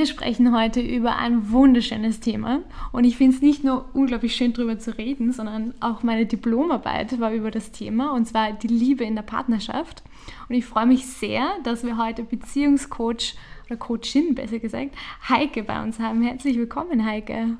Wir 0.00 0.06
sprechen 0.06 0.56
heute 0.56 0.80
über 0.80 1.16
ein 1.16 1.52
wunderschönes 1.52 2.20
Thema 2.20 2.62
und 2.90 3.04
ich 3.04 3.18
finde 3.18 3.36
es 3.36 3.42
nicht 3.42 3.64
nur 3.64 3.84
unglaublich 3.92 4.34
schön 4.34 4.54
darüber 4.54 4.78
zu 4.78 4.96
reden, 4.96 5.30
sondern 5.30 5.74
auch 5.80 6.02
meine 6.02 6.24
Diplomarbeit 6.24 7.20
war 7.20 7.34
über 7.34 7.50
das 7.50 7.70
Thema 7.70 8.14
und 8.14 8.24
zwar 8.24 8.52
die 8.52 8.68
Liebe 8.68 9.04
in 9.04 9.14
der 9.14 9.24
Partnerschaft. 9.24 10.02
Und 10.48 10.54
ich 10.54 10.64
freue 10.64 10.86
mich 10.86 11.04
sehr, 11.04 11.50
dass 11.64 11.84
wir 11.84 11.98
heute 11.98 12.22
Beziehungscoach 12.22 13.34
oder 13.66 13.76
Coachin 13.76 14.34
besser 14.34 14.58
gesagt 14.58 14.94
Heike 15.28 15.64
bei 15.64 15.82
uns 15.82 15.98
haben. 15.98 16.22
Herzlich 16.22 16.56
willkommen, 16.56 17.04
Heike. 17.04 17.58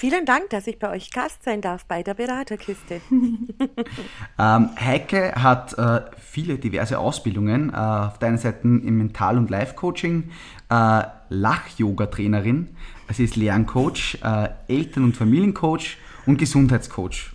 Vielen 0.00 0.26
Dank, 0.26 0.50
dass 0.50 0.68
ich 0.68 0.78
bei 0.78 0.90
euch 0.90 1.10
Gast 1.10 1.42
sein 1.42 1.60
darf 1.60 1.84
bei 1.84 2.04
der 2.04 2.14
Beraterkiste. 2.14 3.00
ähm, 4.38 4.70
Heike 4.78 5.32
hat 5.34 5.76
äh, 5.76 6.02
viele 6.16 6.56
diverse 6.56 7.00
Ausbildungen. 7.00 7.70
Äh, 7.70 7.76
auf 7.76 8.20
der 8.20 8.28
einen 8.28 8.38
Seite 8.38 8.60
im 8.62 8.96
Mental- 8.96 9.36
und 9.36 9.50
Life-Coaching, 9.50 10.30
äh, 10.70 11.02
Lach-Yoga-Trainerin, 11.30 12.68
sie 13.10 13.24
ist 13.24 13.34
Lerncoach, 13.34 14.18
äh, 14.22 14.50
Eltern- 14.68 15.02
und 15.02 15.16
Familiencoach 15.16 15.96
und 16.26 16.38
Gesundheitscoach. 16.38 17.32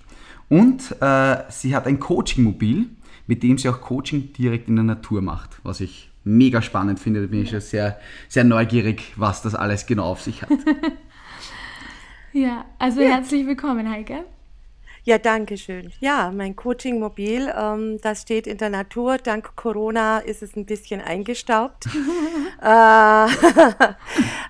Und 0.48 0.96
äh, 1.02 1.44
sie 1.50 1.76
hat 1.76 1.86
ein 1.86 2.00
Coaching-Mobil, 2.00 2.86
mit 3.28 3.44
dem 3.44 3.58
sie 3.58 3.68
auch 3.68 3.82
Coaching 3.82 4.32
direkt 4.32 4.70
in 4.70 4.78
der 4.78 4.86
Natur 4.86 5.22
macht, 5.22 5.50
was 5.64 5.82
ich 5.82 6.12
mega 6.24 6.62
spannend 6.62 7.02
finde. 7.02 7.24
Da 7.24 7.28
bin 7.28 7.44
ich 7.44 7.50
schon 7.50 7.60
sehr, 7.60 8.00
sehr 8.30 8.46
neugierig, 8.46 9.12
was 9.18 9.42
das 9.42 9.54
alles 9.54 9.86
genau 9.86 10.06
auf 10.06 10.22
sich 10.22 10.44
hat. 10.44 10.50
Ja, 12.34 12.66
also 12.80 13.02
ja. 13.02 13.10
herzlich 13.10 13.46
willkommen, 13.46 13.88
Heike. 13.88 14.26
Ja, 15.04 15.20
danke 15.20 15.58
schön. 15.58 15.92
Ja, 16.00 16.32
mein 16.32 16.56
Coaching 16.56 17.00
Mobil, 17.00 17.54
ähm, 17.56 18.00
das 18.02 18.24
steht 18.24 18.48
in 18.48 18.58
der 18.58 18.70
Natur. 18.70 19.18
Dank 19.18 19.56
Corona 19.56 20.18
ist 20.18 20.42
es 20.42 20.56
ein 20.56 20.66
bisschen 20.66 21.00
eingestaubt. 21.00 21.86
äh, 22.62 23.28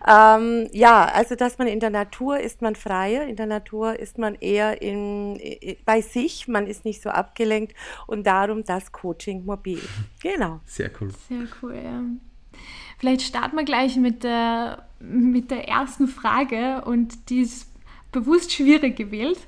ähm, 0.07 0.69
ja, 0.71 1.05
also 1.05 1.35
dass 1.35 1.57
man 1.57 1.67
in 1.67 1.81
der 1.81 1.89
Natur 1.89 2.39
ist 2.39 2.61
man 2.61 2.75
freier, 2.75 3.25
in 3.25 3.35
der 3.35 3.47
Natur 3.47 3.99
ist 3.99 4.17
man 4.17 4.35
eher 4.35 4.81
in, 4.81 5.39
bei 5.83 5.99
sich, 6.01 6.47
man 6.47 6.67
ist 6.67 6.85
nicht 6.85 7.01
so 7.01 7.09
abgelenkt 7.09 7.75
und 8.07 8.25
darum 8.25 8.63
das 8.63 8.93
Coaching 8.93 9.43
Mobil. 9.43 9.81
Genau. 10.21 10.61
Sehr 10.65 10.89
cool. 11.01 11.11
Sehr 11.27 11.47
cool, 11.61 11.75
ja. 11.75 12.01
Vielleicht 12.99 13.23
starten 13.23 13.57
wir 13.57 13.65
gleich 13.65 13.97
mit 13.97 14.23
der, 14.23 14.87
mit 14.99 15.51
der 15.51 15.67
ersten 15.67 16.07
Frage 16.07 16.83
und 16.85 17.29
die 17.29 17.41
ist 17.41 17.72
bewusst 18.13 18.53
schwierig 18.53 18.95
gewählt. 18.95 19.39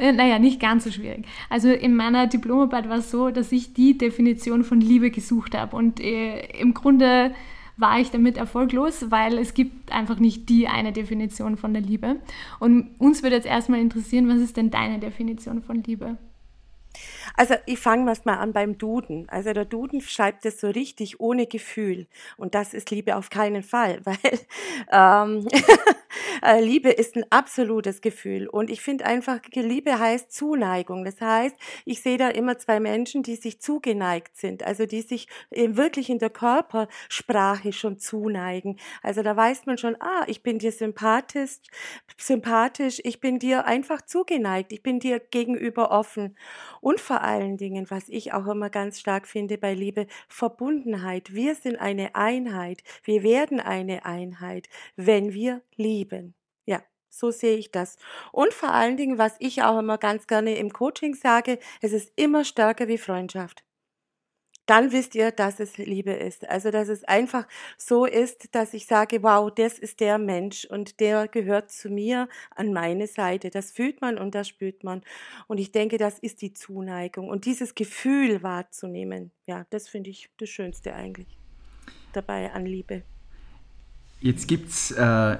Äh, 0.00 0.12
naja, 0.12 0.38
nicht 0.38 0.60
ganz 0.60 0.84
so 0.84 0.92
schwierig. 0.92 1.26
Also 1.50 1.70
in 1.70 1.96
meiner 1.96 2.28
Diplomarbeit 2.28 2.88
war 2.88 2.98
es 2.98 3.10
so, 3.10 3.30
dass 3.30 3.50
ich 3.50 3.74
die 3.74 3.98
Definition 3.98 4.62
von 4.62 4.80
Liebe 4.80 5.10
gesucht 5.10 5.56
habe. 5.56 5.74
Und 5.74 5.98
äh, 5.98 6.46
im 6.60 6.72
Grunde 6.72 7.34
war 7.76 7.98
ich 7.98 8.12
damit 8.12 8.36
erfolglos, 8.36 9.10
weil 9.10 9.38
es 9.38 9.54
gibt 9.54 9.90
einfach 9.90 10.20
nicht 10.20 10.48
die 10.48 10.68
eine 10.68 10.92
Definition 10.92 11.56
von 11.56 11.72
der 11.72 11.82
Liebe. 11.82 12.20
Und 12.60 12.90
uns 12.98 13.24
würde 13.24 13.34
jetzt 13.34 13.46
erstmal 13.46 13.80
interessieren, 13.80 14.28
was 14.28 14.38
ist 14.38 14.56
denn 14.56 14.70
deine 14.70 15.00
Definition 15.00 15.62
von 15.62 15.82
Liebe? 15.82 16.16
Also 17.36 17.54
ich 17.66 17.78
fange 17.78 18.04
mal 18.24 18.34
an 18.34 18.52
beim 18.52 18.78
Duden. 18.78 19.28
Also 19.28 19.52
der 19.52 19.64
Duden 19.64 20.00
schreibt 20.00 20.44
es 20.44 20.60
so 20.60 20.68
richtig 20.68 21.20
ohne 21.20 21.46
Gefühl. 21.46 22.06
Und 22.36 22.54
das 22.54 22.74
ist 22.74 22.90
Liebe 22.90 23.16
auf 23.16 23.30
keinen 23.30 23.62
Fall, 23.62 24.00
weil 24.04 24.16
ähm, 24.90 25.46
äh, 26.42 26.60
Liebe 26.60 26.90
ist 26.90 27.16
ein 27.16 27.24
absolutes 27.30 28.00
Gefühl. 28.00 28.48
Und 28.48 28.70
ich 28.70 28.80
finde 28.80 29.06
einfach, 29.06 29.40
Liebe 29.54 29.98
heißt 29.98 30.32
Zuneigung. 30.32 31.04
Das 31.04 31.20
heißt, 31.20 31.56
ich 31.84 32.02
sehe 32.02 32.18
da 32.18 32.28
immer 32.28 32.58
zwei 32.58 32.80
Menschen, 32.80 33.22
die 33.22 33.36
sich 33.36 33.60
zugeneigt 33.60 34.36
sind. 34.36 34.62
Also 34.64 34.86
die 34.86 35.02
sich 35.02 35.28
wirklich 35.50 36.10
in 36.10 36.18
der 36.18 36.30
Körpersprache 36.30 37.72
schon 37.72 37.98
zuneigen. 37.98 38.78
Also 39.02 39.22
da 39.22 39.36
weiß 39.36 39.66
man 39.66 39.78
schon, 39.78 39.96
ah, 40.00 40.24
ich 40.26 40.42
bin 40.42 40.58
dir 40.58 40.72
sympathisch, 40.72 41.58
sympathisch, 42.16 43.00
ich 43.04 43.20
bin 43.20 43.38
dir 43.38 43.66
einfach 43.66 44.02
zugeneigt, 44.02 44.72
ich 44.72 44.82
bin 44.82 45.00
dir 45.00 45.20
gegenüber 45.20 45.90
offen. 45.90 46.36
Vor 46.96 47.22
allen 47.22 47.56
Dingen, 47.56 47.90
was 47.90 48.08
ich 48.08 48.32
auch 48.32 48.46
immer 48.46 48.70
ganz 48.70 49.00
stark 49.00 49.26
finde 49.26 49.58
bei 49.58 49.74
Liebe, 49.74 50.06
Verbundenheit. 50.28 51.34
Wir 51.34 51.54
sind 51.54 51.76
eine 51.76 52.14
Einheit. 52.14 52.82
Wir 53.02 53.22
werden 53.22 53.60
eine 53.60 54.06
Einheit, 54.06 54.68
wenn 54.96 55.32
wir 55.34 55.62
lieben. 55.76 56.34
Ja, 56.64 56.82
so 57.08 57.30
sehe 57.30 57.56
ich 57.56 57.70
das. 57.70 57.96
Und 58.32 58.54
vor 58.54 58.70
allen 58.70 58.96
Dingen, 58.96 59.18
was 59.18 59.36
ich 59.38 59.62
auch 59.62 59.78
immer 59.78 59.98
ganz 59.98 60.26
gerne 60.26 60.56
im 60.56 60.72
Coaching 60.72 61.14
sage, 61.14 61.58
es 61.82 61.92
ist 61.92 62.12
immer 62.16 62.44
stärker 62.44 62.88
wie 62.88 62.98
Freundschaft 62.98 63.67
dann 64.68 64.92
wisst 64.92 65.14
ihr, 65.14 65.30
dass 65.30 65.60
es 65.60 65.78
Liebe 65.78 66.12
ist. 66.12 66.46
Also, 66.48 66.70
dass 66.70 66.88
es 66.88 67.02
einfach 67.04 67.48
so 67.78 68.04
ist, 68.04 68.54
dass 68.54 68.74
ich 68.74 68.86
sage, 68.86 69.22
wow, 69.22 69.50
das 69.52 69.78
ist 69.78 70.00
der 70.00 70.18
Mensch 70.18 70.66
und 70.66 71.00
der 71.00 71.26
gehört 71.26 71.70
zu 71.70 71.88
mir 71.88 72.28
an 72.54 72.74
meine 72.74 73.06
Seite. 73.06 73.48
Das 73.48 73.72
fühlt 73.72 74.02
man 74.02 74.18
und 74.18 74.34
das 74.34 74.46
spürt 74.46 74.84
man. 74.84 75.00
Und 75.46 75.58
ich 75.58 75.72
denke, 75.72 75.96
das 75.96 76.18
ist 76.18 76.42
die 76.42 76.52
Zuneigung. 76.52 77.30
Und 77.30 77.46
dieses 77.46 77.74
Gefühl 77.74 78.42
wahrzunehmen, 78.42 79.30
ja, 79.46 79.64
das 79.70 79.88
finde 79.88 80.10
ich 80.10 80.28
das 80.36 80.50
Schönste 80.50 80.94
eigentlich 80.94 81.38
dabei 82.12 82.52
an 82.52 82.66
Liebe. 82.66 83.02
Jetzt 84.20 84.48
gibt 84.48 84.68
es 84.68 84.90
äh, 84.90 85.38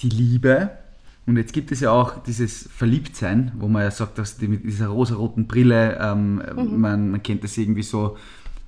die 0.00 0.10
Liebe 0.10 0.76
und 1.24 1.38
jetzt 1.38 1.54
gibt 1.54 1.72
es 1.72 1.80
ja 1.80 1.90
auch 1.90 2.22
dieses 2.22 2.68
Verliebtsein, 2.70 3.52
wo 3.56 3.68
man 3.68 3.82
ja 3.82 3.90
sagt, 3.90 4.18
dass 4.18 4.36
die 4.36 4.48
mit 4.48 4.64
dieser 4.64 4.88
rosaroten 4.88 5.46
Brille, 5.46 5.98
ähm, 5.98 6.34
mhm. 6.34 6.80
man, 6.80 7.10
man 7.12 7.22
kennt 7.22 7.44
das 7.44 7.56
irgendwie 7.56 7.84
so 7.84 8.18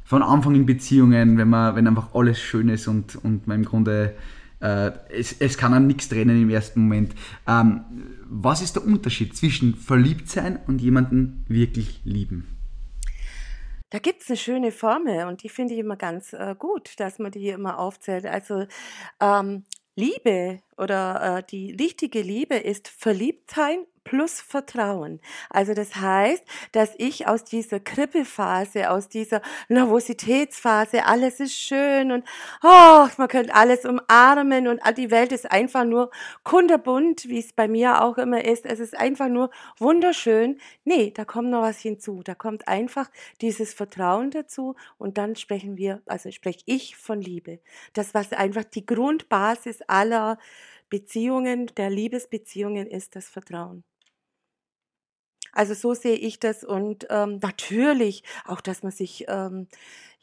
von 0.04 0.22
Anfang 0.22 0.54
in 0.54 0.66
Beziehungen, 0.66 1.38
wenn 1.38 1.48
man, 1.48 1.74
wenn 1.74 1.88
einfach 1.88 2.14
alles 2.14 2.38
schön 2.38 2.68
ist 2.68 2.86
und, 2.86 3.16
und 3.16 3.46
man 3.46 3.60
im 3.60 3.64
Grunde 3.64 4.14
äh, 4.60 4.92
es, 5.10 5.32
es 5.40 5.58
kann 5.58 5.74
an 5.74 5.86
nichts 5.86 6.08
trennen 6.08 6.40
im 6.40 6.50
ersten 6.50 6.80
Moment. 6.82 7.14
Ähm, 7.46 7.84
was 8.24 8.62
ist 8.62 8.76
der 8.76 8.84
Unterschied 8.84 9.36
zwischen 9.36 9.74
Verliebtsein 9.74 10.58
und 10.66 10.80
jemanden 10.80 11.44
wirklich 11.48 12.00
lieben? 12.04 12.48
Da 13.90 13.98
gibt 13.98 14.22
es 14.22 14.28
eine 14.28 14.36
schöne 14.36 14.72
Formel 14.72 15.26
und 15.26 15.42
die 15.42 15.48
finde 15.48 15.74
ich 15.74 15.80
immer 15.80 15.96
ganz 15.96 16.32
äh, 16.32 16.54
gut, 16.58 16.98
dass 16.98 17.18
man 17.18 17.30
die 17.30 17.48
immer 17.48 17.78
aufzählt. 17.78 18.26
Also 18.26 18.66
ähm, 19.20 19.64
Liebe 19.96 20.60
oder 20.76 21.38
äh, 21.38 21.42
die 21.48 21.72
richtige 21.72 22.22
Liebe 22.22 22.56
ist 22.56 22.88
Verliebtsein 22.88 23.84
plus 24.04 24.40
Vertrauen. 24.40 25.20
Also 25.50 25.74
das 25.74 25.96
heißt, 25.96 26.44
dass 26.72 26.90
ich 26.98 27.26
aus 27.26 27.44
dieser 27.44 27.80
Kribbelphase, 27.80 28.90
aus 28.90 29.08
dieser 29.08 29.40
Nervositätsphase, 29.68 31.04
alles 31.06 31.40
ist 31.40 31.54
schön 31.54 32.12
und 32.12 32.24
oh, 32.62 33.08
man 33.16 33.28
könnte 33.28 33.54
alles 33.54 33.84
umarmen 33.84 34.68
und 34.68 34.80
die 34.96 35.10
Welt 35.10 35.32
ist 35.32 35.50
einfach 35.50 35.84
nur 35.84 36.10
kunterbunt, 36.44 37.28
wie 37.28 37.38
es 37.38 37.52
bei 37.52 37.66
mir 37.66 38.02
auch 38.02 38.18
immer 38.18 38.44
ist. 38.44 38.66
Es 38.66 38.78
ist 38.80 38.96
einfach 38.96 39.28
nur 39.28 39.50
wunderschön. 39.78 40.58
Nee, 40.84 41.10
da 41.10 41.24
kommt 41.24 41.50
noch 41.50 41.62
was 41.62 41.78
hinzu. 41.78 42.22
Da 42.22 42.34
kommt 42.34 42.68
einfach 42.68 43.10
dieses 43.40 43.74
Vertrauen 43.74 44.30
dazu 44.30 44.76
und 44.98 45.18
dann 45.18 45.36
sprechen 45.36 45.76
wir, 45.76 46.02
also 46.06 46.30
spreche 46.30 46.62
ich 46.66 46.96
von 46.96 47.20
Liebe. 47.20 47.60
Das, 47.94 48.14
was 48.14 48.32
einfach 48.32 48.64
die 48.64 48.86
Grundbasis 48.86 49.80
aller 49.88 50.38
Beziehungen, 50.90 51.66
der 51.76 51.90
Liebesbeziehungen 51.90 52.86
ist 52.86 53.16
das 53.16 53.28
Vertrauen. 53.28 53.84
Also 55.54 55.74
so 55.74 55.94
sehe 55.94 56.16
ich 56.16 56.40
das 56.40 56.64
und 56.64 57.06
ähm, 57.10 57.38
natürlich 57.42 58.22
auch, 58.44 58.60
dass 58.60 58.82
man 58.82 58.92
sich 58.92 59.24
ähm, 59.28 59.68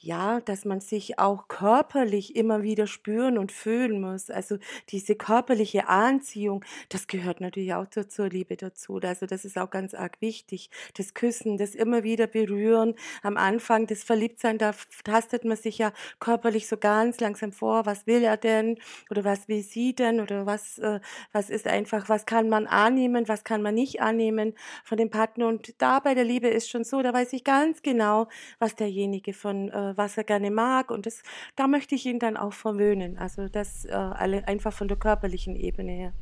ja, 0.04 0.42
dass 0.42 0.66
man 0.66 0.82
sich 0.82 1.20
auch 1.20 1.48
körperlich 1.48 2.36
immer 2.36 2.64
wieder 2.64 2.88
spüren 2.88 3.38
und 3.38 3.52
fühlen 3.52 4.02
muss. 4.02 4.32
Also 4.32 4.58
diese 4.90 5.16
körperliche 5.16 5.88
Anziehung, 5.88 6.66
das 6.90 7.06
gehört 7.06 7.40
natürlich 7.40 7.74
auch 7.76 7.88
zur, 7.88 8.10
zur 8.10 8.30
Liebe 8.30 8.58
dazu. 8.58 9.00
Also 9.02 9.28
das 9.28 9.46
ist 9.46 9.58
auch 9.58 9.70
ganz 9.70 9.94
arg 9.94 10.20
wichtig. 10.20 10.72
Das 10.98 11.14
Küssen, 11.14 11.58
das 11.58 11.76
immer 11.76 12.04
wieder 12.04 12.26
berühren. 12.26 12.96
Am 13.22 13.38
Anfang 13.38 13.86
das 13.86 14.04
Verliebtsein, 14.04 14.58
da 14.58 14.74
tastet 15.04 15.46
man 15.46 15.58
sich 15.58 15.78
ja 15.78 15.94
körperlich 16.20 16.68
so 16.68 16.78
ganz 16.78 17.20
langsam 17.20 17.52
vor. 17.52 17.86
Was 17.86 18.08
will 18.08 18.24
er 18.24 18.38
denn? 18.38 18.80
Oder 19.12 19.24
was 19.24 19.48
will 19.48 19.62
sie 19.62 19.94
denn? 19.94 20.20
Oder 20.20 20.48
was, 20.48 20.80
äh, 20.80 21.00
was 21.32 21.52
ist 21.52 21.68
einfach, 21.68 22.10
was 22.10 22.26
kann 22.26 22.50
man 22.50 22.66
annehmen? 22.66 23.28
Was 23.28 23.44
kann 23.44 23.62
man 23.62 23.76
nicht 23.76 24.02
annehmen 24.02 24.56
von 24.84 24.98
dem 24.98 25.12
Partner? 25.12 25.48
Und 25.48 25.80
da 25.80 26.00
bei 26.00 26.16
der 26.16 26.24
Liebe 26.24 26.48
ist 26.48 26.70
schon 26.70 26.84
so, 26.84 27.04
da 27.04 27.14
weiß 27.14 27.34
ich 27.34 27.44
ganz 27.44 27.84
genau, 27.84 28.28
was 28.58 28.76
derjenige 28.76 29.34
von 29.34 29.70
äh, 29.70 29.91
was 29.98 30.18
er 30.18 30.24
gerne 30.24 30.52
mag. 30.52 30.92
Und 30.92 31.06
das, 31.06 31.24
da 31.56 31.68
möchte 31.68 31.96
ich 31.96 32.06
ihn 32.06 32.20
dann 32.20 32.38
auch 32.38 32.54
verwöhnen. 32.54 33.18
Also 33.18 33.48
das 33.48 33.86
äh, 33.86 33.92
alle, 33.92 34.48
einfach 34.48 34.74
von 34.74 34.88
der 34.88 34.98
körperlichen 34.98 35.56
Ebene 35.56 35.92
her. 35.92 36.14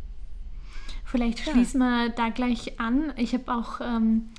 Vielleicht 1.05 1.39
schließen 1.39 1.81
ja. 1.81 1.87
wir 1.87 2.09
da 2.09 2.29
gleich 2.29 2.79
an. 2.79 3.13
Ich 3.17 3.33
habe 3.33 3.51
auch 3.53 3.81
ähm, 3.81 4.29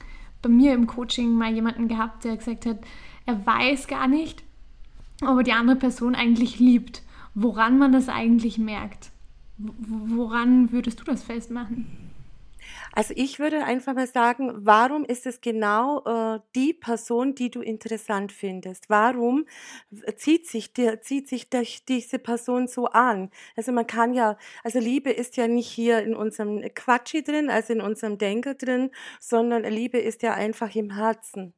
bei 0.42 0.48
mir 0.48 0.74
im 0.74 0.86
Coaching 0.86 1.30
mal 1.30 1.52
jemanden 1.52 1.88
gehabt, 1.88 2.24
der 2.24 2.36
gesagt 2.36 2.66
hat, 2.66 2.78
er 3.26 3.44
weiß 3.44 3.86
gar 3.88 4.08
nicht, 4.08 4.42
ob 5.22 5.38
er 5.38 5.42
die 5.42 5.52
andere 5.52 5.76
Person 5.76 6.14
eigentlich 6.14 6.58
liebt. 6.58 7.02
Woran 7.34 7.78
man 7.78 7.92
das 7.92 8.08
eigentlich 8.08 8.58
merkt. 8.58 9.10
Woran 9.58 10.72
würdest 10.72 11.00
du 11.00 11.04
das 11.04 11.22
festmachen? 11.22 12.09
Also 12.92 13.14
ich 13.16 13.38
würde 13.38 13.64
einfach 13.64 13.94
mal 13.94 14.06
sagen, 14.06 14.52
warum 14.66 15.04
ist 15.04 15.26
es 15.26 15.40
genau 15.40 16.02
äh, 16.04 16.40
die 16.54 16.72
Person, 16.72 17.34
die 17.34 17.50
du 17.50 17.60
interessant 17.60 18.32
findest? 18.32 18.90
Warum 18.90 19.46
zieht 20.16 20.48
sich 20.48 20.72
dir, 20.72 21.00
zieht 21.00 21.28
sich 21.28 21.48
diese 21.84 22.18
Person 22.18 22.66
so 22.66 22.86
an? 22.86 23.30
Also 23.56 23.72
man 23.72 23.86
kann 23.86 24.12
ja, 24.12 24.36
also 24.64 24.80
Liebe 24.80 25.10
ist 25.10 25.36
ja 25.36 25.46
nicht 25.46 25.70
hier 25.70 26.02
in 26.02 26.14
unserem 26.14 26.62
Quatschi 26.74 27.22
drin, 27.22 27.48
also 27.48 27.72
in 27.72 27.80
unserem 27.80 28.18
Denker 28.18 28.54
drin, 28.54 28.90
sondern 29.20 29.62
Liebe 29.64 29.98
ist 29.98 30.22
ja 30.22 30.34
einfach 30.34 30.74
im 30.74 30.90
Herzen. 30.96 31.54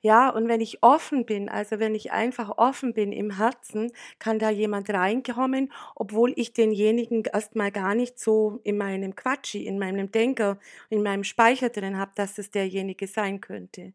Ja, 0.00 0.30
und 0.30 0.48
wenn 0.48 0.60
ich 0.60 0.82
offen 0.82 1.24
bin, 1.26 1.48
also 1.48 1.78
wenn 1.78 1.94
ich 1.94 2.12
einfach 2.12 2.56
offen 2.58 2.94
bin 2.94 3.12
im 3.12 3.30
Herzen, 3.36 3.92
kann 4.18 4.38
da 4.38 4.50
jemand 4.50 4.90
reinkommen, 4.90 5.72
obwohl 5.94 6.32
ich 6.36 6.52
denjenigen 6.52 7.24
erstmal 7.32 7.70
gar 7.72 7.94
nicht 7.94 8.18
so 8.18 8.60
in 8.64 8.76
meinem 8.78 9.14
Quatschi, 9.16 9.66
in 9.66 9.78
meinem 9.78 10.10
Denker, 10.12 10.58
in 10.90 11.02
meinem 11.02 11.24
Speicher 11.24 11.68
drin 11.70 11.98
habe, 11.98 12.12
dass 12.14 12.38
es 12.38 12.50
derjenige 12.50 13.06
sein 13.06 13.40
könnte. 13.40 13.92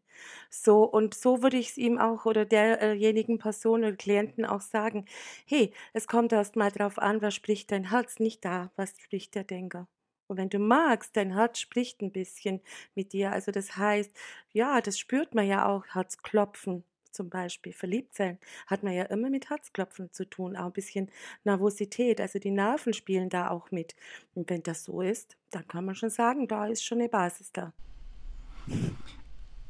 So, 0.50 0.84
und 0.84 1.14
so 1.14 1.42
würde 1.42 1.56
ich 1.56 1.70
es 1.70 1.76
ihm 1.78 1.98
auch 1.98 2.24
oder 2.26 2.44
derjenigen 2.44 3.38
Person 3.38 3.80
oder 3.84 3.92
Klienten 3.96 4.44
auch 4.44 4.60
sagen, 4.60 5.06
hey, 5.46 5.72
es 5.92 6.06
kommt 6.06 6.32
erstmal 6.32 6.70
drauf 6.70 6.98
an, 6.98 7.22
was 7.22 7.34
spricht 7.34 7.70
dein 7.72 7.90
Herz, 7.90 8.18
nicht 8.20 8.44
da, 8.44 8.70
was 8.76 8.94
spricht 9.00 9.34
der 9.34 9.44
Denker. 9.44 9.86
Und 10.26 10.38
wenn 10.38 10.48
du 10.48 10.58
magst, 10.58 11.16
dein 11.16 11.34
Herz 11.34 11.58
spricht 11.58 12.00
ein 12.00 12.12
bisschen 12.12 12.60
mit 12.94 13.12
dir. 13.12 13.32
Also 13.32 13.52
das 13.52 13.76
heißt, 13.76 14.10
ja, 14.52 14.80
das 14.80 14.98
spürt 14.98 15.34
man 15.34 15.46
ja 15.46 15.66
auch, 15.66 15.84
Herzklopfen 15.94 16.84
zum 17.14 17.30
Beispiel. 17.30 17.72
Verliebt 17.72 18.14
sein 18.14 18.38
hat 18.66 18.82
man 18.82 18.92
ja 18.92 19.04
immer 19.04 19.30
mit 19.30 19.48
Herzklopfen 19.50 20.12
zu 20.12 20.28
tun, 20.28 20.56
auch 20.56 20.66
ein 20.66 20.72
bisschen 20.72 21.10
Nervosität. 21.44 22.20
Also 22.20 22.38
die 22.38 22.50
Nerven 22.50 22.92
spielen 22.92 23.28
da 23.28 23.50
auch 23.50 23.70
mit. 23.70 23.94
Und 24.34 24.50
wenn 24.50 24.62
das 24.62 24.84
so 24.84 25.00
ist, 25.00 25.36
dann 25.50 25.66
kann 25.68 25.84
man 25.84 25.94
schon 25.94 26.10
sagen, 26.10 26.48
da 26.48 26.66
ist 26.66 26.84
schon 26.84 26.98
eine 26.98 27.08
Basis 27.08 27.52
da. 27.52 27.72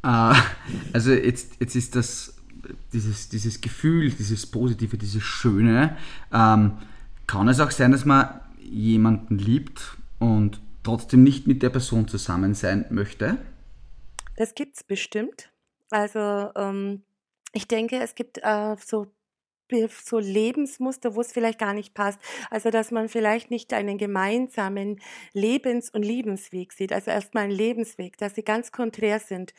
Uh, 0.07 0.35
also 0.93 1.13
jetzt, 1.13 1.61
jetzt 1.61 1.75
ist 1.75 1.97
das, 1.97 2.37
dieses, 2.93 3.29
dieses 3.29 3.61
Gefühl, 3.61 4.11
dieses 4.11 4.47
Positive, 4.47 4.99
dieses 4.99 5.23
Schöne, 5.23 5.97
ähm, 6.33 6.79
kann 7.27 7.49
es 7.49 7.61
auch 7.61 7.71
sein, 7.71 7.93
dass 7.93 8.05
man 8.05 8.41
jemanden 8.59 9.39
liebt 9.39 9.97
und 10.33 10.61
trotzdem 10.83 11.23
nicht 11.23 11.47
mit 11.47 11.63
der 11.63 11.71
Person 11.71 12.09
zusammen 12.09 12.55
sein 12.55 12.87
möchte? 12.91 13.39
Das 14.37 14.55
gibt 14.55 14.77
es 14.77 14.85
bestimmt. 14.85 15.53
Also 15.91 16.51
ähm, 16.57 17.03
ich 17.53 17.69
denke, 17.69 18.01
es 18.01 18.15
gibt 18.15 18.39
äh, 18.43 18.77
so 18.85 19.07
so 19.89 20.19
Lebensmuster, 20.19 21.15
wo 21.15 21.21
es 21.21 21.33
vielleicht 21.33 21.59
gar 21.59 21.75
nicht 21.75 21.95
passt. 21.95 22.19
Also, 22.51 22.71
dass 22.71 22.91
man 22.91 23.09
vielleicht 23.09 23.51
nicht 23.51 23.73
einen 23.73 23.99
gemeinsamen 23.99 25.01
Lebens- 25.33 25.91
und 25.91 26.03
Liebensweg 26.03 26.73
sieht. 26.73 26.93
Also 26.93 27.11
erstmal 27.11 27.45
einen 27.45 27.53
Lebensweg, 27.53 28.17
dass 28.19 28.35
sie 28.35 28.43
ganz 28.43 28.73
konträr 28.73 29.19
sind. 29.21 29.55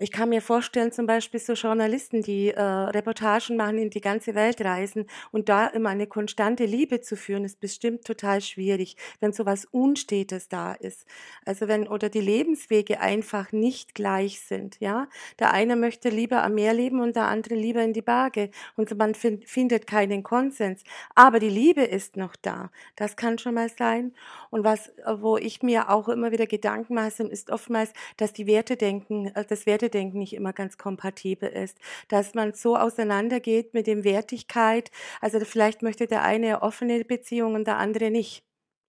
Ich 0.00 0.12
kann 0.12 0.28
mir 0.28 0.42
vorstellen, 0.42 0.92
zum 0.92 1.06
Beispiel 1.06 1.40
so 1.40 1.54
Journalisten, 1.54 2.22
die 2.22 2.50
äh, 2.50 2.60
Reportagen 2.60 3.56
machen, 3.56 3.78
in 3.78 3.90
die 3.90 4.00
ganze 4.00 4.34
Welt 4.34 4.60
reisen 4.60 5.06
und 5.32 5.48
da 5.48 5.66
immer 5.66 5.90
eine 5.90 6.06
konstante 6.06 6.64
Liebe 6.66 7.00
zu 7.00 7.16
führen, 7.16 7.44
ist 7.44 7.60
bestimmt 7.60 8.04
total 8.04 8.40
schwierig, 8.40 8.96
wenn 9.20 9.32
so 9.32 9.44
was 9.44 9.64
Unstetes 9.64 10.48
da 10.48 10.72
ist. 10.74 11.04
Also 11.44 11.66
wenn, 11.68 11.88
oder 11.88 12.08
die 12.08 12.20
Lebenswege 12.20 13.00
einfach 13.00 13.50
nicht 13.52 13.94
gleich 13.94 14.40
sind, 14.40 14.78
ja. 14.80 15.08
Der 15.38 15.52
eine 15.52 15.76
möchte 15.76 16.08
lieber 16.10 16.42
am 16.42 16.54
Meer 16.54 16.74
leben 16.74 17.00
und 17.00 17.16
der 17.16 17.26
andere 17.26 17.54
lieber 17.54 17.82
in 17.82 17.92
die 17.92 18.02
Berge. 18.02 18.50
Und 18.76 18.96
man 18.96 19.14
findet 19.14 19.37
findet 19.46 19.86
keinen 19.86 20.22
Konsens. 20.22 20.82
Aber 21.14 21.38
die 21.38 21.48
Liebe 21.48 21.82
ist 21.82 22.16
noch 22.16 22.36
da. 22.36 22.70
Das 22.96 23.16
kann 23.16 23.38
schon 23.38 23.54
mal 23.54 23.68
sein. 23.68 24.14
Und 24.50 24.64
was, 24.64 24.92
wo 25.18 25.36
ich 25.36 25.62
mir 25.62 25.90
auch 25.90 26.08
immer 26.08 26.32
wieder 26.32 26.46
Gedanken 26.46 26.94
mache, 26.94 27.22
ist 27.24 27.50
oftmals, 27.50 27.92
dass 28.16 28.32
die 28.32 28.46
Wertedenken, 28.46 29.26
äh, 29.34 29.44
das 29.44 29.66
Wertedenken 29.66 30.18
nicht 30.18 30.34
immer 30.34 30.52
ganz 30.52 30.78
kompatibel 30.78 31.48
ist. 31.48 31.78
Dass 32.08 32.34
man 32.34 32.54
so 32.54 32.76
auseinandergeht 32.76 33.74
mit 33.74 33.86
dem 33.86 34.04
Wertigkeit. 34.04 34.90
Also 35.20 35.40
vielleicht 35.40 35.82
möchte 35.82 36.06
der 36.06 36.22
eine 36.22 36.62
offene 36.62 37.04
Beziehung 37.04 37.54
und 37.54 37.66
der 37.66 37.78
andere 37.78 38.10
nicht. 38.10 38.44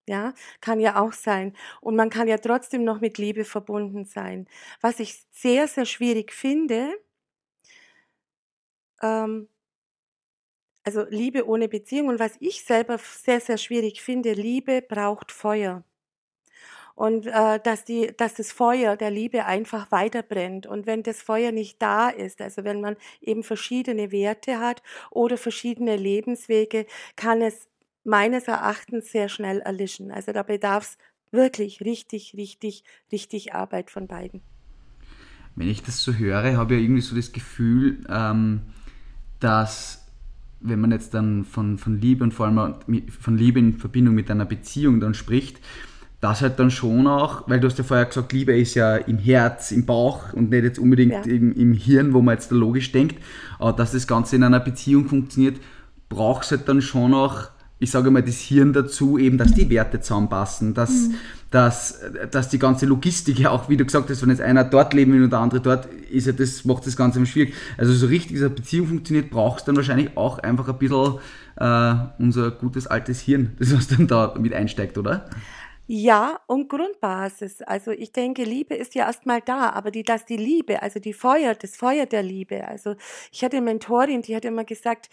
Ja, 0.08 0.34
kann 0.60 0.80
ja 0.80 1.00
auch 1.00 1.12
sein. 1.12 1.54
Und 1.80 1.94
man 1.94 2.10
kann 2.10 2.26
ja 2.26 2.38
trotzdem 2.38 2.84
noch 2.84 3.00
mit 3.00 3.18
Liebe 3.18 3.44
verbunden 3.44 4.04
sein. 4.04 4.48
Was 4.80 4.98
ich 4.98 5.24
sehr, 5.30 5.68
sehr 5.68 5.84
schwierig 5.86 6.32
finde, 6.32 6.92
ähm, 9.02 9.48
also 10.84 11.04
Liebe 11.08 11.46
ohne 11.46 11.68
Beziehung 11.68 12.08
und 12.08 12.18
was 12.18 12.32
ich 12.40 12.64
selber 12.64 12.98
sehr, 12.98 13.40
sehr 13.40 13.58
schwierig 13.58 14.02
finde, 14.02 14.32
Liebe 14.32 14.82
braucht 14.82 15.32
Feuer. 15.32 15.84
Und 16.94 17.26
äh, 17.26 17.58
dass, 17.60 17.84
die, 17.84 18.12
dass 18.16 18.34
das 18.34 18.52
Feuer 18.52 18.96
der 18.96 19.10
Liebe 19.10 19.46
einfach 19.46 19.90
weiter 19.90 20.22
brennt. 20.22 20.66
Und 20.66 20.86
wenn 20.86 21.02
das 21.02 21.22
Feuer 21.22 21.50
nicht 21.50 21.80
da 21.80 22.10
ist, 22.10 22.42
also 22.42 22.64
wenn 22.64 22.82
man 22.82 22.96
eben 23.22 23.42
verschiedene 23.42 24.12
Werte 24.12 24.58
hat 24.58 24.82
oder 25.10 25.38
verschiedene 25.38 25.96
Lebenswege, 25.96 26.86
kann 27.16 27.40
es 27.40 27.68
meines 28.04 28.48
Erachtens 28.48 29.12
sehr 29.12 29.28
schnell 29.28 29.60
erlischen. 29.60 30.10
Also 30.10 30.32
da 30.32 30.42
bedarf 30.42 30.84
es 30.84 30.98
wirklich 31.32 31.80
richtig, 31.80 32.34
richtig, 32.36 32.84
richtig 33.10 33.54
Arbeit 33.54 33.90
von 33.90 34.06
beiden. 34.06 34.42
Wenn 35.56 35.68
ich 35.68 35.82
das 35.82 36.02
so 36.02 36.12
höre, 36.12 36.56
habe 36.56 36.74
ich 36.74 36.82
irgendwie 36.82 37.00
so 37.00 37.16
das 37.16 37.32
Gefühl, 37.32 38.04
ähm, 38.08 38.62
dass 39.40 39.99
wenn 40.60 40.80
man 40.80 40.90
jetzt 40.90 41.14
dann 41.14 41.44
von, 41.44 41.78
von 41.78 42.00
Liebe 42.00 42.24
und 42.24 42.34
vor 42.34 42.46
allem 42.46 42.74
von 43.08 43.36
Liebe 43.36 43.58
in 43.58 43.78
Verbindung 43.78 44.14
mit 44.14 44.30
einer 44.30 44.44
Beziehung 44.44 45.00
dann 45.00 45.14
spricht, 45.14 45.58
das 46.20 46.42
halt 46.42 46.58
dann 46.58 46.70
schon 46.70 47.06
auch, 47.06 47.48
weil 47.48 47.60
du 47.60 47.66
hast 47.66 47.78
ja 47.78 47.84
vorher 47.84 48.04
gesagt, 48.04 48.32
Liebe 48.32 48.56
ist 48.56 48.74
ja 48.74 48.96
im 48.96 49.18
Herz, 49.18 49.72
im 49.72 49.86
Bauch 49.86 50.34
und 50.34 50.50
nicht 50.50 50.64
jetzt 50.64 50.78
unbedingt 50.78 51.12
ja. 51.12 51.22
im, 51.22 51.52
im 51.54 51.72
Hirn, 51.72 52.12
wo 52.12 52.20
man 52.20 52.34
jetzt 52.34 52.52
da 52.52 52.56
logisch 52.56 52.92
denkt, 52.92 53.16
aber 53.58 53.72
dass 53.72 53.92
das 53.92 54.06
Ganze 54.06 54.36
in 54.36 54.42
einer 54.42 54.60
Beziehung 54.60 55.08
funktioniert, 55.08 55.58
braucht 56.10 56.44
es 56.44 56.50
halt 56.50 56.68
dann 56.68 56.82
schon 56.82 57.14
auch 57.14 57.48
ich 57.80 57.90
sage 57.90 58.10
mal, 58.10 58.22
das 58.22 58.38
Hirn 58.38 58.74
dazu, 58.74 59.18
eben, 59.18 59.38
dass 59.38 59.54
die 59.54 59.70
Werte 59.70 60.00
zusammenpassen, 60.00 60.74
dass, 60.74 60.90
mhm. 60.90 61.14
Dass, 61.50 62.00
dass 62.30 62.48
die 62.48 62.58
ganze 62.58 62.86
Logistik 62.86 63.38
ja 63.38 63.50
auch, 63.50 63.68
wie 63.68 63.76
du 63.76 63.84
gesagt 63.84 64.08
hast, 64.08 64.22
wenn 64.22 64.30
jetzt 64.30 64.40
einer 64.40 64.64
dort 64.64 64.94
leben 64.94 65.12
will 65.12 65.24
und 65.24 65.30
der 65.30 65.40
andere 65.40 65.60
dort, 65.60 65.86
ist 65.86 66.26
ja 66.26 66.32
das, 66.32 66.64
macht 66.64 66.86
das 66.86 66.96
Ganze 66.96 67.24
schwierig. 67.26 67.54
Also 67.76 67.92
so 67.92 68.06
richtig, 68.06 68.36
dass 68.36 68.46
eine 68.46 68.54
Beziehung 68.54 68.86
funktioniert, 68.86 69.30
brauchst 69.30 69.66
du 69.66 69.70
dann 69.72 69.76
wahrscheinlich 69.76 70.16
auch 70.16 70.38
einfach 70.38 70.68
ein 70.68 70.78
bisschen 70.78 71.18
äh, 71.56 71.94
unser 72.18 72.52
gutes 72.52 72.86
altes 72.86 73.20
Hirn, 73.20 73.54
das 73.58 73.76
was 73.76 73.88
dann 73.88 74.06
da 74.06 74.34
mit 74.38 74.54
einsteigt, 74.54 74.96
oder? 74.96 75.28
Ja, 75.92 76.38
und 76.46 76.68
Grundbasis. 76.68 77.62
Also 77.62 77.90
ich 77.90 78.12
denke, 78.12 78.44
Liebe 78.44 78.76
ist 78.76 78.94
ja 78.94 79.06
erstmal 79.06 79.40
da, 79.40 79.70
aber 79.70 79.90
die, 79.90 80.04
dass 80.04 80.24
die 80.24 80.36
Liebe, 80.36 80.82
also 80.82 81.00
die 81.00 81.12
Feuer, 81.12 81.56
das 81.56 81.74
Feuer 81.76 82.06
der 82.06 82.22
Liebe. 82.22 82.68
Also 82.68 82.94
ich 83.32 83.42
hatte 83.42 83.56
eine 83.56 83.64
Mentorin, 83.66 84.22
die 84.22 84.36
hat 84.36 84.44
immer 84.44 84.62
gesagt, 84.62 85.08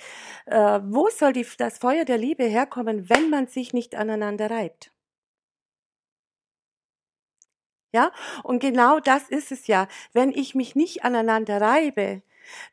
äh, 0.46 0.80
wo 0.84 1.10
soll 1.10 1.34
die, 1.34 1.48
das 1.58 1.80
Feuer 1.80 2.06
der 2.06 2.20
Liebe 2.20 2.44
herkommen, 2.44 3.10
wenn 3.10 3.32
man 3.32 3.48
sich 3.48 3.74
nicht 3.74 3.96
aneinander 3.96 4.52
reibt? 4.52 4.92
Ja, 7.94 8.12
und 8.44 8.60
genau 8.60 9.00
das 9.00 9.30
ist 9.30 9.52
es 9.52 9.68
ja. 9.68 9.88
Wenn 10.14 10.32
ich 10.32 10.56
mich 10.56 10.76
nicht 10.76 11.04
aneinander 11.06 11.62
reibe, 11.62 12.22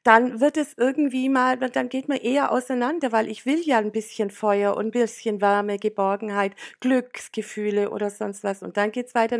dann 0.02 0.40
wird 0.40 0.56
es 0.56 0.74
irgendwie 0.76 1.28
mal, 1.28 1.56
dann 1.56 1.88
geht 1.88 2.08
man 2.08 2.18
eher 2.18 2.52
auseinander, 2.52 3.12
weil 3.12 3.28
ich 3.28 3.46
will 3.46 3.60
ja 3.64 3.78
ein 3.78 3.92
bisschen 3.92 4.30
Feuer 4.30 4.76
und 4.76 4.86
ein 4.86 4.90
bisschen 4.90 5.40
Wärme, 5.40 5.78
Geborgenheit, 5.78 6.52
Glücksgefühle 6.80 7.90
oder 7.90 8.10
sonst 8.10 8.44
was. 8.44 8.62
Und 8.62 8.76
dann 8.76 8.92
geht's 8.92 9.14
weiter. 9.14 9.34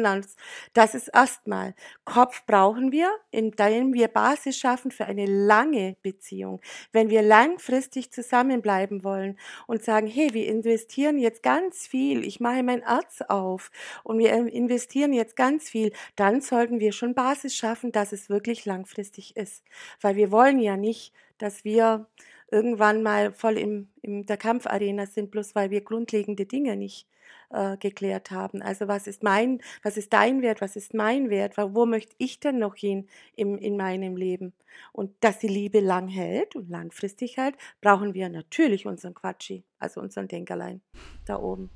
Das 0.73 0.95
ist 0.95 1.09
erstmal. 1.09 1.75
Kopf 2.05 2.45
brauchen 2.47 2.93
wir, 2.93 3.11
indem 3.31 3.95
wir 3.95 4.09
Basis 4.09 4.59
schaffen 4.59 4.91
für 4.91 5.07
eine 5.07 5.27
lange 5.27 5.97
Beziehung. 6.03 6.61
Wenn 6.93 7.11
wir 7.11 7.23
langfristig 7.23 8.11
zusammenbleiben 8.13 9.05
wollen 9.05 9.39
und 9.67 9.83
sagen, 9.83 10.07
hey, 10.07 10.35
wir 10.35 10.47
investieren 10.49 11.19
jetzt 11.19 11.43
ganz 11.43 11.87
viel, 11.87 12.25
ich 12.25 12.41
mache 12.41 12.63
mein 12.63 12.83
Herz 12.83 13.23
auf 13.29 13.71
und 14.03 14.19
wir 14.19 14.33
investieren 14.33 15.13
jetzt 15.13 15.37
ganz 15.37 15.71
viel, 15.71 15.93
dann 16.17 16.41
sollten 16.41 16.81
wir 16.81 16.93
schon 16.93 17.15
Basis 17.15 17.55
schaffen, 17.55 17.93
dass 17.93 18.13
es 18.13 18.29
wirklich 18.29 18.65
langfristig 18.65 19.37
ist. 19.37 19.65
Weil 20.01 20.17
wir 20.17 20.24
wir 20.25 20.33
wollen 20.33 20.59
ja 20.59 20.79
nicht, 20.79 21.13
dass 21.37 21.65
wir 21.65 22.07
irgendwann 22.51 23.03
mal 23.03 23.31
voll 23.31 23.59
im, 23.59 23.91
in 24.01 24.25
der 24.25 24.39
Kampfarena 24.39 25.05
sind, 25.05 25.31
bloß 25.31 25.55
weil 25.55 25.69
wir 25.71 25.83
grundlegende 25.83 26.47
Dinge 26.47 26.77
nicht 26.77 27.07
äh, 27.51 27.77
geklärt 27.77 28.31
haben. 28.31 28.63
Also 28.63 28.89
was 28.89 29.07
ist 29.07 29.23
mein, 29.23 29.61
was 29.83 29.99
ist 29.99 30.15
dein 30.15 30.41
Wert, 30.41 30.63
was 30.63 30.77
ist 30.77 30.95
mein 30.95 31.29
Wert, 31.29 31.59
wo 31.59 31.85
möchte 31.85 32.15
ich 32.17 32.41
denn 32.41 32.59
noch 32.59 32.75
hin 32.75 33.07
im, 33.37 33.59
in 33.59 33.77
meinem 33.77 34.17
Leben? 34.17 34.55
Und 34.93 35.13
dass 35.21 35.41
die 35.41 35.49
Liebe 35.49 35.81
lang 35.81 36.09
hält 36.09 36.57
und 36.57 36.71
langfristig 36.71 37.37
hält, 37.37 37.57
brauchen 37.83 38.15
wir 38.15 38.31
natürlich 38.31 38.87
unseren 38.87 39.13
Quatschi, 39.13 39.63
also 39.79 40.01
unseren 40.01 40.27
Denkerlein 40.27 40.81
da 41.27 41.39
oben. 41.39 41.69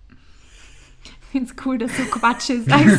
Ich 1.05 1.33
finde 1.33 1.51
es 1.51 1.57
cool, 1.67 1.77
dass 1.77 1.91
du 1.95 2.03
in 2.03 2.67
deinem 2.67 2.99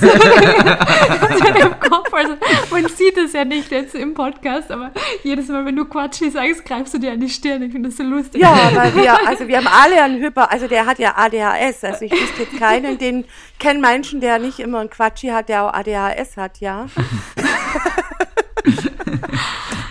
Kopf. 1.79 2.13
Also, 2.13 2.37
man 2.69 2.87
sieht 2.87 3.17
es 3.17 3.33
ja 3.33 3.43
nicht 3.43 3.71
jetzt 3.71 3.95
im 3.95 4.13
Podcast, 4.13 4.69
aber 4.69 4.91
jedes 5.23 5.47
Mal, 5.47 5.65
wenn 5.65 5.75
du 5.75 5.85
Quatsche 5.85 6.29
sagst, 6.29 6.63
greifst 6.63 6.93
du 6.93 6.99
dir 6.99 7.13
an 7.13 7.19
die 7.19 7.29
Stirn. 7.29 7.63
Ich 7.63 7.71
finde 7.71 7.89
das 7.89 7.97
so 7.97 8.03
lustig. 8.03 8.41
Ja, 8.41 8.69
weil 8.75 8.95
wir, 8.95 9.27
also 9.27 9.47
wir 9.47 9.57
haben 9.57 9.67
alle 9.67 10.03
einen 10.03 10.21
Hyper, 10.21 10.51
also 10.51 10.67
der 10.67 10.85
hat 10.85 10.99
ja 10.99 11.15
ADHS. 11.17 11.83
Also 11.83 12.05
ich 12.05 12.11
wüsste 12.11 12.43
jetzt 12.43 12.59
keinen, 12.59 12.99
den 12.99 13.25
kennen 13.57 13.81
Menschen, 13.81 14.21
der 14.21 14.37
nicht 14.37 14.59
immer 14.59 14.77
einen 14.79 14.91
Quatschi 14.91 15.29
hat, 15.29 15.49
der 15.49 15.63
auch 15.63 15.73
ADHS 15.73 16.37
hat, 16.37 16.59
ja. 16.59 16.85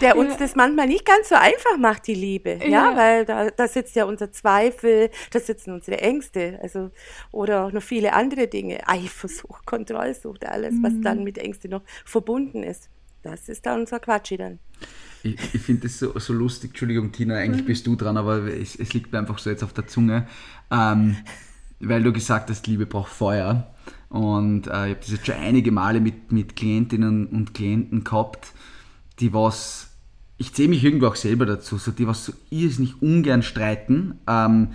der 0.01 0.17
uns 0.17 0.37
das 0.37 0.55
manchmal 0.55 0.87
nicht 0.87 1.05
ganz 1.05 1.29
so 1.29 1.35
einfach 1.35 1.77
macht, 1.79 2.07
die 2.07 2.15
Liebe. 2.15 2.59
Ja, 2.63 2.69
ja 2.69 2.97
weil 2.97 3.25
da, 3.25 3.51
da 3.51 3.69
sitzt 3.69 3.97
ja 3.97 4.05
unser 4.05 4.33
Zweifel, 4.33 5.11
da 5.31 5.41
sitzen 5.41 5.73
unsere 5.73 5.99
Ängste, 5.99 6.59
also 6.63 6.91
oder 7.31 7.71
noch 7.71 7.83
viele 7.83 8.13
andere 8.13 8.49
Dinge. 8.49 8.87
Eifersucht, 8.87 9.67
Kontrollsucht, 9.67 10.47
alles, 10.47 10.75
mhm. 10.75 10.83
was 10.83 10.93
dann 11.03 11.25
mit 11.25 11.39
Ängste 11.39 11.69
noch 11.69 11.83
verbunden 12.05 12.63
ist. 12.63 12.89
Das 13.23 13.49
ist 13.49 13.67
da 13.67 13.75
unser 13.75 14.01
Quatschi 14.01 14.37
dann. 14.37 14.59
Ich, 15.23 15.37
ich 15.55 15.61
finde 15.61 15.83
das 15.83 15.99
so, 15.99 16.17
so 16.19 16.33
lustig, 16.33 16.71
Entschuldigung, 16.71 17.13
Tina, 17.13 17.37
eigentlich 17.37 17.63
mhm. 17.63 17.67
bist 17.67 17.87
du 17.87 17.97
dran, 17.97 18.17
aber 18.17 18.47
es, 18.47 18.77
es, 18.77 18.93
liegt 18.93 19.13
mir 19.13 19.19
einfach 19.19 19.39
so 19.39 19.51
jetzt 19.51 19.65
auf 19.65 19.73
der 19.73 19.87
Zunge, 19.87 20.29
ähm, 20.71 21.17
weil 21.81 22.03
du 22.03 22.13
gesagt 22.13 22.51
hast, 22.51 22.67
Liebe 22.67 22.87
braucht 22.87 23.13
Feuer. 23.13 23.75
Und 24.09 24.67
äh, 24.69 24.71
ich 24.71 24.71
habe 24.71 25.01
das 25.01 25.11
jetzt 25.11 25.27
schon 25.27 25.35
einige 25.35 25.73
Male 25.73 26.01
mit, 26.01 26.33
mit 26.33 26.57
Klientinnen 26.57 27.27
und 27.27 27.53
Klienten 27.53 28.05
gehabt, 28.05 28.53
die 29.19 29.33
was 29.35 29.88
ich 30.39 30.55
zähle 30.55 30.69
mich 30.69 30.85
irgendwo 30.85 31.09
auch 31.09 31.17
selber 31.17 31.45
dazu, 31.45 31.77
so 31.79 31.91
die 31.91 32.07
was 32.07 32.25
so 32.25 32.33
irrsinnig 32.51 33.03
ungern 33.03 33.43
streiten. 33.43 34.15
Ähm, 34.27 34.69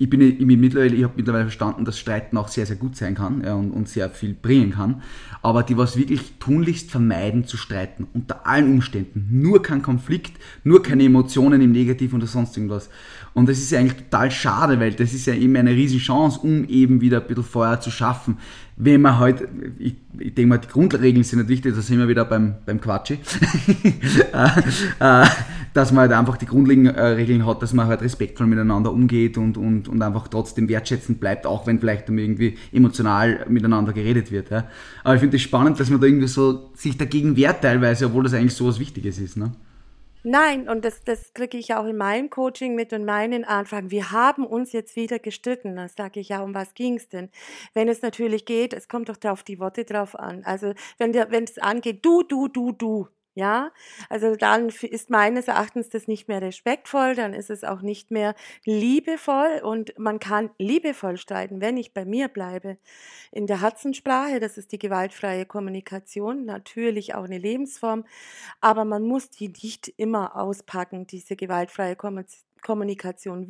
ich 0.00 0.08
bin, 0.08 0.20
ich 0.20 0.38
bin 0.38 0.60
mittlerweile, 0.60 0.94
ich 0.94 1.02
habe 1.02 1.14
mittlerweile 1.16 1.44
verstanden, 1.44 1.84
dass 1.84 1.98
Streiten 1.98 2.36
auch 2.36 2.46
sehr, 2.46 2.66
sehr 2.66 2.76
gut 2.76 2.94
sein 2.94 3.16
kann 3.16 3.42
ja, 3.44 3.54
und, 3.54 3.72
und, 3.72 3.88
sehr 3.88 4.10
viel 4.10 4.32
bringen 4.32 4.70
kann. 4.70 5.02
Aber 5.42 5.64
die 5.64 5.76
was 5.76 5.96
wirklich 5.96 6.34
tunlichst 6.38 6.90
vermeiden 6.90 7.46
zu 7.46 7.56
streiten, 7.56 8.06
unter 8.14 8.46
allen 8.46 8.70
Umständen. 8.70 9.26
Nur 9.30 9.60
kein 9.60 9.82
Konflikt, 9.82 10.38
nur 10.62 10.84
keine 10.84 11.04
Emotionen 11.04 11.60
im 11.60 11.72
Negativen 11.72 12.18
oder 12.18 12.28
sonst 12.28 12.56
irgendwas. 12.56 12.90
Und 13.38 13.48
das 13.48 13.58
ist 13.58 13.70
ja 13.70 13.78
eigentlich 13.78 14.04
total 14.04 14.30
schade, 14.30 14.80
weil 14.80 14.92
das 14.92 15.14
ist 15.14 15.26
ja 15.26 15.34
eben 15.34 15.56
eine 15.56 15.70
riesige 15.70 16.02
Chance, 16.02 16.40
um 16.42 16.64
eben 16.64 17.00
wieder 17.00 17.20
ein 17.20 17.26
bisschen 17.26 17.44
Feuer 17.44 17.80
zu 17.80 17.90
schaffen 17.90 18.36
wenn 18.80 19.00
man 19.00 19.18
halt, 19.18 19.48
ich, 19.78 19.96
ich 20.20 20.34
denke 20.34 20.46
mal, 20.46 20.58
die 20.58 20.68
Grundregeln 20.68 21.24
sind 21.24 21.48
wichtig, 21.48 21.74
da 21.74 21.82
sind 21.82 21.98
wir 21.98 22.06
wieder 22.06 22.24
beim, 22.24 22.54
beim 22.64 22.80
Quatschi, 22.80 23.14
äh, 24.32 25.24
äh, 25.24 25.26
dass 25.74 25.90
man 25.90 26.02
halt 26.02 26.12
einfach 26.12 26.36
die 26.36 26.46
grundlegenden 26.46 26.94
äh, 26.94 27.02
Regeln 27.02 27.44
hat, 27.44 27.60
dass 27.60 27.72
man 27.72 27.88
halt 27.88 28.02
respektvoll 28.02 28.46
miteinander 28.46 28.92
umgeht 28.92 29.36
und, 29.36 29.56
und, 29.56 29.88
und 29.88 30.00
einfach 30.00 30.28
trotzdem 30.28 30.68
wertschätzend 30.68 31.18
bleibt, 31.18 31.44
auch 31.44 31.66
wenn 31.66 31.80
vielleicht 31.80 32.08
dann 32.08 32.18
irgendwie 32.18 32.56
emotional 32.72 33.44
miteinander 33.48 33.92
geredet 33.92 34.30
wird. 34.30 34.50
Ja. 34.50 34.68
Aber 35.02 35.14
ich 35.14 35.20
finde 35.20 35.36
es 35.36 35.42
das 35.42 35.48
spannend, 35.48 35.80
dass 35.80 35.90
man 35.90 36.00
da 36.00 36.06
irgendwie 36.06 36.28
so 36.28 36.70
sich 36.74 36.96
dagegen 36.96 37.36
wehrt 37.36 37.62
teilweise, 37.62 38.06
obwohl 38.06 38.22
das 38.22 38.34
eigentlich 38.34 38.54
so 38.54 38.68
was 38.68 38.78
Wichtiges 38.78 39.18
ist. 39.18 39.36
Ne? 39.36 39.50
Nein, 40.24 40.68
und 40.68 40.84
das, 40.84 41.04
das 41.04 41.32
kriege 41.32 41.56
ich 41.58 41.74
auch 41.74 41.86
in 41.86 41.96
meinem 41.96 42.28
Coaching 42.28 42.74
mit 42.74 42.92
und 42.92 43.04
meinen 43.04 43.44
Anfragen. 43.44 43.90
Wir 43.90 44.10
haben 44.10 44.44
uns 44.44 44.72
jetzt 44.72 44.96
wieder 44.96 45.18
gestritten. 45.18 45.76
Dann 45.76 45.88
sage 45.88 46.20
ich 46.20 46.30
ja, 46.30 46.42
um 46.42 46.54
was 46.54 46.74
ging 46.74 46.96
es 46.96 47.08
denn? 47.08 47.30
Wenn 47.72 47.88
es 47.88 48.02
natürlich 48.02 48.44
geht, 48.44 48.72
es 48.72 48.88
kommt 48.88 49.08
doch 49.08 49.16
auf 49.30 49.44
die 49.44 49.60
Worte 49.60 49.84
drauf 49.84 50.18
an. 50.18 50.42
Also 50.44 50.74
wenn 50.98 51.14
es 51.44 51.58
angeht, 51.58 52.04
du, 52.04 52.22
du, 52.24 52.48
du, 52.48 52.72
du, 52.72 53.08
ja, 53.38 53.70
also 54.08 54.34
dann 54.34 54.68
ist 54.68 55.10
meines 55.10 55.46
Erachtens 55.48 55.88
das 55.90 56.08
nicht 56.08 56.26
mehr 56.26 56.42
respektvoll, 56.42 57.14
dann 57.14 57.34
ist 57.34 57.50
es 57.50 57.62
auch 57.62 57.82
nicht 57.82 58.10
mehr 58.10 58.34
liebevoll 58.64 59.60
und 59.62 59.96
man 59.96 60.18
kann 60.18 60.50
liebevoll 60.58 61.16
streiten, 61.18 61.60
wenn 61.60 61.76
ich 61.76 61.94
bei 61.94 62.04
mir 62.04 62.26
bleibe. 62.28 62.78
In 63.30 63.46
der 63.46 63.60
Herzenssprache, 63.62 64.40
das 64.40 64.58
ist 64.58 64.72
die 64.72 64.78
gewaltfreie 64.80 65.46
Kommunikation, 65.46 66.44
natürlich 66.46 67.14
auch 67.14 67.24
eine 67.24 67.38
Lebensform, 67.38 68.04
aber 68.60 68.84
man 68.84 69.02
muss 69.04 69.30
die 69.30 69.48
nicht 69.62 69.88
immer 69.98 70.36
auspacken, 70.36 71.06
diese 71.06 71.36
gewaltfreie 71.36 71.96
Kommunikation. 71.96 72.47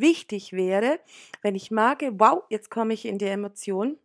Wichtig 0.01 0.53
wäre, 0.53 1.01
wenn 1.43 1.55
ich 1.55 1.71
merke, 1.71 2.19
wow, 2.19 2.43
jetzt 2.49 2.71
komme 2.71 2.95
ich 2.95 3.05
in 3.05 3.19
die 3.19 3.27
Emotion, 3.27 3.99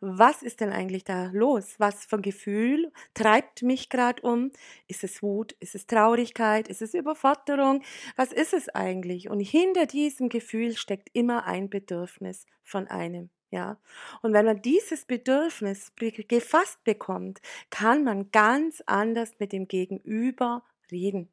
was 0.00 0.42
ist 0.42 0.60
denn 0.60 0.70
eigentlich 0.70 1.04
da 1.04 1.30
los? 1.32 1.74
Was 1.78 2.04
für 2.04 2.16
ein 2.16 2.22
Gefühl 2.22 2.92
treibt 3.14 3.62
mich 3.62 3.88
gerade 3.88 4.22
um? 4.22 4.50
Ist 4.88 5.04
es 5.04 5.22
Wut? 5.22 5.52
Ist 5.60 5.74
es 5.74 5.86
Traurigkeit? 5.86 6.68
Ist 6.68 6.82
es 6.82 6.94
Überforderung? 6.94 7.82
Was 8.16 8.32
ist 8.32 8.54
es 8.54 8.68
eigentlich? 8.68 9.28
Und 9.28 9.40
hinter 9.40 9.86
diesem 9.86 10.28
Gefühl 10.28 10.76
steckt 10.76 11.10
immer 11.12 11.44
ein 11.46 11.70
Bedürfnis 11.70 12.46
von 12.62 12.88
einem. 12.88 13.30
Ja, 13.52 13.78
und 14.22 14.32
wenn 14.32 14.46
man 14.46 14.62
dieses 14.62 15.04
Bedürfnis 15.06 15.92
gefasst 15.96 16.84
bekommt, 16.84 17.40
kann 17.70 18.04
man 18.04 18.30
ganz 18.30 18.80
anders 18.86 19.34
mit 19.40 19.52
dem 19.52 19.66
Gegenüber 19.66 20.62
reden. 20.92 21.28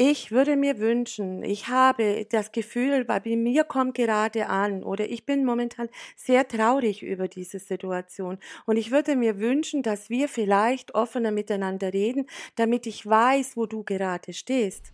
Ich 0.00 0.30
würde 0.30 0.54
mir 0.54 0.78
wünschen, 0.78 1.42
ich 1.42 1.66
habe 1.66 2.24
das 2.30 2.52
Gefühl, 2.52 3.04
bei 3.04 3.20
mir 3.24 3.64
kommt 3.64 3.96
gerade 3.96 4.46
an 4.46 4.84
oder 4.84 5.10
ich 5.10 5.26
bin 5.26 5.44
momentan 5.44 5.88
sehr 6.14 6.46
traurig 6.46 7.02
über 7.02 7.26
diese 7.26 7.58
Situation 7.58 8.38
und 8.64 8.76
ich 8.76 8.92
würde 8.92 9.16
mir 9.16 9.40
wünschen, 9.40 9.82
dass 9.82 10.08
wir 10.08 10.28
vielleicht 10.28 10.94
offener 10.94 11.32
miteinander 11.32 11.92
reden, 11.92 12.26
damit 12.54 12.86
ich 12.86 13.04
weiß, 13.04 13.56
wo 13.56 13.66
du 13.66 13.82
gerade 13.82 14.32
stehst. 14.34 14.92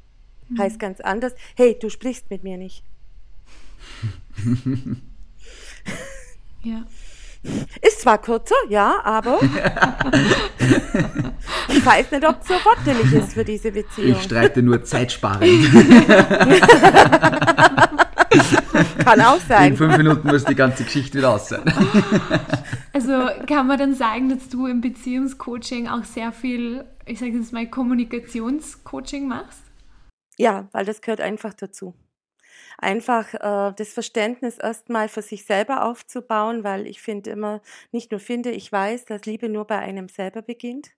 Mhm. 0.48 0.58
Heißt 0.58 0.78
ganz 0.78 1.02
anders, 1.02 1.34
hey, 1.54 1.78
du 1.78 1.90
sprichst 1.90 2.30
mit 2.30 2.42
mir 2.42 2.56
nicht. 2.56 2.82
ja. 6.62 6.86
Ist 7.82 8.00
zwar 8.00 8.18
kürzer, 8.18 8.54
ja, 8.68 9.00
aber 9.04 9.38
ich 11.68 11.84
weiß 11.84 12.12
nicht, 12.12 12.26
ob 12.26 12.40
es 12.40 12.48
so 12.48 12.54
fortdelig 12.54 13.12
ist 13.12 13.34
für 13.34 13.44
diese 13.44 13.70
Beziehung. 13.70 14.12
Ich 14.12 14.22
streite 14.22 14.62
nur 14.62 14.82
zeitsparend. 14.82 15.44
Kann 19.04 19.20
auch 19.20 19.40
sein. 19.46 19.72
In 19.72 19.76
fünf 19.76 19.96
Minuten 19.96 20.26
muss 20.26 20.44
die 20.44 20.54
ganze 20.54 20.84
Geschichte 20.84 21.18
wieder 21.18 21.34
aus 21.34 21.48
sein. 21.48 21.64
Also 22.92 23.28
kann 23.48 23.66
man 23.66 23.76
dann 23.76 23.96
sagen, 23.96 24.28
dass 24.28 24.48
du 24.48 24.68
im 24.68 24.80
Beziehungscoaching 24.80 25.88
auch 25.88 26.04
sehr 26.04 26.30
viel, 26.30 26.84
ich 27.06 27.18
sage 27.18 27.32
jetzt 27.32 27.52
mal, 27.52 27.68
Kommunikationscoaching 27.68 29.26
machst? 29.26 29.64
Ja, 30.38 30.68
weil 30.70 30.84
das 30.84 31.00
gehört 31.00 31.20
einfach 31.20 31.54
dazu 31.54 31.96
einfach 32.78 33.34
äh, 33.34 33.74
das 33.76 33.92
Verständnis 33.92 34.58
erstmal 34.58 35.08
für 35.08 35.22
sich 35.22 35.44
selber 35.44 35.84
aufzubauen, 35.84 36.64
weil 36.64 36.86
ich 36.86 37.00
finde 37.00 37.30
immer, 37.30 37.60
nicht 37.92 38.10
nur 38.10 38.20
finde, 38.20 38.50
ich 38.50 38.70
weiß, 38.70 39.04
dass 39.06 39.24
Liebe 39.26 39.48
nur 39.48 39.66
bei 39.66 39.78
einem 39.78 40.08
selber 40.08 40.42
beginnt. 40.42 40.92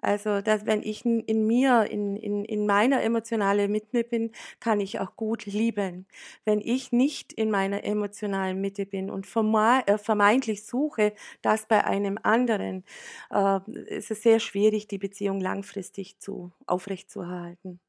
Also, 0.00 0.40
dass 0.42 0.64
wenn 0.64 0.82
ich 0.82 1.04
in 1.04 1.46
mir, 1.46 1.86
in, 1.90 2.16
in, 2.16 2.44
in 2.44 2.66
meiner 2.66 3.02
emotionalen 3.02 3.70
Mitte 3.72 4.04
bin, 4.04 4.30
kann 4.60 4.80
ich 4.80 5.00
auch 5.00 5.16
gut 5.16 5.44
lieben. 5.46 6.06
Wenn 6.44 6.60
ich 6.60 6.92
nicht 6.92 7.32
in 7.32 7.50
meiner 7.50 7.82
emotionalen 7.84 8.60
Mitte 8.60 8.86
bin 8.86 9.10
und 9.10 9.26
äh, 9.26 9.98
vermeintlich 9.98 10.64
suche 10.66 11.14
das 11.42 11.66
bei 11.66 11.84
einem 11.84 12.18
anderen, 12.22 12.84
äh, 13.32 13.60
ist 13.86 14.10
es 14.12 14.22
sehr 14.22 14.38
schwierig, 14.40 14.86
die 14.86 14.98
Beziehung 14.98 15.40
langfristig 15.40 16.18
zu, 16.20 16.52
aufrechtzuerhalten. 16.66 17.80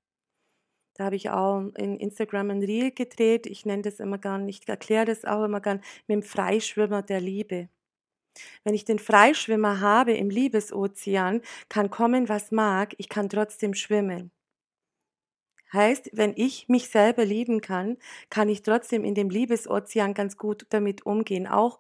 Da 1.00 1.06
habe 1.06 1.16
ich 1.16 1.30
auch 1.30 1.62
in 1.78 1.96
Instagram 1.98 2.50
ein 2.50 2.62
Reel 2.62 2.92
gedreht. 2.92 3.48
Ich 3.48 3.66
nenne 3.66 3.84
das 3.84 4.02
immer 4.02 4.18
gern, 4.18 4.50
ich 4.50 4.68
erkläre 4.68 5.06
das 5.06 5.24
auch 5.24 5.46
immer 5.46 5.62
gern 5.62 5.80
mit 6.08 6.16
dem 6.16 6.24
Freischwimmer 6.24 7.02
der 7.04 7.22
Liebe. 7.22 7.70
Wenn 8.66 8.74
ich 8.76 8.84
den 8.84 9.00
Freischwimmer 9.00 9.80
habe 9.80 10.14
im 10.14 10.30
Liebesozean, 10.30 11.42
kann 11.70 11.90
kommen, 11.90 12.28
was 12.28 12.52
mag, 12.52 12.96
ich 12.98 13.08
kann 13.08 13.30
trotzdem 13.30 13.76
schwimmen. 13.76 14.32
Heißt, 15.72 16.10
wenn 16.14 16.34
ich 16.36 16.68
mich 16.68 16.90
selber 16.90 17.24
lieben 17.24 17.62
kann, 17.62 17.98
kann 18.30 18.50
ich 18.50 18.64
trotzdem 18.64 19.06
in 19.06 19.16
dem 19.16 19.30
Liebesozean 19.30 20.14
ganz 20.14 20.36
gut 20.36 20.66
damit 20.70 21.06
umgehen. 21.06 21.48
Auch 21.48 21.80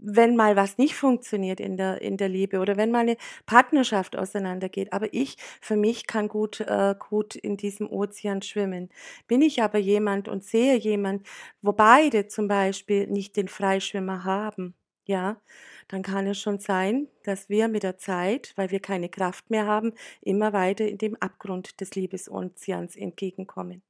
wenn 0.00 0.36
mal 0.36 0.56
was 0.56 0.78
nicht 0.78 0.94
funktioniert 0.94 1.60
in 1.60 1.76
der, 1.76 2.02
in 2.02 2.16
der 2.16 2.28
Liebe 2.28 2.58
oder 2.60 2.76
wenn 2.76 2.90
mal 2.90 3.00
eine 3.00 3.16
Partnerschaft 3.46 4.16
auseinandergeht. 4.16 4.92
Aber 4.92 5.12
ich 5.12 5.36
für 5.60 5.76
mich 5.76 6.06
kann 6.06 6.28
gut, 6.28 6.60
äh, 6.60 6.94
gut 6.98 7.34
in 7.36 7.56
diesem 7.56 7.90
Ozean 7.90 8.42
schwimmen. 8.42 8.90
Bin 9.28 9.42
ich 9.42 9.62
aber 9.62 9.78
jemand 9.78 10.28
und 10.28 10.44
sehe 10.44 10.76
jemand, 10.76 11.26
wo 11.62 11.72
beide 11.72 12.28
zum 12.28 12.48
Beispiel 12.48 13.06
nicht 13.06 13.36
den 13.36 13.48
Freischwimmer 13.48 14.24
haben, 14.24 14.74
ja, 15.06 15.40
dann 15.88 16.02
kann 16.02 16.26
es 16.26 16.40
schon 16.40 16.58
sein, 16.58 17.08
dass 17.24 17.48
wir 17.48 17.68
mit 17.68 17.82
der 17.82 17.98
Zeit, 17.98 18.52
weil 18.56 18.70
wir 18.70 18.80
keine 18.80 19.08
Kraft 19.08 19.50
mehr 19.50 19.66
haben, 19.66 19.92
immer 20.22 20.52
weiter 20.52 20.86
in 20.86 20.98
dem 20.98 21.16
Abgrund 21.16 21.80
des 21.80 21.94
Liebesozeans 21.94 22.96
entgegenkommen. 22.96 23.82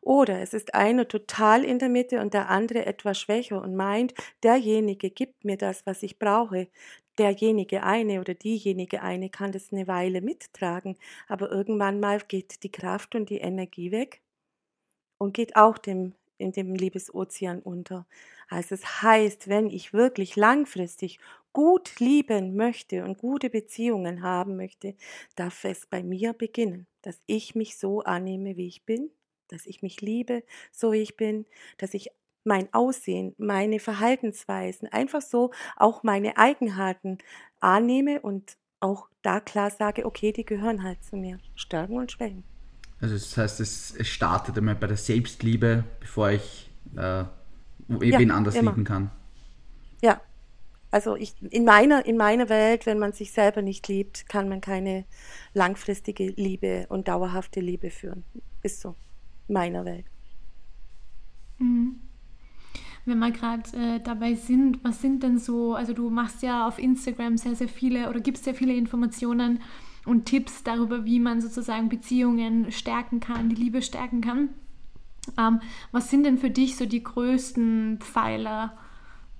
Oder 0.00 0.40
es 0.40 0.54
ist 0.54 0.74
einer 0.74 1.08
total 1.08 1.64
in 1.64 1.78
der 1.78 1.88
Mitte 1.88 2.20
und 2.20 2.34
der 2.34 2.48
andere 2.50 2.86
etwas 2.86 3.18
schwächer 3.20 3.60
und 3.62 3.76
meint, 3.76 4.14
derjenige 4.42 5.10
gibt 5.10 5.44
mir 5.44 5.56
das, 5.56 5.86
was 5.86 6.02
ich 6.02 6.18
brauche. 6.18 6.68
Derjenige 7.18 7.82
eine 7.82 8.20
oder 8.20 8.34
diejenige 8.34 9.02
eine 9.02 9.30
kann 9.30 9.52
das 9.52 9.72
eine 9.72 9.86
Weile 9.88 10.20
mittragen, 10.20 10.96
aber 11.28 11.50
irgendwann 11.50 12.00
mal 12.00 12.20
geht 12.20 12.62
die 12.62 12.70
Kraft 12.72 13.14
und 13.14 13.30
die 13.30 13.38
Energie 13.38 13.90
weg 13.90 14.22
und 15.18 15.34
geht 15.34 15.56
auch 15.56 15.78
dem 15.78 16.14
in 16.38 16.52
dem 16.52 16.74
Liebesozean 16.74 17.60
unter. 17.62 18.06
Also 18.48 18.74
es 18.74 19.02
heißt, 19.02 19.48
wenn 19.48 19.68
ich 19.70 19.92
wirklich 19.94 20.36
langfristig 20.36 21.18
gut 21.54 21.98
lieben 21.98 22.56
möchte 22.56 23.04
und 23.04 23.16
gute 23.18 23.48
Beziehungen 23.48 24.22
haben 24.22 24.56
möchte, 24.56 24.96
darf 25.34 25.64
es 25.64 25.86
bei 25.86 26.02
mir 26.02 26.34
beginnen, 26.34 26.86
dass 27.00 27.22
ich 27.26 27.54
mich 27.54 27.78
so 27.78 28.02
annehme, 28.02 28.56
wie 28.58 28.68
ich 28.68 28.84
bin, 28.84 29.10
dass 29.48 29.66
ich 29.66 29.82
mich 29.82 30.00
liebe, 30.00 30.42
so 30.72 30.92
wie 30.92 31.02
ich 31.02 31.16
bin, 31.16 31.46
dass 31.78 31.94
ich 31.94 32.10
mein 32.44 32.72
Aussehen, 32.72 33.34
meine 33.38 33.80
Verhaltensweisen, 33.80 34.88
einfach 34.88 35.20
so 35.20 35.50
auch 35.76 36.02
meine 36.02 36.38
Eigenheiten 36.38 37.18
annehme 37.60 38.20
und 38.20 38.56
auch 38.80 39.08
da 39.22 39.40
klar 39.40 39.70
sage, 39.70 40.06
okay, 40.06 40.32
die 40.32 40.44
gehören 40.44 40.82
halt 40.82 41.02
zu 41.04 41.16
mir. 41.16 41.38
Stärken 41.56 41.96
und 41.96 42.12
Schwächen. 42.12 42.44
Also 43.00 43.14
das 43.14 43.36
heißt, 43.36 43.60
es, 43.60 43.94
es 43.96 44.08
startet 44.08 44.56
einmal 44.56 44.76
bei 44.76 44.86
der 44.86 44.96
Selbstliebe, 44.96 45.84
bevor 46.00 46.30
ich 46.30 46.70
äh, 46.96 47.24
wen 47.88 48.28
ja, 48.28 48.34
anders 48.34 48.54
immer. 48.54 48.70
lieben 48.70 48.84
kann. 48.84 49.10
Ja, 50.02 50.20
also 50.90 51.16
ich, 51.16 51.34
in, 51.50 51.64
meiner, 51.64 52.06
in 52.06 52.16
meiner 52.16 52.48
Welt, 52.48 52.86
wenn 52.86 52.98
man 52.98 53.12
sich 53.12 53.32
selber 53.32 53.60
nicht 53.60 53.88
liebt, 53.88 54.28
kann 54.28 54.48
man 54.48 54.60
keine 54.60 55.04
langfristige 55.52 56.28
Liebe 56.28 56.86
und 56.88 57.08
dauerhafte 57.08 57.60
Liebe 57.60 57.90
führen. 57.90 58.24
Ist 58.62 58.80
so. 58.80 58.94
In 59.48 59.54
meiner 59.54 59.84
Welt. 59.84 60.06
Mhm 61.58 62.00
wenn 63.06 63.20
wir 63.20 63.30
gerade 63.30 63.62
äh, 63.72 64.00
dabei 64.00 64.34
sind, 64.34 64.84
was 64.84 65.00
sind 65.00 65.22
denn 65.22 65.38
so, 65.38 65.74
also 65.74 65.92
du 65.92 66.10
machst 66.10 66.42
ja 66.42 66.66
auf 66.66 66.78
Instagram 66.78 67.38
sehr, 67.38 67.54
sehr 67.54 67.68
viele 67.68 68.10
oder 68.10 68.20
gibst 68.20 68.44
sehr 68.44 68.54
viele 68.54 68.74
Informationen 68.74 69.62
und 70.04 70.26
Tipps 70.26 70.64
darüber, 70.64 71.04
wie 71.04 71.20
man 71.20 71.40
sozusagen 71.40 71.88
Beziehungen 71.88 72.70
stärken 72.72 73.20
kann, 73.20 73.48
die 73.48 73.56
Liebe 73.56 73.80
stärken 73.80 74.20
kann. 74.20 74.50
Ähm, 75.38 75.60
was 75.92 76.10
sind 76.10 76.24
denn 76.24 76.36
für 76.36 76.50
dich 76.50 76.76
so 76.76 76.84
die 76.84 77.02
größten 77.02 77.98
Pfeiler, 78.00 78.76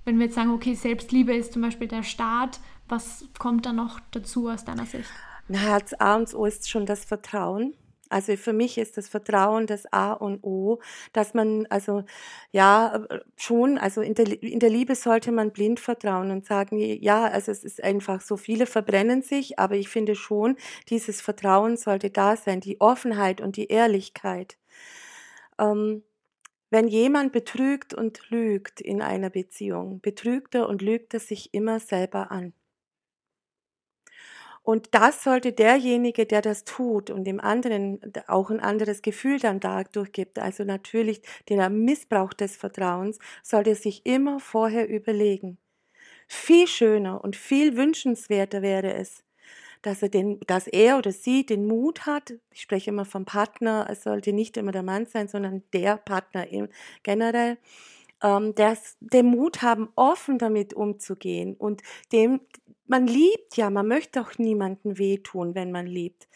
wenn 0.05 0.17
wir 0.17 0.25
jetzt 0.25 0.35
sagen, 0.35 0.51
okay, 0.51 0.73
Selbstliebe 0.73 1.35
ist 1.35 1.53
zum 1.53 1.61
Beispiel 1.61 1.89
der 1.89 2.03
Start, 2.03 2.61
was 2.87 3.25
kommt 3.37 3.65
da 3.65 3.73
noch 3.73 3.99
dazu 4.11 4.47
aus 4.47 4.63
deiner 4.63 4.85
Sicht? 4.85 5.09
Na, 5.49 5.59
Herz 5.59 5.93
A 5.99 6.15
und 6.15 6.33
O 6.33 6.45
ist 6.45 6.69
schon 6.69 6.85
das 6.85 7.03
Vertrauen. 7.03 7.73
Also 8.09 8.35
für 8.37 8.53
mich 8.53 8.77
ist 8.77 8.97
das 8.97 9.07
Vertrauen 9.07 9.67
das 9.67 9.91
A 9.91 10.13
und 10.13 10.43
O, 10.43 10.79
dass 11.13 11.33
man 11.33 11.65
also 11.67 12.03
ja 12.51 13.05
schon, 13.35 13.77
also 13.77 14.01
in 14.01 14.13
der, 14.13 14.41
in 14.41 14.59
der 14.59 14.69
Liebe 14.69 14.95
sollte 14.95 15.31
man 15.31 15.51
blind 15.51 15.79
vertrauen 15.79 16.31
und 16.31 16.45
sagen, 16.45 16.77
ja, 16.79 17.25
also 17.25 17.51
es 17.51 17.63
ist 17.63 17.83
einfach 17.83 18.21
so, 18.21 18.37
viele 18.37 18.65
verbrennen 18.65 19.21
sich, 19.21 19.59
aber 19.59 19.75
ich 19.75 19.89
finde 19.89 20.15
schon, 20.15 20.57
dieses 20.89 21.21
Vertrauen 21.21 21.77
sollte 21.77 22.09
da 22.09 22.35
sein, 22.35 22.61
die 22.61 22.79
Offenheit 22.81 23.41
und 23.41 23.57
die 23.57 23.67
Ehrlichkeit. 23.67 24.57
Ähm, 25.59 26.03
wenn 26.69 26.87
jemand 26.87 27.31
betrügt 27.31 27.93
und 27.93 28.29
lügt 28.29 28.81
in 28.81 29.01
einer 29.01 29.29
Beziehung, 29.29 30.01
betrügt 30.01 30.55
er 30.55 30.67
und 30.67 30.81
lügt 30.81 31.13
er 31.13 31.19
sich 31.21 31.53
immer 31.53 31.79
selber 31.79 32.31
an. 32.31 32.53
Und 34.67 34.89
das 34.91 35.23
sollte 35.23 35.53
derjenige, 35.53 36.25
der 36.25 36.41
das 36.41 36.65
tut 36.65 37.09
und 37.09 37.23
dem 37.23 37.39
anderen 37.39 38.01
auch 38.27 38.49
ein 38.49 38.59
anderes 38.59 39.01
Gefühl 39.01 39.39
dann 39.39 39.61
dadurch 39.61 40.11
gibt, 40.11 40.39
also 40.39 40.65
natürlich 40.65 41.21
der 41.47 41.69
Missbrauch 41.69 42.33
des 42.33 42.57
Vertrauens, 42.57 43.17
sollte 43.43 43.75
sich 43.75 44.05
immer 44.05 44.41
vorher 44.41 44.89
überlegen. 44.89 45.57
Viel 46.27 46.67
schöner 46.67 47.23
und 47.23 47.37
viel 47.37 47.77
wünschenswerter 47.77 48.61
wäre 48.61 48.93
es, 48.93 49.23
dass 49.83 50.01
er, 50.01 50.09
den, 50.09 50.41
dass 50.47 50.67
er 50.67 50.97
oder 50.97 51.13
sie 51.13 51.45
den 51.45 51.65
Mut 51.65 52.05
hat, 52.05 52.33
ich 52.51 52.59
spreche 52.59 52.89
immer 52.89 53.05
vom 53.05 53.23
Partner, 53.23 53.87
es 53.89 54.03
sollte 54.03 54.33
nicht 54.33 54.57
immer 54.57 54.73
der 54.73 54.83
Mann 54.83 55.05
sein, 55.05 55.29
sondern 55.29 55.63
der 55.71 55.95
Partner 55.95 56.45
generell, 57.03 57.57
ähm, 58.21 58.53
das, 58.55 58.97
den 58.99 59.27
Mut 59.27 59.61
haben, 59.61 59.87
offen 59.95 60.37
damit 60.37 60.73
umzugehen 60.73 61.55
und 61.55 61.83
dem, 62.11 62.41
man 62.87 63.07
liebt 63.07 63.57
ja, 63.57 63.69
man 63.69 63.87
möchte 63.87 64.21
auch 64.21 64.37
niemandem 64.37 64.97
wehtun, 64.97 65.55
wenn 65.55 65.71
man 65.71 65.87
liebt. 65.87 66.27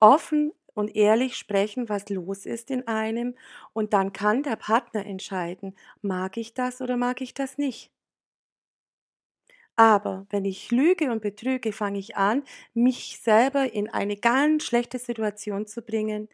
Offen 0.00 0.52
und 0.74 0.94
ehrlich 0.96 1.36
sprechen, 1.36 1.88
was 1.88 2.08
los 2.10 2.46
ist 2.46 2.70
in 2.70 2.86
einem 2.88 3.34
und 3.72 3.92
dann 3.94 4.12
kann 4.12 4.42
der 4.44 4.56
Partner 4.56 5.06
entscheiden, 5.06 5.74
mag 6.02 6.36
ich 6.36 6.54
das 6.54 6.80
oder 6.82 6.96
mag 6.96 7.20
ich 7.22 7.34
das 7.34 7.58
nicht. 7.58 7.90
Aber 9.78 10.26
wenn 10.30 10.44
ich 10.46 10.70
lüge 10.70 11.10
und 11.12 11.20
betrüge, 11.20 11.72
fange 11.72 11.98
ich 11.98 12.16
an, 12.16 12.44
mich 12.74 13.20
selber 13.22 13.70
in 13.72 13.90
eine 13.90 14.16
ganz 14.16 14.64
schlechte 14.64 14.98
Situation 14.98 15.66
zu 15.66 15.82
bringen, 15.82 16.28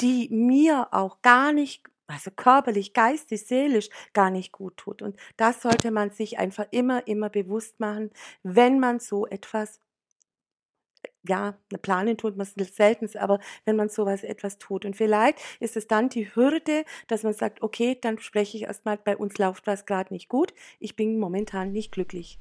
die 0.00 0.28
mir 0.30 0.88
auch 0.92 1.22
gar 1.22 1.52
nicht 1.52 1.82
also 2.06 2.30
körperlich, 2.30 2.92
geistig, 2.92 3.46
seelisch 3.46 3.88
gar 4.12 4.30
nicht 4.30 4.52
gut 4.52 4.76
tut. 4.76 5.02
Und 5.02 5.18
das 5.36 5.62
sollte 5.62 5.90
man 5.90 6.10
sich 6.10 6.38
einfach 6.38 6.66
immer, 6.70 7.06
immer 7.06 7.30
bewusst 7.30 7.80
machen, 7.80 8.10
wenn 8.42 8.78
man 8.78 9.00
so 9.00 9.26
etwas 9.26 9.80
ja, 11.24 11.56
planen 11.82 12.16
tut 12.16 12.36
man 12.36 12.46
es 12.56 12.76
selten, 12.76 13.08
aber 13.16 13.38
wenn 13.64 13.76
man 13.76 13.88
sowas 13.88 14.24
etwas 14.24 14.58
tut. 14.58 14.84
Und 14.84 14.96
vielleicht 14.96 15.38
ist 15.60 15.76
es 15.76 15.86
dann 15.86 16.08
die 16.08 16.34
Hürde, 16.34 16.84
dass 17.06 17.22
man 17.22 17.32
sagt, 17.32 17.62
okay, 17.62 17.96
dann 18.00 18.18
spreche 18.18 18.56
ich 18.56 18.64
erstmal, 18.64 18.96
bei 18.96 19.16
uns 19.16 19.38
läuft 19.38 19.66
was 19.66 19.86
gerade 19.86 20.12
nicht 20.12 20.28
gut, 20.28 20.52
ich 20.80 20.96
bin 20.96 21.18
momentan 21.18 21.72
nicht 21.72 21.92
glücklich. 21.92 22.38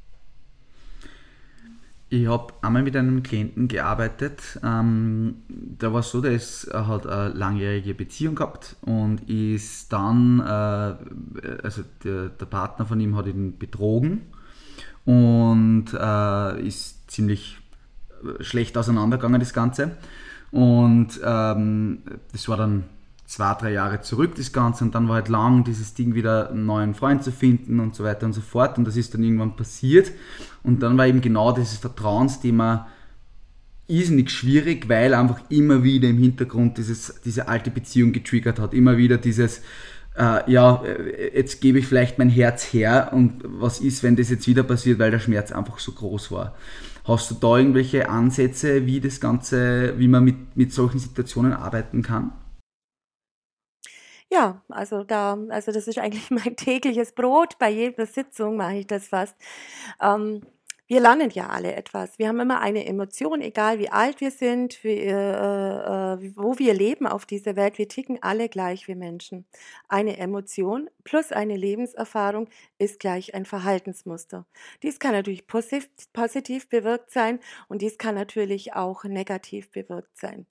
Ich 2.14 2.28
habe 2.28 2.54
einmal 2.62 2.84
mit 2.84 2.98
einem 2.98 3.24
Klienten 3.24 3.70
gearbeitet. 3.70 4.60
Ähm, 4.66 5.44
da 5.48 5.94
war 5.94 6.02
es 6.02 6.12
so, 6.12 6.20
der 6.20 6.34
ist, 6.34 6.70
hat 6.74 7.08
eine 7.08 7.30
langjährige 7.30 7.94
Beziehung 7.94 8.36
gehabt 8.36 8.76
und 8.82 9.30
ist 9.30 9.94
dann, 9.94 10.42
äh, 10.42 11.54
also 11.64 11.84
der, 12.04 12.28
der, 12.28 12.46
Partner 12.48 12.86
von 12.86 13.00
ihm 13.00 13.16
hat 13.16 13.28
ihn 13.28 13.58
betrogen 13.58 14.24
und 15.06 15.86
äh, 15.94 16.68
ist 16.68 17.10
ziemlich 17.10 17.60
schlecht 18.42 18.78
auseinandergegangen, 18.78 19.40
das 19.40 19.54
Ganze. 19.54 19.96
Und 20.52 21.18
ähm, 21.24 22.00
das 22.34 22.50
war 22.50 22.58
dann 22.58 22.84
zwei, 23.32 23.54
drei 23.54 23.72
Jahre 23.72 24.02
zurück, 24.02 24.36
das 24.36 24.52
Ganze, 24.52 24.84
und 24.84 24.94
dann 24.94 25.08
war 25.08 25.16
halt 25.16 25.30
lang 25.30 25.64
dieses 25.64 25.94
Ding 25.94 26.16
wieder 26.16 26.50
einen 26.50 26.66
neuen 26.66 26.94
Freund 26.94 27.24
zu 27.24 27.32
finden 27.32 27.80
und 27.80 27.96
so 27.96 28.04
weiter 28.04 28.26
und 28.26 28.34
so 28.34 28.42
fort. 28.42 28.78
Und 28.78 28.86
das 28.86 28.98
ist 28.98 29.14
dann 29.14 29.24
irgendwann 29.24 29.56
passiert. 29.56 30.12
Und 30.64 30.84
dann 30.84 30.98
war 30.98 31.08
eben 31.08 31.22
genau 31.22 31.54
dieses 31.54 31.78
Vertrauensthema 31.78 32.90
irrsinnig 33.88 34.32
schwierig, 34.32 34.90
weil 34.90 35.14
einfach 35.14 35.40
immer 35.48 35.82
wieder 35.82 36.10
im 36.10 36.18
Hintergrund 36.18 36.78
dieses, 36.78 37.22
diese 37.24 37.48
alte 37.48 37.72
Beziehung 37.72 38.12
getriggert 38.12 38.60
hat. 38.60 38.74
Immer 38.74 38.98
wieder 38.98 39.18
dieses, 39.18 39.60
äh, 40.18 40.52
ja, 40.52 40.84
jetzt 41.34 41.62
gebe 41.62 41.80
ich 41.80 41.88
vielleicht 41.88 42.20
mein 42.20 42.30
Herz 42.30 42.74
her 42.74 43.12
und 43.14 43.44
was 43.46 43.80
ist, 43.80 44.04
wenn 44.04 44.18
das 44.18 44.30
jetzt 44.30 44.46
wieder 44.46 44.64
passiert, 44.64 45.00
weil 45.00 45.12
der 45.12 45.20
Schmerz 45.20 45.54
einfach 45.54 45.80
so 45.80 45.94
groß 45.94 46.34
war. 46.34 46.54
Hast 47.06 47.32
du 47.32 47.36
da 47.36 47.58
irgendwelche 47.58 48.10
Ansätze, 48.10 48.86
wie 48.86 49.00
das 49.00 49.22
Ganze, 49.22 49.94
wie 49.98 50.10
man 50.10 50.26
mit, 50.26 50.58
mit 50.58 50.74
solchen 50.74 51.00
Situationen 51.00 51.54
arbeiten 51.54 52.02
kann? 52.02 52.32
Ja, 54.32 54.62
also 54.70 55.04
da, 55.04 55.38
also 55.50 55.74
das 55.74 55.88
ist 55.88 55.98
eigentlich 56.00 56.30
mein 56.32 56.56
tägliches 56.56 57.12
Brot. 57.14 57.58
Bei 57.60 57.70
jeder 57.70 58.06
Sitzung 58.06 58.56
mache 58.56 58.78
ich 58.78 58.88
das 58.88 59.10
fast. 59.10 59.36
Ähm, 60.02 60.42
wir 60.92 61.00
lernen 61.00 61.30
ja 61.30 61.48
alle 61.48 61.74
etwas. 61.74 62.20
Wir 62.20 62.28
haben 62.28 62.42
immer 62.42 62.60
eine 62.60 62.86
Emotion, 62.86 63.40
egal 63.40 63.80
wie 63.80 63.88
alt 63.88 64.20
wir 64.20 64.30
sind, 64.30 64.84
wie, 64.84 64.98
äh, 64.98 65.14
äh, 65.14 66.36
wo 66.36 66.60
wir 66.60 66.74
leben 66.74 67.08
auf 67.08 67.26
dieser 67.26 67.56
Welt. 67.56 67.78
Wir 67.78 67.88
ticken 67.88 68.22
alle 68.22 68.50
gleich 68.50 68.90
wie 68.90 68.96
Menschen. 68.96 69.46
Eine 69.88 70.18
Emotion 70.18 70.90
plus 71.06 71.32
eine 71.32 71.56
Lebenserfahrung 71.56 72.50
ist 72.78 73.00
gleich 73.00 73.34
ein 73.34 73.46
Verhaltensmuster. 73.46 74.46
Dies 74.84 75.00
kann 75.00 75.14
natürlich 75.14 75.48
positiv, 75.48 75.88
positiv 76.12 76.68
bewirkt 76.68 77.12
sein 77.12 77.40
und 77.70 77.82
dies 77.82 77.98
kann 77.98 78.16
natürlich 78.16 78.74
auch 78.74 79.06
negativ 79.06 79.72
bewirkt 79.72 80.18
sein. 80.18 80.46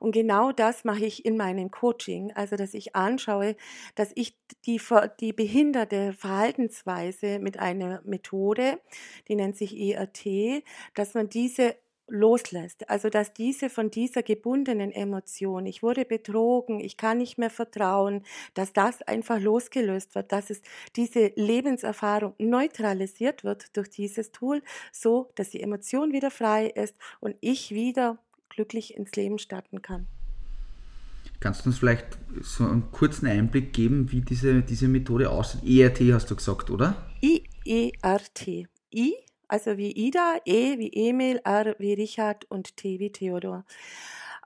Und 0.00 0.10
genau 0.10 0.50
das 0.50 0.82
mache 0.82 1.04
ich 1.04 1.24
in 1.24 1.36
meinem 1.36 1.70
Coaching, 1.70 2.32
also 2.34 2.56
dass 2.56 2.74
ich 2.74 2.96
anschaue, 2.96 3.54
dass 3.94 4.10
ich 4.16 4.36
die, 4.66 4.80
die 5.20 5.32
behinderte 5.32 6.14
Verhaltensweise 6.14 7.38
mit 7.38 7.60
einer 7.60 8.02
Methode, 8.04 8.80
die 9.28 9.36
nennt 9.36 9.56
sich 9.56 9.83
ERT, 9.92 10.62
dass 10.94 11.14
man 11.14 11.28
diese 11.28 11.76
loslässt. 12.08 12.88
Also 12.90 13.08
dass 13.08 13.32
diese 13.32 13.70
von 13.70 13.90
dieser 13.90 14.22
gebundenen 14.22 14.92
Emotion, 14.92 15.66
ich 15.66 15.82
wurde 15.82 16.04
betrogen, 16.04 16.80
ich 16.80 16.96
kann 16.96 17.18
nicht 17.18 17.38
mehr 17.38 17.50
vertrauen, 17.50 18.22
dass 18.54 18.72
das 18.72 19.02
einfach 19.02 19.40
losgelöst 19.40 20.14
wird, 20.14 20.32
dass 20.32 20.50
es 20.50 20.60
diese 20.96 21.32
Lebenserfahrung 21.36 22.34
neutralisiert 22.38 23.44
wird 23.44 23.76
durch 23.76 23.88
dieses 23.88 24.32
Tool, 24.32 24.62
so 24.92 25.30
dass 25.34 25.50
die 25.50 25.62
Emotion 25.62 26.12
wieder 26.12 26.30
frei 26.30 26.66
ist 26.66 26.96
und 27.20 27.36
ich 27.40 27.70
wieder 27.70 28.18
glücklich 28.48 28.96
ins 28.96 29.12
Leben 29.16 29.38
starten 29.38 29.82
kann. 29.82 30.06
Kannst 31.40 31.64
du 31.64 31.70
uns 31.70 31.78
vielleicht 31.78 32.06
so 32.40 32.64
einen 32.64 32.90
kurzen 32.92 33.26
Einblick 33.26 33.72
geben, 33.72 34.10
wie 34.12 34.20
diese, 34.20 34.62
diese 34.62 34.88
Methode 34.88 35.30
aussieht? 35.30 35.62
ERT 35.64 36.00
hast 36.12 36.30
du 36.30 36.36
gesagt, 36.36 36.70
oder? 36.70 37.10
I-E-R-T. 37.22 38.66
I 38.94 39.14
also 39.54 39.76
wie 39.78 39.92
Ida, 39.92 40.38
E 40.44 40.78
wie 40.78 40.90
Emil, 40.92 41.40
R 41.44 41.76
wie 41.78 41.94
Richard 41.94 42.44
und 42.50 42.76
T 42.76 42.98
wie 42.98 43.12
Theodor. 43.12 43.64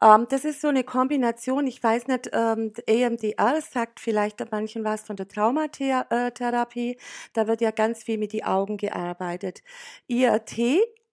Ähm, 0.02 0.26
das 0.28 0.44
ist 0.44 0.60
so 0.60 0.68
eine 0.68 0.84
Kombination, 0.84 1.66
ich 1.66 1.82
weiß 1.82 2.08
nicht, 2.08 2.30
ähm, 2.34 2.74
EMDR 2.86 3.62
sagt 3.62 4.00
vielleicht 4.00 4.44
manchen 4.52 4.84
was 4.84 5.02
von 5.02 5.16
der 5.16 5.26
Traumatherapie. 5.26 6.98
Da 7.32 7.46
wird 7.46 7.62
ja 7.62 7.70
ganz 7.70 8.02
viel 8.02 8.18
mit 8.18 8.32
die 8.32 8.44
Augen 8.44 8.76
gearbeitet. 8.76 9.62
IRT 10.08 10.58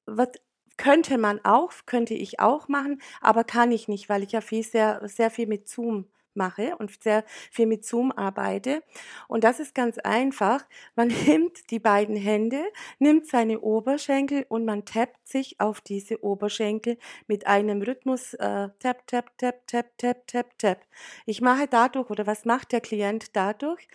wird 0.07 0.41
könnte 0.77 1.17
man 1.17 1.39
auch, 1.45 1.71
könnte 1.85 2.15
ich 2.15 2.41
auch 2.41 2.67
machen, 2.67 3.01
aber 3.21 3.45
kann 3.45 3.71
ich 3.71 3.87
nicht, 3.87 4.09
weil 4.09 4.23
ich 4.23 4.33
ja 4.33 4.41
viel, 4.41 4.63
sehr, 4.63 5.01
sehr 5.07 5.31
viel 5.31 5.47
mit 5.47 5.69
Zoom 5.69 6.05
mache 6.35 6.75
und 6.77 6.91
sehr 7.01 7.23
viel 7.51 7.65
mit 7.65 7.85
Zoom 7.85 8.11
arbeite. 8.11 8.83
Und 9.27 9.43
das 9.43 9.59
ist 9.59 9.75
ganz 9.75 9.97
einfach. 9.99 10.65
Man 10.95 11.07
nimmt 11.27 11.71
die 11.71 11.79
beiden 11.79 12.15
Hände, 12.15 12.63
nimmt 12.99 13.27
seine 13.27 13.61
Oberschenkel 13.61 14.45
und 14.49 14.65
man 14.65 14.85
tappt 14.85 15.27
sich 15.27 15.59
auf 15.59 15.81
diese 15.81 16.23
Oberschenkel 16.23 16.97
mit 17.27 17.47
einem 17.47 17.81
Rhythmus 17.81 18.33
äh, 18.35 18.69
tap, 18.79 19.07
tap, 19.07 19.37
tap, 19.37 19.67
tap, 19.67 19.97
tap, 19.97 20.27
tap, 20.27 20.57
tap. 20.57 20.81
Ich 21.25 21.41
mache 21.41 21.67
dadurch, 21.67 22.09
oder 22.09 22.27
was 22.27 22.45
macht 22.45 22.71
der 22.71 22.81
Klient 22.81 23.35
dadurch? 23.35 23.87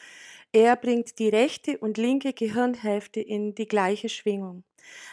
Er 0.53 0.75
bringt 0.77 1.19
die 1.21 1.29
rechte 1.29 1.79
und 1.79 1.97
linke 1.97 2.33
Gehirnhälfte 2.33 3.21
in 3.21 3.55
die 3.55 3.67
gleiche 3.67 4.09
Schwingung. 4.09 4.65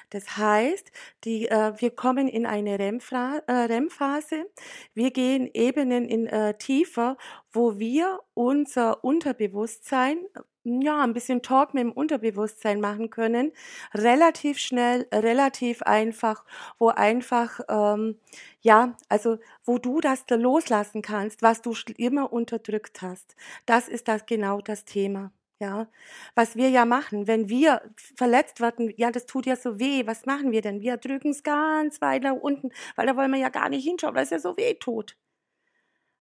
Das 0.09 0.37
heißt, 0.37 0.91
die, 1.23 1.47
äh, 1.47 1.73
wir 1.77 1.91
kommen 1.91 2.27
in 2.27 2.45
eine 2.45 2.79
REM-Phase, 2.79 4.35
äh, 4.35 4.45
wir 4.93 5.11
gehen 5.11 5.49
Ebenen 5.53 6.07
in, 6.07 6.27
äh, 6.27 6.53
tiefer, 6.57 7.17
wo 7.51 7.79
wir 7.79 8.19
unser 8.33 9.03
Unterbewusstsein 9.03 10.19
ja, 10.67 11.01
ein 11.01 11.13
bisschen 11.13 11.41
Talk 11.41 11.73
mit 11.73 11.83
dem 11.83 11.91
Unterbewusstsein 11.91 12.81
machen 12.81 13.09
können. 13.09 13.53
Relativ 13.93 14.57
schnell, 14.59 15.07
relativ 15.13 15.81
einfach, 15.83 16.43
wo 16.77 16.89
einfach, 16.89 17.61
ähm, 17.69 18.19
ja, 18.61 18.95
also 19.09 19.37
wo 19.63 19.77
du 19.77 20.01
das 20.01 20.25
da 20.25 20.35
loslassen 20.35 21.01
kannst, 21.01 21.41
was 21.41 21.61
du 21.61 21.73
immer 21.97 22.33
unterdrückt 22.33 23.01
hast. 23.01 23.35
Das 23.65 23.87
ist 23.87 24.07
das 24.07 24.25
genau 24.25 24.59
das 24.61 24.83
Thema. 24.85 25.31
Ja, 25.59 25.87
was 26.35 26.55
wir 26.55 26.69
ja 26.69 26.85
machen, 26.85 27.25
wenn 27.25 27.49
wir 27.49 27.81
verletzt 28.15 28.59
werden, 28.59 28.93
ja, 28.95 29.09
das 29.09 29.25
tut 29.25 29.47
ja 29.47 29.55
so 29.55 29.79
weh. 29.79 30.05
Was 30.05 30.27
machen 30.27 30.51
wir 30.51 30.61
denn? 30.61 30.81
Wir 30.81 30.97
drücken 30.97 31.31
es 31.31 31.41
ganz 31.41 31.99
weit 31.99 32.23
nach 32.23 32.35
unten, 32.35 32.69
weil 32.95 33.07
da 33.07 33.15
wollen 33.15 33.31
wir 33.31 33.39
ja 33.39 33.49
gar 33.49 33.69
nicht 33.69 33.83
hinschauen, 33.83 34.13
weil 34.13 34.23
es 34.23 34.29
ja 34.29 34.39
so 34.39 34.55
weh 34.55 34.75
tut. 34.75 35.17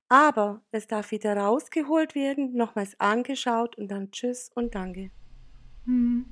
Aber 0.09 0.63
es 0.71 0.87
darf 0.87 1.11
wieder 1.11 1.37
rausgeholt 1.37 2.15
werden, 2.15 2.55
nochmals 2.55 2.99
angeschaut 2.99 3.77
und 3.77 3.89
dann 3.89 4.11
Tschüss 4.11 4.51
und 4.55 4.75
Danke. 4.75 5.11
Hm. 5.85 6.27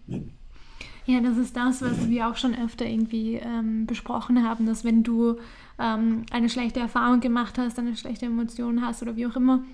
Ja, 1.07 1.21
das 1.21 1.37
ist 1.37 1.55
das, 1.55 1.83
was 1.83 2.09
wir 2.09 2.29
auch 2.29 2.37
schon 2.37 2.55
öfter 2.55 2.87
irgendwie 2.87 3.35
ähm, 3.35 3.87
besprochen 3.87 4.49
haben, 4.49 4.65
dass 4.65 4.85
wenn 4.85 5.03
du 5.03 5.39
ähm, 5.79 6.25
eine 6.31 6.49
schlechte 6.49 6.81
Erfahrung 6.81 7.21
gemacht 7.21 7.59
hast, 7.59 7.79
eine 7.79 7.95
schlechte 7.97 8.27
Emotion 8.27 8.81
hast 8.81 9.03
oder 9.03 9.15
wie 9.17 9.27
auch 9.27 9.37
immer, 9.37 9.65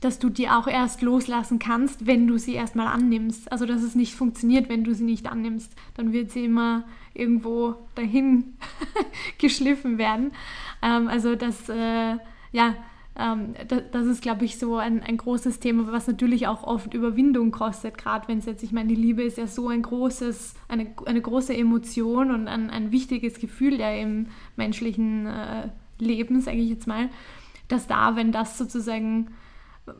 dass 0.00 0.18
du 0.18 0.28
die 0.28 0.48
auch 0.50 0.66
erst 0.66 1.00
loslassen 1.00 1.58
kannst, 1.58 2.06
wenn 2.06 2.26
du 2.26 2.36
sie 2.36 2.52
erstmal 2.52 2.88
annimmst. 2.88 3.50
Also 3.50 3.64
dass 3.64 3.82
es 3.82 3.94
nicht 3.94 4.14
funktioniert, 4.14 4.68
wenn 4.68 4.84
du 4.84 4.94
sie 4.94 5.04
nicht 5.04 5.26
annimmst. 5.26 5.72
Dann 5.94 6.12
wird 6.12 6.30
sie 6.30 6.44
immer 6.44 6.84
irgendwo 7.14 7.76
dahin 7.94 8.54
geschliffen 9.38 9.96
werden. 9.96 10.32
Ähm, 10.82 11.08
also 11.08 11.36
das, 11.36 11.68
äh, 11.70 12.16
ja, 12.52 12.74
ähm, 13.16 13.54
das, 13.68 13.82
das, 13.92 14.06
ist, 14.06 14.22
glaube 14.22 14.44
ich, 14.44 14.58
so 14.58 14.76
ein, 14.76 15.02
ein 15.02 15.16
großes 15.16 15.60
Thema, 15.60 15.90
was 15.90 16.06
natürlich 16.06 16.48
auch 16.48 16.64
oft 16.64 16.92
Überwindung 16.92 17.52
kostet, 17.52 17.96
gerade 17.96 18.28
wenn 18.28 18.38
es 18.38 18.46
jetzt, 18.46 18.62
ich 18.62 18.72
meine, 18.72 18.88
die 18.88 18.94
Liebe 18.96 19.22
ist 19.22 19.38
ja 19.38 19.46
so 19.46 19.68
ein 19.68 19.82
großes, 19.82 20.54
eine, 20.68 20.88
eine 21.06 21.20
große 21.20 21.56
Emotion 21.56 22.30
und 22.30 22.48
ein, 22.48 22.70
ein 22.70 22.90
wichtiges 22.90 23.38
Gefühl 23.38 23.78
ja 23.78 23.90
im 23.90 24.26
menschlichen 24.56 25.26
äh, 25.26 25.68
Leben, 25.98 26.40
sage 26.40 26.58
ich 26.58 26.68
jetzt 26.68 26.88
mal, 26.88 27.08
dass 27.68 27.86
da, 27.86 28.16
wenn 28.16 28.32
das 28.32 28.58
sozusagen 28.58 29.28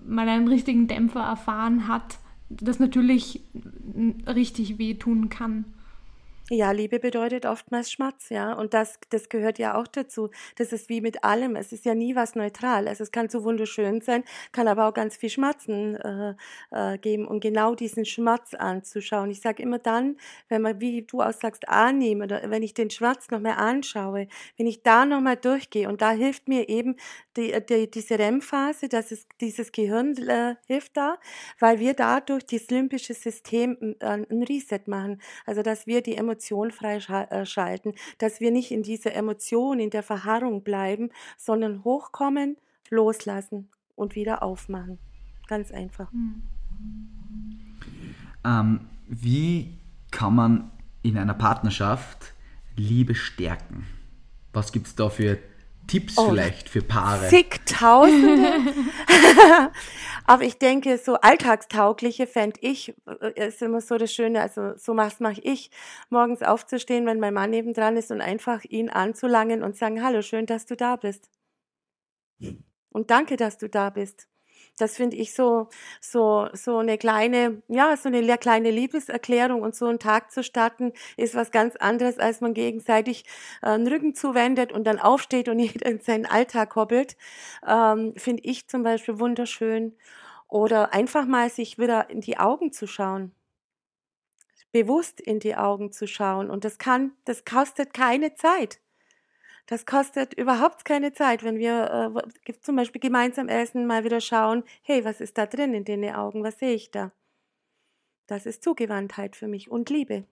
mal 0.07 0.29
einen 0.29 0.49
richtigen 0.49 0.87
Dämpfer 0.87 1.20
erfahren 1.20 1.88
hat, 1.88 2.18
das 2.49 2.79
natürlich 2.79 3.42
richtig 4.27 4.79
wehtun 4.79 5.29
kann. 5.29 5.64
Ja, 6.50 6.72
Liebe 6.72 6.98
bedeutet 7.00 7.46
oftmals 7.46 7.90
Schmerz, 7.90 8.28
ja. 8.28 8.52
Und 8.52 8.74
das, 8.74 8.98
das 9.09 9.30
gehört 9.30 9.59
ja 9.59 9.80
auch 9.80 9.87
dazu. 9.87 10.28
Das 10.57 10.74
ist 10.74 10.90
wie 10.90 11.00
mit 11.00 11.24
allem. 11.24 11.57
Es 11.57 11.72
ist 11.72 11.87
ja 11.87 11.94
nie 11.94 12.14
was 12.16 12.35
neutral. 12.35 12.87
Also 12.87 13.02
es 13.02 13.11
kann 13.12 13.30
so 13.30 13.44
wunderschön 13.44 14.02
sein, 14.02 14.24
kann 14.52 14.68
aber 14.68 14.87
auch 14.87 14.92
ganz 14.92 15.16
viel 15.16 15.30
Schmerzen 15.30 15.96
äh, 15.96 16.35
äh, 16.70 16.98
geben. 16.98 17.26
Und 17.26 17.40
genau 17.40 17.74
diesen 17.74 18.04
Schmerz 18.04 18.52
anzuschauen. 18.52 19.30
Ich 19.30 19.40
sage 19.40 19.62
immer 19.62 19.78
dann, 19.78 20.18
wenn 20.50 20.61
man, 20.61 20.83
wie 20.83 21.00
du 21.00 21.22
auch 21.22 21.33
sagst, 21.33 21.66
annehme 21.66 22.24
oder 22.24 22.50
wenn 22.50 22.62
ich 22.62 22.74
den 22.74 22.90
Schmerz 22.90 23.30
noch 23.30 23.40
mehr 23.40 23.57
anschaue, 23.57 24.28
wenn 24.59 24.66
ich 24.66 24.83
da 24.83 25.07
nochmal 25.07 25.37
durchgehe 25.37 25.88
und 25.88 26.02
da 26.02 26.11
hilft 26.11 26.46
mir 26.46 26.68
eben 26.68 26.96
die, 27.38 27.54
die, 27.66 27.90
diese 27.90 28.18
REM-Phase, 28.18 28.90
das 28.90 29.12
ist 29.12 29.28
dieses 29.40 29.72
Gehirn 29.72 30.14
äh, 30.28 30.57
hilft 30.66 30.98
da, 30.98 31.18
weil 31.59 31.78
wir 31.78 31.94
dadurch 31.94 32.44
das 32.44 32.68
limbische 32.68 33.14
System 33.14 33.96
äh, 34.00 34.04
ein 34.04 34.42
Reset 34.42 34.83
machen. 34.87 35.22
Also 35.46 35.62
dass 35.62 35.87
wir 35.87 36.02
die 36.02 36.16
Emotionen 36.16 36.34
Emotion 36.35 36.70
freischalten, 36.70 37.92
äh, 37.92 37.97
dass 38.18 38.40
wir 38.40 38.51
nicht 38.51 38.70
in 38.73 38.83
dieser 38.83 39.14
Emotion, 39.14 39.79
in 39.79 39.90
der 39.90 40.03
Verharrung 40.03 40.62
bleiben, 40.62 41.11
sondern 41.37 41.85
hochkommen, 41.85 42.57
loslassen 42.90 43.68
und 43.94 44.16
wieder 44.16 44.42
aufmachen. 44.42 44.99
Ganz 45.47 45.70
einfach. 45.70 46.11
Hm. 46.11 46.42
Ähm, 48.44 48.81
wie 49.07 49.79
kann 50.11 50.35
man 50.35 50.70
in 51.03 51.16
einer 51.16 51.35
Partnerschaft 51.35 52.33
Liebe 52.77 53.14
stärken? 53.14 53.87
Was 54.53 54.73
gibt 54.73 54.88
es 54.88 54.94
da 54.97 55.09
für 55.09 55.38
Tipps 55.87 56.16
oh, 56.18 56.31
vielleicht 56.31 56.68
für 56.68 56.83
Paare? 56.83 57.29
Zigtausende. 57.29 58.53
Aber 60.27 60.42
ich 60.44 60.59
denke, 60.59 60.97
so 60.97 61.14
alltagstaugliche 61.14 62.27
fände 62.27 62.59
ich, 62.62 62.94
äh, 63.20 63.49
ist 63.49 63.61
immer 63.61 63.81
so 63.81 63.99
das 63.99 64.12
Schöne, 64.12 64.40
also 64.40 64.75
so 64.77 64.97
was 64.97 65.20
mache 65.20 65.40
ich, 65.42 65.70
morgens 66.09 66.42
aufzustehen, 66.42 67.05
wenn 67.07 67.20
mein 67.20 67.35
Mann 67.35 67.51
nebendran 67.51 67.97
ist 67.97 68.11
und 68.11 68.23
einfach 68.23 68.64
ihn 68.64 68.88
anzulangen 68.88 69.62
und 69.62 69.77
sagen, 69.77 70.03
hallo, 70.03 70.23
schön, 70.23 70.47
dass 70.47 70.64
du 70.64 70.77
da 70.77 70.97
bist. 70.97 71.29
Und 72.90 73.11
danke, 73.11 73.37
dass 73.37 73.59
du 73.59 73.68
da 73.68 73.90
bist. 73.90 74.29
Das 74.78 74.96
finde 74.96 75.16
ich 75.16 75.34
so, 75.34 75.68
so, 76.00 76.48
so 76.52 76.78
eine 76.78 76.98
kleine, 76.98 77.62
ja, 77.68 77.96
so 77.96 78.08
eine 78.08 78.38
kleine 78.38 78.70
Liebeserklärung 78.70 79.62
und 79.62 79.74
so 79.76 79.87
einen 79.87 80.00
Tag 80.00 80.32
zu 80.32 80.42
starten, 80.42 80.92
ist 81.16 81.34
was 81.34 81.50
ganz 81.52 81.76
anderes, 81.76 82.18
als 82.18 82.40
man 82.40 82.54
gegenseitig 82.54 83.24
äh, 83.62 83.76
den 83.78 83.87
Rücken 83.87 84.14
zuwendet 84.14 84.72
und 84.72 84.84
dann 84.84 84.98
aufsteht 84.98 85.48
und 85.48 85.58
jeder 85.60 85.87
in 85.87 86.00
seinen 86.00 86.26
Alltag 86.26 86.74
hoppelt. 86.76 87.16
Ähm, 87.66 88.14
finde 88.16 88.42
ich 88.44 88.66
zum 88.68 88.82
Beispiel 88.82 89.18
wunderschön. 89.20 89.96
Oder 90.48 90.92
einfach 90.94 91.26
mal 91.26 91.50
sich 91.50 91.78
wieder 91.78 92.10
in 92.10 92.20
die 92.20 92.38
Augen 92.38 92.72
zu 92.72 92.87
schauen 92.87 93.32
bewusst 94.74 95.20
in 95.20 95.38
die 95.38 95.54
Augen 95.54 95.92
zu 95.92 96.06
schauen. 96.08 96.50
Und 96.50 96.64
das 96.64 96.78
kann, 96.78 97.12
das 97.24 97.44
kostet 97.44 97.94
keine 97.94 98.34
Zeit. 98.34 98.80
Das 99.66 99.87
kostet 99.87 100.35
überhaupt 100.35 100.85
keine 100.85 101.12
Zeit, 101.12 101.42
wenn 101.42 101.59
wir 101.59 102.14
äh, 102.46 102.53
zum 102.61 102.77
Beispiel 102.77 103.00
gemeinsam 103.00 103.48
essen, 103.48 103.87
mal 103.87 104.05
wieder 104.05 104.20
schauen, 104.20 104.62
hey, 104.83 105.05
was 105.05 105.20
ist 105.20 105.38
da 105.38 105.46
drin 105.46 105.74
in 105.74 105.85
den 105.85 106.05
Augen, 106.14 106.44
was 106.44 106.59
sehe 106.59 106.74
ich 106.74 106.90
da? 106.90 107.12
Das 108.27 108.46
ist 108.46 108.62
Zugewandtheit 108.62 109.37
für 109.37 109.48
mich 109.48 109.70
und 109.70 109.90
Liebe. 109.90 110.24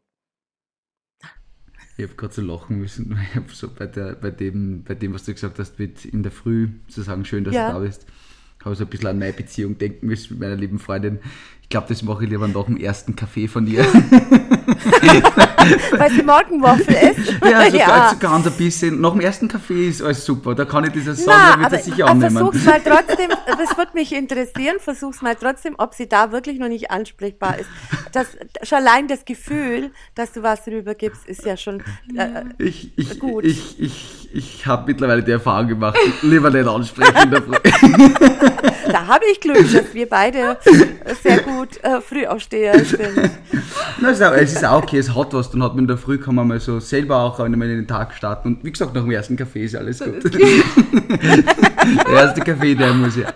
Ich 1.97 2.05
habe 2.05 2.14
gerade 2.14 2.33
so 2.33 2.42
lachen 2.42 2.79
müssen, 2.79 3.18
ich 3.47 3.55
so 3.55 3.73
bei, 3.73 3.87
der, 3.87 4.14
bei, 4.14 4.31
dem, 4.31 4.85
bei 4.85 4.95
dem, 4.95 5.14
was 5.14 5.25
du 5.25 5.33
gesagt 5.33 5.59
hast, 5.59 5.79
mit 5.79 6.05
in 6.05 6.23
der 6.23 6.33
Früh 6.33 6.68
zu 6.88 7.03
sagen, 7.03 7.25
schön, 7.25 7.45
dass 7.45 7.55
ja. 7.55 7.68
du 7.68 7.75
da 7.75 7.81
bist, 7.81 8.07
habe 8.64 8.77
so 8.77 8.85
ein 8.85 8.90
bisschen 8.90 9.09
an 9.09 9.18
meine 9.18 9.33
Beziehung 9.33 9.77
denken 9.79 10.07
müssen 10.07 10.35
mit 10.35 10.40
meiner 10.40 10.57
lieben 10.57 10.79
Freundin 10.79 11.21
glaube, 11.73 11.88
das 11.88 12.03
mache 12.03 12.25
ich 12.25 12.31
lieber 12.31 12.47
nach 12.47 12.66
dem 12.66 12.77
ersten 12.77 13.16
Kaffee 13.16 13.49
von 13.49 13.64
dir. 13.64 13.85
Weil 15.98 16.11
sie 16.11 16.22
Morgenwaffel 16.22 16.94
ist. 16.94 17.35
Ja, 17.44 17.64
so 17.70 17.77
ja. 17.77 18.14
ganz 18.18 18.46
ein 18.46 18.53
bisschen. 18.53 19.01
Nach 19.01 19.12
dem 19.12 19.20
ersten 19.20 19.48
Kaffee 19.48 19.88
ist 19.88 20.03
alles 20.03 20.25
super. 20.25 20.55
Da 20.55 20.64
kann 20.64 20.85
ich 20.85 20.92
diese 20.92 21.14
Sonne 21.14 21.57
wieder 21.59 21.79
sicher 21.79 22.07
annehmen. 22.07 22.37
Versuch's 22.37 22.64
mal 22.64 22.81
trotzdem, 22.81 23.31
das 23.46 23.77
würde 23.77 23.92
mich 23.94 24.12
interessieren, 24.12 24.77
versuch's 24.79 25.22
mal 25.22 25.35
trotzdem, 25.35 25.75
ob 25.79 25.94
sie 25.94 26.09
da 26.09 26.33
wirklich 26.33 26.59
noch 26.59 26.68
nicht 26.68 26.90
ansprechbar 26.90 27.59
ist. 27.59 27.68
Das, 28.12 28.27
schon 28.62 28.79
allein 28.79 29.09
das 29.09 29.25
Gefühl, 29.25 29.90
dass 30.14 30.33
du 30.33 30.42
was 30.42 30.66
rübergibst, 30.66 31.27
ist 31.27 31.44
ja 31.44 31.57
schon 31.57 31.83
äh, 32.16 32.44
ich, 32.59 32.92
ich, 32.96 33.18
gut. 33.18 33.44
Ich, 33.44 33.81
ich, 33.81 34.29
ich 34.33 34.66
habe 34.66 34.85
mittlerweile 34.87 35.22
die 35.22 35.33
Erfahrung 35.33 35.68
gemacht, 35.68 35.98
lieber 36.22 36.51
nicht 36.51 36.66
ansprechen. 36.66 37.12
da 38.90 39.07
habe 39.07 39.25
ich 39.31 39.40
Glück, 39.40 39.70
dass 39.72 39.94
wir 39.94 40.09
beide 40.09 40.59
sehr 41.22 41.38
gut 41.40 41.83
äh, 41.83 42.01
Frühaufsteher 42.01 42.85
sind. 42.85 43.31
es, 44.03 44.11
ist 44.12 44.22
auch, 44.22 44.33
es 44.33 44.53
ist 44.53 44.64
auch 44.64 44.83
okay, 44.83 44.98
es 44.98 45.14
hat 45.14 45.33
was. 45.35 45.51
Dann 45.51 45.62
hat 45.62 45.75
man 45.75 45.85
in 45.85 45.88
der 45.88 45.98
Früh, 45.98 46.18
kann 46.18 46.35
man 46.35 46.48
mal 46.48 46.61
so 46.61 46.81
selber 46.81 47.18
auch 47.18 47.40
einmal 47.40 47.68
in 47.70 47.77
den 47.77 47.88
Tag 47.88 48.14
starten. 48.14 48.48
Und 48.48 48.64
wie 48.64 48.72
gesagt, 48.72 48.94
nach 48.94 49.03
dem 49.03 49.11
ersten 49.11 49.37
Kaffee 49.37 49.64
ist 49.64 49.77
alles 49.77 50.01
gut. 50.01 50.22
der 50.35 52.12
erste 52.12 52.40
Kaffee, 52.40 52.75
der 52.75 52.92
muss 52.94 53.16
ja. 53.16 53.33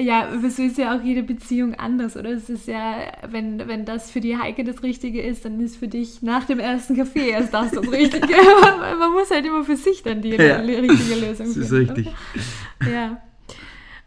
Ja, 0.00 0.28
aber 0.28 0.48
so 0.48 0.62
ist 0.62 0.78
ja 0.78 0.96
auch 0.96 1.02
jede 1.02 1.22
Beziehung 1.22 1.74
anders, 1.74 2.16
oder? 2.16 2.30
Es 2.30 2.48
ist 2.48 2.66
ja, 2.66 3.12
wenn, 3.28 3.68
wenn 3.68 3.84
das 3.84 4.10
für 4.10 4.20
die 4.20 4.36
Heike 4.36 4.64
das 4.64 4.82
Richtige 4.82 5.20
ist, 5.20 5.44
dann 5.44 5.60
ist 5.60 5.76
für 5.76 5.88
dich 5.88 6.22
nach 6.22 6.44
dem 6.44 6.58
ersten 6.58 6.96
Kaffee 6.96 7.28
erst 7.28 7.52
das 7.52 7.70
das 7.72 7.86
Richtige. 7.92 8.26
Man 8.98 9.12
muss 9.12 9.30
halt 9.30 9.44
immer 9.44 9.62
für 9.62 9.76
sich 9.76 10.02
dann 10.02 10.22
die 10.22 10.30
ja, 10.30 10.56
richtige 10.56 11.20
Lösung 11.20 11.46
finden. 11.46 11.60
Das 11.60 11.70
ist 11.70 11.72
richtig. 11.72 12.08
Ja. 12.90 13.20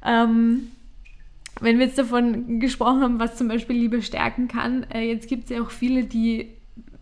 Ähm, 0.03 0.71
wenn 1.61 1.77
wir 1.77 1.85
jetzt 1.85 1.99
davon 1.99 2.59
gesprochen 2.59 3.01
haben, 3.01 3.19
was 3.19 3.37
zum 3.37 3.47
Beispiel 3.47 3.75
Liebe 3.75 4.01
stärken 4.01 4.47
kann, 4.47 4.83
äh, 4.91 5.01
jetzt 5.01 5.27
gibt 5.27 5.45
es 5.45 5.49
ja 5.51 5.61
auch 5.61 5.69
viele, 5.69 6.05
die, 6.05 6.49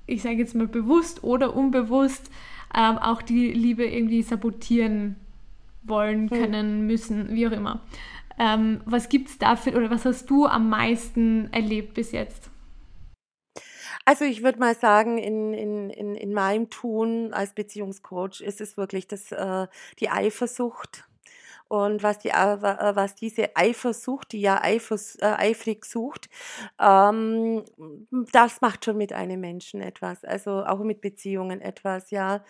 ich 0.06 0.22
sage 0.22 0.36
jetzt 0.36 0.54
mal 0.54 0.68
bewusst 0.68 1.24
oder 1.24 1.56
unbewusst, 1.56 2.30
ähm, 2.76 2.98
auch 2.98 3.22
die 3.22 3.54
Liebe 3.54 3.86
irgendwie 3.86 4.22
sabotieren 4.22 5.16
wollen, 5.84 6.30
können, 6.30 6.86
müssen, 6.86 7.34
wie 7.34 7.48
auch 7.48 7.52
immer. 7.52 7.82
Ähm, 8.42 8.82
was 8.86 9.08
gibt 9.08 9.30
es 9.30 9.38
dafür 9.38 9.76
oder 9.76 9.92
was 9.92 10.04
hast 10.04 10.28
du 10.32 10.48
am 10.48 10.68
meisten 10.68 11.54
erlebt 11.54 11.94
bis 11.94 12.12
jetzt? 12.12 12.50
Also 14.04 14.26
ich 14.26 14.42
würde 14.42 14.58
mal 14.58 14.74
sagen, 14.74 15.20
in, 15.20 15.54
in, 15.54 15.92
in, 15.92 16.16
in 16.16 16.34
meinem 16.34 16.72
Tun 16.72 17.34
als 17.36 17.54
Beziehungscoach 17.54 18.42
ist 18.42 18.60
es 18.60 18.78
wirklich 18.78 19.08
das, 19.08 19.32
äh, 19.32 19.68
die 20.00 20.10
Eifersucht 20.10 21.08
und 21.72 22.04
was, 22.04 22.20
die, 22.20 22.32
äh, 22.32 22.34
was 22.36 23.16
diese 23.16 23.56
Eifersucht, 23.56 24.34
die 24.34 24.42
ja 24.42 24.62
eifers, 24.62 25.16
äh, 25.22 25.26
eifrig 25.26 25.86
sucht, 25.86 26.30
ähm, 26.82 27.64
das 28.34 28.60
macht 28.60 28.84
schon 28.84 28.98
mit 28.98 29.14
einem 29.14 29.40
Menschen 29.40 29.80
etwas, 29.82 30.26
also 30.26 30.66
auch 30.66 30.80
mit 30.80 31.00
Beziehungen 31.00 31.62
etwas, 31.62 32.12
ja. 32.12 32.44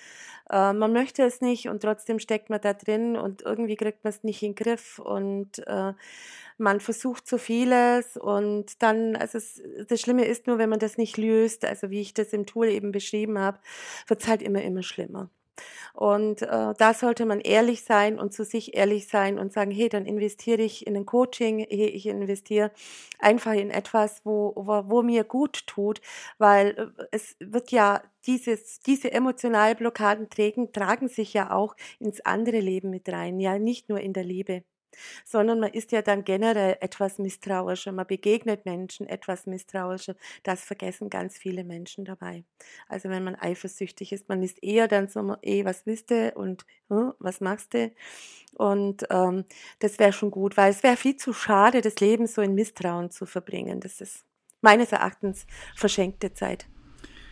Äh, 0.50 0.74
man 0.74 0.92
möchte 0.92 1.22
es 1.22 1.40
nicht 1.40 1.70
und 1.70 1.84
trotzdem 1.84 2.18
steckt 2.18 2.50
man 2.50 2.62
da 2.62 2.74
drin 2.74 3.16
und 3.16 3.44
irgendwie 3.44 3.76
kriegt 3.76 4.04
man 4.04 4.10
es 4.10 4.24
nicht 4.24 4.42
in 4.42 4.56
den 4.56 4.56
Griff 4.56 4.98
und 4.98 5.60
äh, 5.68 5.94
man 6.58 6.80
versucht 6.80 7.28
so 7.28 7.38
vieles 7.38 8.18
und 8.18 8.82
dann, 8.82 9.16
also 9.16 9.38
es, 9.38 9.62
das 9.88 10.02
Schlimme 10.02 10.26
ist 10.26 10.48
nur, 10.48 10.58
wenn 10.58 10.70
man 10.70 10.80
das 10.80 10.98
nicht 10.98 11.18
löst, 11.18 11.64
also 11.64 11.92
wie 11.92 12.02
ich 12.02 12.16
das 12.16 12.34
im 12.34 12.48
Tool 12.48 12.70
eben 12.70 12.92
beschrieben 12.92 13.38
habe, 13.38 13.60
wird 14.08 14.22
es 14.22 14.28
halt 14.28 14.42
immer, 14.42 14.64
immer 14.64 14.82
schlimmer. 14.82 15.30
Und 15.94 16.42
äh, 16.44 16.74
da 16.78 16.94
sollte 16.94 17.26
man 17.26 17.40
ehrlich 17.42 17.84
sein 17.84 18.20
und 18.20 18.34
zu 18.34 18.44
sich 18.46 18.76
ehrlich 18.76 19.08
sein 19.08 19.40
und 19.40 19.52
sagen, 19.54 19.72
hey, 19.72 19.90
dann 19.90 20.06
investiere 20.06 20.62
ich 20.62 20.88
in 20.88 20.96
ein 20.96 21.06
Coaching, 21.06 21.60
hey, 21.70 21.88
ich 21.88 22.06
investiere 22.08 22.72
einfach 23.20 23.54
in 23.54 23.70
etwas, 23.72 24.22
wo, 24.26 24.54
wo, 24.56 24.84
wo 24.90 25.02
mir 25.04 25.24
gut 25.24 25.66
tut, 25.68 26.02
weil 26.38 26.94
äh, 27.00 27.04
es 27.12 27.36
wird 27.40 27.72
ja 27.72 28.02
dieses, 28.26 28.80
diese 28.82 29.12
emotionalen 29.12 29.78
Blockaden 29.78 30.30
tragen, 30.30 30.72
tragen 30.72 31.08
sich 31.08 31.34
ja 31.34 31.52
auch 31.52 31.76
ins 32.00 32.22
andere 32.22 32.60
Leben 32.60 32.90
mit 32.90 33.10
rein, 33.10 33.40
ja, 33.40 33.58
nicht 33.60 33.90
nur 33.90 34.00
in 34.00 34.14
der 34.14 34.24
Liebe 34.24 34.64
sondern 35.26 35.60
man 35.60 35.72
ist 35.72 35.92
ja 35.92 36.02
dann 36.02 36.24
generell 36.24 36.78
etwas 36.82 37.18
misstrauischer, 37.18 37.92
man 37.92 38.08
begegnet 38.08 38.66
Menschen 38.66 39.08
etwas 39.08 39.46
misstrauischer. 39.46 40.16
Das 40.44 40.64
vergessen 40.64 41.10
ganz 41.10 41.38
viele 41.38 41.64
Menschen 41.64 42.06
dabei. 42.06 42.44
Also 42.88 43.10
wenn 43.10 43.24
man 43.24 43.36
eifersüchtig 43.36 44.12
ist, 44.12 44.30
man 44.30 44.44
ist 44.44 44.62
eher 44.64 44.88
dann 44.88 45.08
so, 45.08 45.36
eh, 45.42 45.66
was 45.66 45.86
willst 45.86 46.12
du 46.12 46.32
und 46.36 46.66
hm, 46.90 47.14
was 47.20 47.42
machst 47.42 47.74
du? 47.74 47.92
Und 48.56 49.06
ähm, 49.10 49.46
das 49.80 50.00
wäre 50.00 50.14
schon 50.14 50.32
gut, 50.32 50.58
weil 50.58 50.72
es 50.72 50.84
wäre 50.84 50.98
viel 50.98 51.16
zu 51.16 51.34
schade, 51.34 51.82
das 51.82 52.00
Leben 52.00 52.28
so 52.28 52.42
in 52.42 52.54
Misstrauen 52.54 53.12
zu 53.12 53.26
verbringen. 53.26 53.80
Das 53.80 54.02
ist 54.02 54.26
meines 54.62 54.92
Erachtens 54.92 55.46
verschenkte 55.76 56.34
Zeit. 56.34 56.68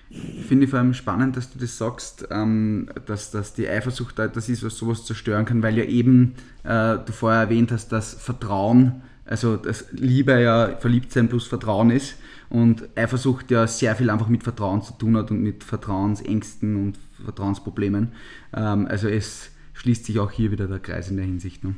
Ich 0.09 0.45
finde 0.45 0.67
vor 0.67 0.79
allem 0.79 0.95
spannend, 0.95 1.37
dass 1.37 1.51
du 1.51 1.59
das 1.59 1.77
sagst, 1.77 2.27
ähm, 2.31 2.89
dass, 3.05 3.29
dass 3.29 3.53
die 3.53 3.67
Eifersucht 3.69 4.17
das 4.17 4.49
ist, 4.49 4.63
was 4.63 4.75
sowas 4.75 5.05
zerstören 5.05 5.45
kann, 5.45 5.61
weil 5.61 5.77
ja 5.77 5.83
eben 5.83 6.33
äh, 6.63 6.97
du 6.97 7.11
vorher 7.11 7.41
erwähnt 7.41 7.71
hast, 7.71 7.91
dass 7.91 8.15
Vertrauen, 8.15 9.03
also 9.25 9.55
dass 9.55 9.85
Liebe 9.91 10.41
ja 10.41 10.77
Verliebtsein 10.77 11.29
plus 11.29 11.47
Vertrauen 11.47 11.91
ist 11.91 12.15
und 12.49 12.89
Eifersucht 12.95 13.51
ja 13.51 13.67
sehr 13.67 13.95
viel 13.95 14.09
einfach 14.09 14.29
mit 14.29 14.43
Vertrauen 14.43 14.81
zu 14.81 14.93
tun 14.93 15.15
hat 15.15 15.29
und 15.29 15.43
mit 15.43 15.63
Vertrauensängsten 15.63 16.75
und 16.75 16.97
Vertrauensproblemen. 17.23 18.13
Ähm, 18.55 18.87
also 18.87 19.07
es 19.07 19.51
schließt 19.73 20.05
sich 20.05 20.19
auch 20.19 20.31
hier 20.31 20.51
wieder 20.51 20.67
der 20.67 20.79
Kreis 20.79 21.09
in 21.11 21.17
der 21.17 21.25
Hinsicht. 21.25 21.63
Ne? 21.63 21.75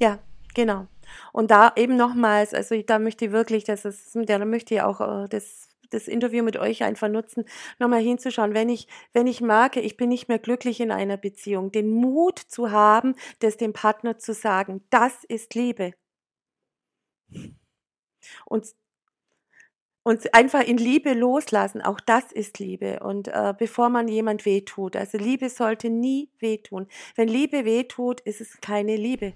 Ja, 0.00 0.18
genau. 0.54 0.86
Und 1.32 1.50
da 1.50 1.72
eben 1.76 1.96
nochmals, 1.96 2.54
also 2.54 2.74
ich, 2.74 2.86
da 2.86 2.98
möchte 2.98 3.26
ich 3.26 3.32
wirklich, 3.32 3.64
dass 3.64 3.84
es, 3.84 4.12
da 4.14 4.44
möchte 4.44 4.74
ich 4.74 4.80
auch 4.82 5.00
äh, 5.00 5.28
das 5.28 5.68
das 5.90 6.08
Interview 6.08 6.42
mit 6.42 6.56
euch 6.56 6.82
einfach 6.82 7.08
nutzen, 7.08 7.44
nochmal 7.78 8.00
hinzuschauen, 8.00 8.54
wenn 8.54 8.68
ich, 8.68 8.88
wenn 9.12 9.26
ich 9.26 9.40
merke, 9.40 9.80
ich 9.80 9.96
bin 9.96 10.08
nicht 10.08 10.28
mehr 10.28 10.38
glücklich 10.38 10.80
in 10.80 10.90
einer 10.90 11.16
Beziehung, 11.16 11.72
den 11.72 11.90
Mut 11.90 12.38
zu 12.38 12.70
haben, 12.70 13.14
das 13.40 13.56
dem 13.56 13.72
Partner 13.72 14.18
zu 14.18 14.32
sagen, 14.32 14.82
das 14.90 15.24
ist 15.24 15.54
Liebe. 15.54 15.94
Und, 18.44 18.66
und 20.02 20.34
einfach 20.34 20.66
in 20.66 20.78
Liebe 20.78 21.14
loslassen, 21.14 21.82
auch 21.82 22.00
das 22.00 22.32
ist 22.32 22.58
Liebe. 22.58 23.00
Und 23.00 23.28
äh, 23.28 23.54
bevor 23.56 23.88
man 23.88 24.08
jemand 24.08 24.44
wehtut, 24.46 24.96
also 24.96 25.18
Liebe 25.18 25.48
sollte 25.48 25.90
nie 25.90 26.30
wehtun. 26.38 26.86
Wenn 27.14 27.28
Liebe 27.28 27.64
wehtut, 27.64 28.20
ist 28.20 28.40
es 28.40 28.60
keine 28.60 28.96
Liebe. 28.96 29.34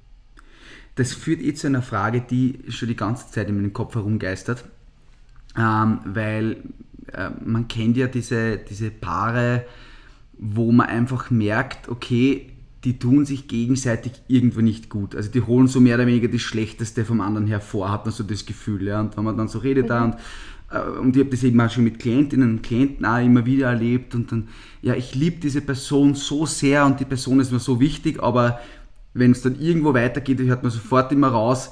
Das 0.94 1.14
führt 1.14 1.40
eh 1.40 1.54
zu 1.54 1.66
einer 1.66 1.82
Frage, 1.82 2.20
die 2.20 2.60
schon 2.68 2.88
die 2.88 2.96
ganze 2.96 3.30
Zeit 3.30 3.48
in 3.48 3.56
meinem 3.56 3.72
Kopf 3.72 3.94
herumgeistert 3.94 4.64
ähm, 5.58 6.00
weil 6.04 6.56
äh, 7.12 7.30
man 7.44 7.68
kennt 7.68 7.96
ja 7.96 8.06
diese, 8.06 8.58
diese 8.58 8.90
Paare, 8.90 9.64
wo 10.38 10.72
man 10.72 10.88
einfach 10.88 11.30
merkt, 11.30 11.88
okay, 11.88 12.52
die 12.84 12.98
tun 12.98 13.24
sich 13.24 13.46
gegenseitig 13.46 14.12
irgendwo 14.26 14.60
nicht 14.60 14.88
gut. 14.88 15.14
Also 15.14 15.30
die 15.30 15.42
holen 15.42 15.68
so 15.68 15.80
mehr 15.80 15.94
oder 15.94 16.06
weniger 16.06 16.28
das 16.28 16.40
Schlechteste 16.40 17.04
vom 17.04 17.20
anderen 17.20 17.46
hervor, 17.46 17.92
hat 17.92 18.04
man 18.04 18.12
so 18.12 18.24
das 18.24 18.44
Gefühl. 18.44 18.86
Ja? 18.86 19.00
Und 19.00 19.16
wenn 19.16 19.24
man 19.24 19.36
dann 19.36 19.48
so 19.48 19.60
redet 19.60 19.84
mhm. 19.84 19.88
da 19.88 20.04
und, 20.04 20.16
äh, 20.70 20.98
und 20.98 21.16
ich 21.16 21.20
habe 21.20 21.30
das 21.30 21.44
eben 21.44 21.60
auch 21.60 21.70
schon 21.70 21.84
mit 21.84 22.00
Klientinnen 22.00 22.50
und 22.50 22.62
Klienten 22.62 23.06
auch 23.06 23.24
immer 23.24 23.46
wieder 23.46 23.68
erlebt 23.68 24.14
und 24.14 24.32
dann, 24.32 24.48
ja, 24.80 24.94
ich 24.94 25.14
liebe 25.14 25.38
diese 25.40 25.60
Person 25.60 26.14
so 26.14 26.44
sehr 26.44 26.84
und 26.84 26.98
die 26.98 27.04
Person 27.04 27.38
ist 27.38 27.52
mir 27.52 27.60
so 27.60 27.78
wichtig, 27.78 28.20
aber 28.20 28.58
wenn 29.14 29.32
es 29.32 29.42
dann 29.42 29.60
irgendwo 29.60 29.94
weitergeht, 29.94 30.40
hört 30.40 30.62
man 30.62 30.72
sofort 30.72 31.12
immer 31.12 31.28
raus, 31.28 31.70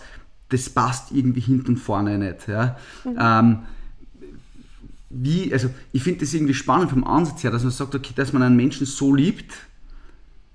das 0.51 0.69
passt 0.69 1.13
irgendwie 1.13 1.41
hinten 1.41 1.73
und 1.73 1.77
vorne 1.79 2.19
nicht. 2.19 2.49
Ja? 2.49 2.77
Mhm. 3.05 3.17
Ähm, 3.19 3.59
wie, 5.11 5.53
also 5.53 5.71
ich 5.93 6.03
finde 6.03 6.21
das 6.21 6.35
irgendwie 6.35 6.55
spannend 6.55 6.91
vom 6.91 7.05
Ansatz 7.05 7.43
her, 7.43 7.51
dass 7.51 7.65
man 7.65 7.73
sagt, 7.73 7.95
okay, 7.95 8.13
dass 8.15 8.33
man 8.33 8.43
einen 8.43 8.57
Menschen 8.57 8.87
so 8.87 9.15
liebt, 9.15 9.55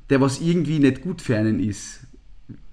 der 0.10 0.22
was 0.22 0.40
irgendwie 0.40 0.80
nicht 0.80 1.02
gut 1.02 1.22
für 1.22 1.38
einen 1.38 1.60
ist. 1.60 2.02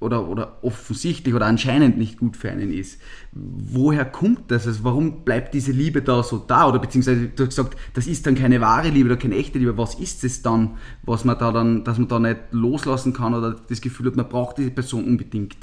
Oder, 0.00 0.28
oder 0.28 0.58
offensichtlich 0.62 1.32
oder 1.32 1.46
anscheinend 1.46 1.96
nicht 1.96 2.18
gut 2.18 2.36
für 2.36 2.50
einen 2.50 2.72
ist. 2.72 3.00
Woher 3.32 4.04
kommt 4.04 4.50
das? 4.50 4.66
Also 4.66 4.84
warum 4.84 5.24
bleibt 5.24 5.54
diese 5.54 5.72
Liebe 5.72 6.02
da 6.02 6.22
so 6.22 6.38
da? 6.38 6.68
Oder 6.68 6.78
beziehungsweise 6.78 7.28
du 7.28 7.44
hast 7.44 7.56
gesagt, 7.56 7.78
das 7.94 8.06
ist 8.06 8.26
dann 8.26 8.34
keine 8.34 8.60
wahre 8.60 8.90
Liebe 8.90 9.08
oder 9.08 9.16
keine 9.16 9.36
echte 9.36 9.58
Liebe. 9.58 9.78
Was 9.78 9.94
ist 9.94 10.24
es 10.24 10.42
dann, 10.42 10.72
was 11.04 11.24
man 11.24 11.38
da 11.38 11.52
dann, 11.52 11.84
dass 11.84 11.98
man 11.98 12.08
da 12.08 12.18
nicht 12.18 12.38
loslassen 12.50 13.12
kann 13.12 13.32
oder 13.32 13.56
das 13.68 13.80
Gefühl 13.80 14.06
hat, 14.08 14.16
man 14.16 14.28
braucht 14.28 14.58
diese 14.58 14.72
Person 14.72 15.04
unbedingt? 15.04 15.56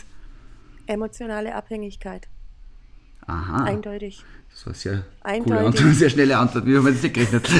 Emotionale 0.89 1.53
Abhängigkeit. 1.53 2.27
Aha. 3.27 3.63
Eindeutig. 3.63 4.25
Das 4.49 4.65
war 4.65 4.73
sehr 4.73 5.05
Eindeutig. 5.21 5.53
coole 5.53 5.59
Antwort, 5.67 5.95
sehr 5.95 6.09
schnelle 6.09 6.37
Antwort. 6.37 6.65
Wie 6.65 6.75
haben 6.75 6.85
wir 6.85 6.93
das 6.93 7.03
nicht 7.03 7.13
gerechnet? 7.13 7.47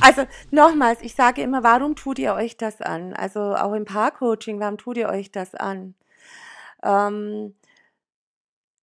also 0.00 0.22
nochmals, 0.52 1.00
ich 1.02 1.14
sage 1.14 1.42
immer, 1.42 1.64
warum 1.64 1.96
tut 1.96 2.20
ihr 2.20 2.34
euch 2.34 2.56
das 2.56 2.80
an? 2.80 3.14
Also 3.14 3.56
auch 3.56 3.72
im 3.72 3.84
Paarcoaching, 3.84 4.60
warum 4.60 4.78
tut 4.78 4.96
ihr 4.96 5.08
euch 5.08 5.32
das 5.32 5.56
an? 5.56 5.94
Ähm, 6.84 7.54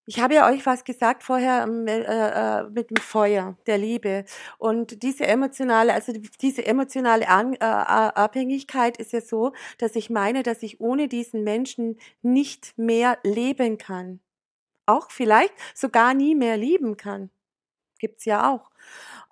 ich 0.06 0.20
habe 0.20 0.36
ja 0.36 0.50
euch 0.50 0.65
was 0.65 0.84
gesagt 0.84 1.24
vorher 1.24 1.63
ähm, 1.63 1.88
äh, 1.88 2.02
äh, 2.02 2.63
mit 2.70 2.91
dem 2.91 2.98
Feuer 2.98 3.58
der 3.65 3.78
Liebe. 3.78 4.26
Und 4.58 5.02
diese 5.04 5.26
emotionale, 5.26 5.94
also 5.94 6.13
diese 6.41 6.65
emotionale 6.65 7.28
An 7.28 7.54
äh, 7.56 7.58
Abhängigkeit 7.60 8.98
ist 8.98 9.13
ja 9.13 9.22
so, 9.22 9.54
dass 9.80 9.96
ich 9.96 10.10
meine, 10.10 10.44
dass 10.44 10.62
ich 10.63 10.80
ohne 10.80 11.08
diesen 11.08 11.44
Menschen 11.44 11.98
nicht 12.22 12.78
mehr 12.78 13.18
leben 13.24 13.78
kann, 13.78 14.20
auch 14.86 15.10
vielleicht 15.10 15.54
sogar 15.74 16.13
nie 16.13 16.36
mehr 16.36 16.58
lieben 16.58 16.98
kann, 16.98 17.32
gibt's 18.00 18.26
ja 18.26 18.54
auch. 18.54 18.72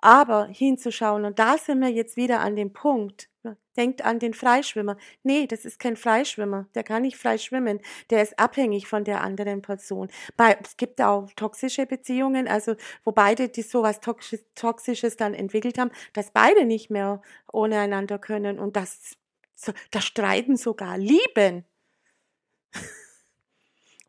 Aber 0.00 0.46
hinzuschauen 0.46 1.24
und 1.24 1.38
da 1.38 1.56
sind 1.58 1.80
wir 1.80 1.90
jetzt 1.90 2.16
wieder 2.16 2.40
an 2.40 2.56
dem 2.56 2.72
Punkt, 2.72 3.28
Denkt 3.76 4.02
an 4.02 4.18
den 4.18 4.34
Freischwimmer. 4.34 4.96
Nee, 5.22 5.46
das 5.46 5.64
ist 5.64 5.78
kein 5.78 5.96
Freischwimmer. 5.96 6.66
Der 6.74 6.84
kann 6.84 7.02
nicht 7.02 7.16
frei 7.16 7.38
schwimmen. 7.38 7.80
Der 8.10 8.22
ist 8.22 8.38
abhängig 8.38 8.86
von 8.86 9.04
der 9.04 9.20
anderen 9.20 9.62
Person. 9.62 10.08
Bei, 10.36 10.56
es 10.62 10.76
gibt 10.76 11.00
auch 11.00 11.30
toxische 11.36 11.86
Beziehungen, 11.86 12.48
also 12.48 12.76
wo 13.04 13.12
beide 13.12 13.48
die 13.48 13.62
sowas 13.62 14.00
Toxisches 14.00 15.16
dann 15.16 15.34
entwickelt 15.34 15.78
haben, 15.78 15.90
dass 16.12 16.30
beide 16.30 16.64
nicht 16.64 16.90
mehr 16.90 17.20
ohne 17.52 17.78
einander 17.78 18.18
können 18.18 18.58
und 18.58 18.76
das, 18.76 19.16
das 19.90 20.04
Streiten 20.04 20.56
sogar 20.56 20.96
lieben. 20.96 21.64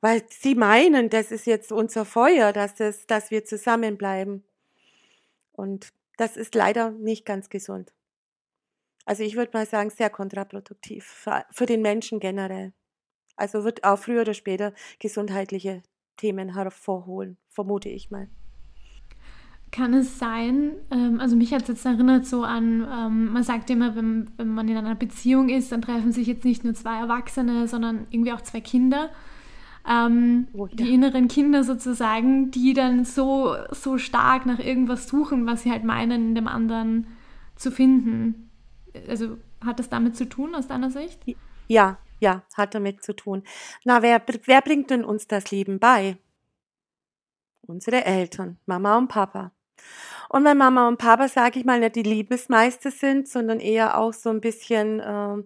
Weil 0.01 0.23
sie 0.29 0.55
meinen, 0.55 1.09
das 1.09 1.31
ist 1.31 1.45
jetzt 1.45 1.71
unser 1.71 2.05
Feuer, 2.05 2.53
dass, 2.53 2.75
das, 2.75 3.07
dass 3.07 3.31
wir 3.31 3.43
zusammenbleiben. 3.43 4.43
Und 5.51 5.91
das 6.17 6.37
ist 6.37 6.55
leider 6.55 6.91
nicht 6.91 7.25
ganz 7.25 7.49
gesund. 7.49 7.91
Also 9.05 9.23
ich 9.23 9.35
würde 9.35 9.51
mal 9.53 9.65
sagen, 9.65 9.89
sehr 9.91 10.09
kontraproduktiv 10.09 11.05
für, 11.05 11.45
für 11.51 11.65
den 11.65 11.81
Menschen 11.81 12.19
generell. 12.19 12.73
Also 13.35 13.63
wird 13.63 13.83
auch 13.83 13.99
früher 13.99 14.21
oder 14.21 14.33
später 14.33 14.73
gesundheitliche 14.99 15.83
Themen 16.17 16.53
hervorholen, 16.53 17.37
vermute 17.49 17.89
ich 17.89 18.09
mal. 18.09 18.29
Kann 19.71 19.93
es 19.93 20.19
sein, 20.19 20.71
ähm, 20.89 21.19
also 21.19 21.35
mich 21.35 21.53
hat 21.53 21.63
es 21.63 21.67
jetzt 21.67 21.85
erinnert 21.85 22.25
so 22.25 22.43
an, 22.43 22.87
ähm, 22.89 23.33
man 23.33 23.43
sagt 23.43 23.69
immer, 23.69 23.95
wenn, 23.95 24.31
wenn 24.37 24.47
man 24.49 24.69
in 24.69 24.77
einer 24.77 24.95
Beziehung 24.95 25.49
ist, 25.49 25.71
dann 25.71 25.81
treffen 25.81 26.13
sich 26.13 26.27
jetzt 26.27 26.45
nicht 26.45 26.63
nur 26.63 26.73
zwei 26.75 26.99
Erwachsene, 26.99 27.67
sondern 27.67 28.07
irgendwie 28.09 28.31
auch 28.31 28.41
zwei 28.41 28.61
Kinder. 28.61 29.09
Ähm, 29.87 30.47
oh, 30.53 30.67
ja. 30.67 30.75
Die 30.75 30.93
inneren 30.93 31.27
Kinder 31.27 31.63
sozusagen, 31.63 32.51
die 32.51 32.73
dann 32.73 33.03
so, 33.03 33.55
so 33.71 33.97
stark 33.97 34.45
nach 34.45 34.59
irgendwas 34.59 35.07
suchen, 35.07 35.45
was 35.45 35.63
sie 35.63 35.71
halt 35.71 35.83
meinen, 35.83 36.29
in 36.29 36.35
dem 36.35 36.47
anderen 36.47 37.07
zu 37.55 37.69
finden. 37.69 38.44
Also 39.07 39.37
hat 39.63 39.79
das 39.79 39.89
damit 39.89 40.15
zu 40.15 40.27
tun 40.27 40.55
aus 40.55 40.67
deiner 40.67 40.91
Sicht? 40.91 41.21
Ja, 41.67 41.97
ja, 42.19 42.43
hat 42.55 42.75
damit 42.75 43.03
zu 43.03 43.15
tun. 43.15 43.43
Na, 43.83 44.01
wer, 44.01 44.21
wer 44.45 44.61
bringt 44.61 44.89
denn 44.89 45.03
uns 45.03 45.27
das 45.27 45.51
Leben 45.51 45.79
bei? 45.79 46.17
Unsere 47.61 48.05
Eltern, 48.05 48.57
Mama 48.65 48.97
und 48.97 49.07
Papa. 49.07 49.51
Und 50.29 50.43
wenn 50.45 50.57
Mama 50.57 50.87
und 50.87 50.97
Papa, 50.97 51.27
sage 51.27 51.59
ich 51.59 51.65
mal, 51.65 51.79
nicht 51.79 51.95
die 51.95 52.03
Liebesmeister 52.03 52.91
sind, 52.91 53.27
sondern 53.27 53.59
eher 53.59 53.97
auch 53.97 54.13
so 54.13 54.29
ein 54.29 54.41
bisschen 54.41 54.99
äh, 54.99 55.43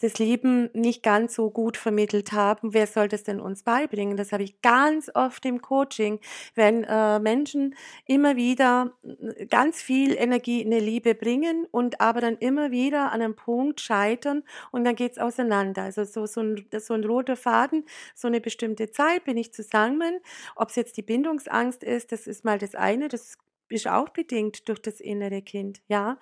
das 0.00 0.18
Leben 0.18 0.70
nicht 0.72 1.02
ganz 1.02 1.34
so 1.34 1.50
gut 1.50 1.76
vermittelt 1.76 2.32
haben, 2.32 2.74
wer 2.74 2.86
soll 2.86 3.08
das 3.08 3.22
denn 3.22 3.40
uns 3.40 3.62
beibringen? 3.62 4.16
Das 4.16 4.32
habe 4.32 4.42
ich 4.42 4.60
ganz 4.62 5.10
oft 5.14 5.44
im 5.46 5.62
Coaching, 5.62 6.20
wenn 6.54 6.84
äh, 6.84 7.18
Menschen 7.18 7.74
immer 8.06 8.36
wieder 8.36 8.92
äh, 9.02 9.46
ganz 9.46 9.82
viel 9.82 10.14
Energie 10.16 10.62
in 10.62 10.70
die 10.70 10.80
Liebe 10.80 11.14
bringen 11.14 11.66
und 11.70 12.00
aber 12.00 12.20
dann 12.20 12.36
immer 12.38 12.70
wieder 12.70 13.12
an 13.12 13.22
einem 13.22 13.36
Punkt 13.36 13.80
scheitern 13.80 14.42
und 14.70 14.84
dann 14.84 14.96
geht's 14.96 15.18
auseinander. 15.18 15.82
Also 15.82 16.04
so, 16.04 16.26
so, 16.26 16.40
ein, 16.40 16.66
so 16.78 16.94
ein 16.94 17.04
roter 17.04 17.36
Faden, 17.36 17.84
so 18.14 18.28
eine 18.28 18.40
bestimmte 18.40 18.90
Zeit 18.90 19.24
bin 19.24 19.36
ich 19.36 19.52
zusammen. 19.52 20.20
Ob 20.56 20.70
es 20.70 20.76
jetzt 20.76 20.96
die 20.96 21.02
Bindungsangst 21.02 21.82
ist, 21.82 22.12
das 22.12 22.26
ist 22.26 22.44
mal 22.44 22.58
das 22.58 22.74
eine, 22.74 23.08
das 23.08 23.38
ist 23.68 23.88
auch 23.88 24.08
bedingt 24.10 24.68
durch 24.68 24.80
das 24.80 25.00
innere 25.00 25.42
Kind, 25.42 25.80
ja, 25.88 26.18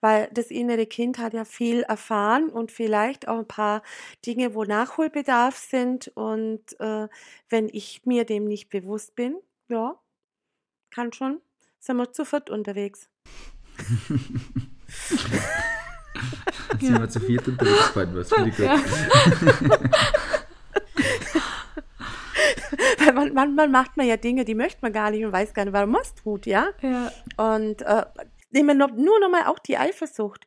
weil 0.00 0.28
das 0.32 0.50
innere 0.50 0.86
Kind 0.86 1.18
hat 1.18 1.32
ja 1.34 1.44
viel 1.44 1.82
erfahren 1.82 2.48
und 2.48 2.72
vielleicht 2.72 3.28
auch 3.28 3.38
ein 3.38 3.48
paar 3.48 3.82
Dinge, 4.26 4.54
wo 4.54 4.64
Nachholbedarf 4.64 5.56
sind 5.56 6.08
und 6.08 6.78
äh, 6.80 7.08
wenn 7.48 7.68
ich 7.72 8.04
mir 8.04 8.24
dem 8.24 8.46
nicht 8.46 8.68
bewusst 8.68 9.14
bin, 9.14 9.36
ja, 9.68 9.98
kann 10.90 11.12
schon, 11.12 11.40
sind 11.78 11.96
wir 11.96 12.12
zu 12.12 12.24
viert 12.24 12.50
unterwegs. 12.50 13.08
sind 16.80 17.00
wir 17.00 17.08
zu 17.08 17.20
viert 17.20 17.46
unterwegs, 17.46 17.94
was 17.94 18.32
ich 18.32 18.56
gut. 18.56 18.58
Ja. 18.58 18.82
Weil 22.98 23.07
man, 23.18 23.34
manchmal 23.34 23.68
macht 23.68 23.96
man 23.96 24.06
ja 24.06 24.16
Dinge, 24.16 24.44
die 24.44 24.54
möchte 24.54 24.78
man 24.82 24.92
gar 24.92 25.10
nicht 25.10 25.24
und 25.24 25.32
weiß 25.32 25.54
gar 25.54 25.64
nicht, 25.64 25.74
warum 25.74 25.90
man 25.90 26.02
es 26.02 26.14
tut, 26.14 26.46
ja? 26.46 26.70
ja. 26.82 27.10
Und 27.36 27.82
äh, 27.82 28.04
nehmen 28.50 28.78
wir 28.78 28.88
nur 28.88 29.20
noch 29.20 29.30
mal 29.30 29.46
auch 29.46 29.58
die 29.58 29.78
Eifersucht. 29.78 30.46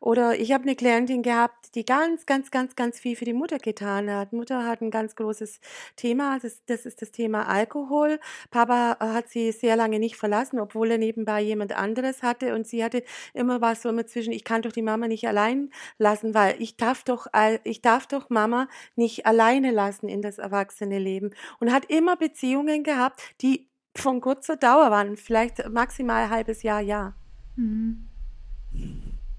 Oder 0.00 0.38
ich 0.38 0.52
habe 0.52 0.62
eine 0.62 0.76
Klientin 0.76 1.22
gehabt, 1.22 1.74
die 1.74 1.84
ganz, 1.84 2.24
ganz, 2.24 2.52
ganz, 2.52 2.76
ganz 2.76 3.00
viel 3.00 3.16
für 3.16 3.24
die 3.24 3.32
Mutter 3.32 3.58
getan 3.58 4.08
hat. 4.10 4.32
Mutter 4.32 4.64
hat 4.64 4.80
ein 4.80 4.92
ganz 4.92 5.16
großes 5.16 5.60
Thema, 5.96 6.38
das, 6.38 6.64
das 6.66 6.86
ist 6.86 7.02
das 7.02 7.10
Thema 7.10 7.48
Alkohol. 7.48 8.20
Papa 8.50 8.96
äh, 9.00 9.06
hat 9.06 9.28
sie 9.28 9.50
sehr 9.50 9.74
lange 9.74 9.98
nicht 9.98 10.16
verlassen, 10.16 10.60
obwohl 10.60 10.92
er 10.92 10.98
nebenbei 10.98 11.40
jemand 11.40 11.72
anderes 11.72 12.22
hatte. 12.22 12.54
Und 12.54 12.66
sie 12.66 12.84
hatte 12.84 13.02
immer 13.34 13.60
was 13.60 13.82
so 13.82 13.88
immer 13.88 14.06
zwischen, 14.06 14.32
ich 14.32 14.44
kann 14.44 14.62
doch 14.62 14.70
die 14.70 14.82
Mama 14.82 15.08
nicht 15.08 15.26
allein 15.26 15.70
lassen, 15.98 16.32
weil 16.32 16.54
ich 16.62 16.76
darf 16.76 17.02
doch, 17.02 17.26
ich 17.64 17.82
darf 17.82 18.06
doch 18.06 18.30
Mama 18.30 18.68
nicht 18.94 19.26
alleine 19.26 19.72
lassen 19.72 20.08
in 20.08 20.22
das 20.22 20.38
erwachsene 20.38 21.00
Leben. 21.00 21.30
Und 21.58 21.72
hat 21.72 21.86
immer 21.86 22.14
Beziehungen 22.14 22.84
gehabt, 22.84 23.20
die 23.40 23.68
von 23.96 24.20
kurzer 24.20 24.56
Dauer 24.56 24.92
waren, 24.92 25.16
vielleicht 25.16 25.68
maximal 25.70 26.24
ein 26.24 26.30
halbes 26.30 26.62
Jahr, 26.62 26.80
ja. 26.80 27.14
Mhm. 27.56 28.08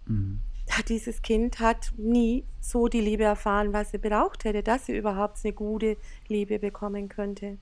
Mhm 0.06 0.42
dieses 0.88 1.22
Kind 1.22 1.60
hat 1.60 1.92
nie 1.98 2.46
so 2.60 2.88
die 2.88 3.02
Liebe 3.02 3.24
erfahren, 3.24 3.74
was 3.74 3.92
sie 3.92 3.98
braucht 3.98 4.44
hätte, 4.44 4.64
dass 4.64 4.86
sie 4.86 4.98
überhaupt 4.98 5.40
eine 5.44 5.54
gute 5.54 5.98
Liebe 6.28 6.60
bekommen 6.60 7.10
könnte. 7.10 7.58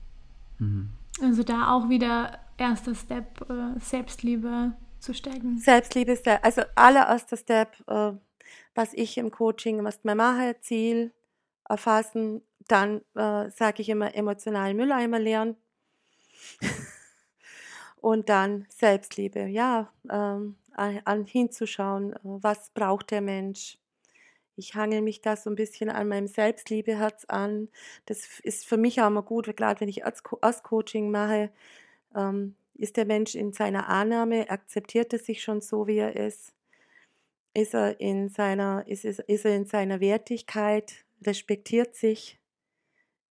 Mhm. 0.58 0.90
Also 1.20 1.42
da 1.42 1.72
auch 1.72 1.88
wieder 1.88 2.38
erster 2.56 2.94
Step, 2.94 3.44
äh, 3.50 3.78
Selbstliebe 3.80 4.72
zu 5.00 5.14
stärken. 5.14 5.58
Selbstliebe 5.58 6.12
ist 6.12 6.26
der, 6.26 6.44
also 6.44 6.62
allererster 6.74 7.36
Step, 7.36 7.76
äh, 7.88 8.12
was 8.74 8.94
ich 8.94 9.18
im 9.18 9.30
Coaching 9.30 9.84
erstmal 9.84 10.14
mache, 10.14 10.56
Ziel 10.60 11.12
erfassen, 11.68 12.42
dann 12.68 13.00
äh, 13.14 13.50
sage 13.50 13.82
ich 13.82 13.88
immer 13.88 14.14
emotionalen 14.14 14.76
Mülleimer 14.76 15.18
leeren 15.18 15.56
und 18.00 18.28
dann 18.28 18.66
Selbstliebe. 18.68 19.46
Ja, 19.46 19.90
an, 20.78 21.24
hinzuschauen, 21.24 22.12
äh, 22.12 22.18
was 22.22 22.70
braucht 22.70 23.10
der 23.10 23.20
Mensch. 23.20 23.78
Ich 24.56 24.74
hangel 24.74 25.02
mich 25.02 25.20
da 25.20 25.36
so 25.36 25.50
ein 25.50 25.56
bisschen 25.56 25.88
an 25.88 26.08
meinem 26.08 26.26
Selbstliebeherz 26.26 27.24
an. 27.26 27.68
Das 28.06 28.40
ist 28.40 28.66
für 28.66 28.76
mich 28.76 29.00
auch 29.00 29.06
immer 29.06 29.22
gut, 29.22 29.56
gerade 29.56 29.80
wenn 29.80 29.88
ich 29.88 30.02
Erstcoaching 30.02 31.10
mache, 31.10 31.50
ähm, 32.16 32.56
ist 32.74 32.96
der 32.96 33.06
Mensch 33.06 33.34
in 33.34 33.52
seiner 33.52 33.88
Annahme, 33.88 34.50
akzeptiert 34.50 35.12
er 35.12 35.18
sich 35.18 35.42
schon 35.42 35.60
so, 35.60 35.86
wie 35.86 35.98
er 35.98 36.16
ist? 36.16 36.54
Ist 37.54 37.74
er 37.74 38.00
in 38.00 38.28
seiner, 38.28 38.86
ist, 38.86 39.04
ist, 39.04 39.20
ist 39.20 39.44
er 39.44 39.56
in 39.56 39.66
seiner 39.66 40.00
Wertigkeit, 40.00 41.04
respektiert 41.24 41.94
sich? 41.94 42.38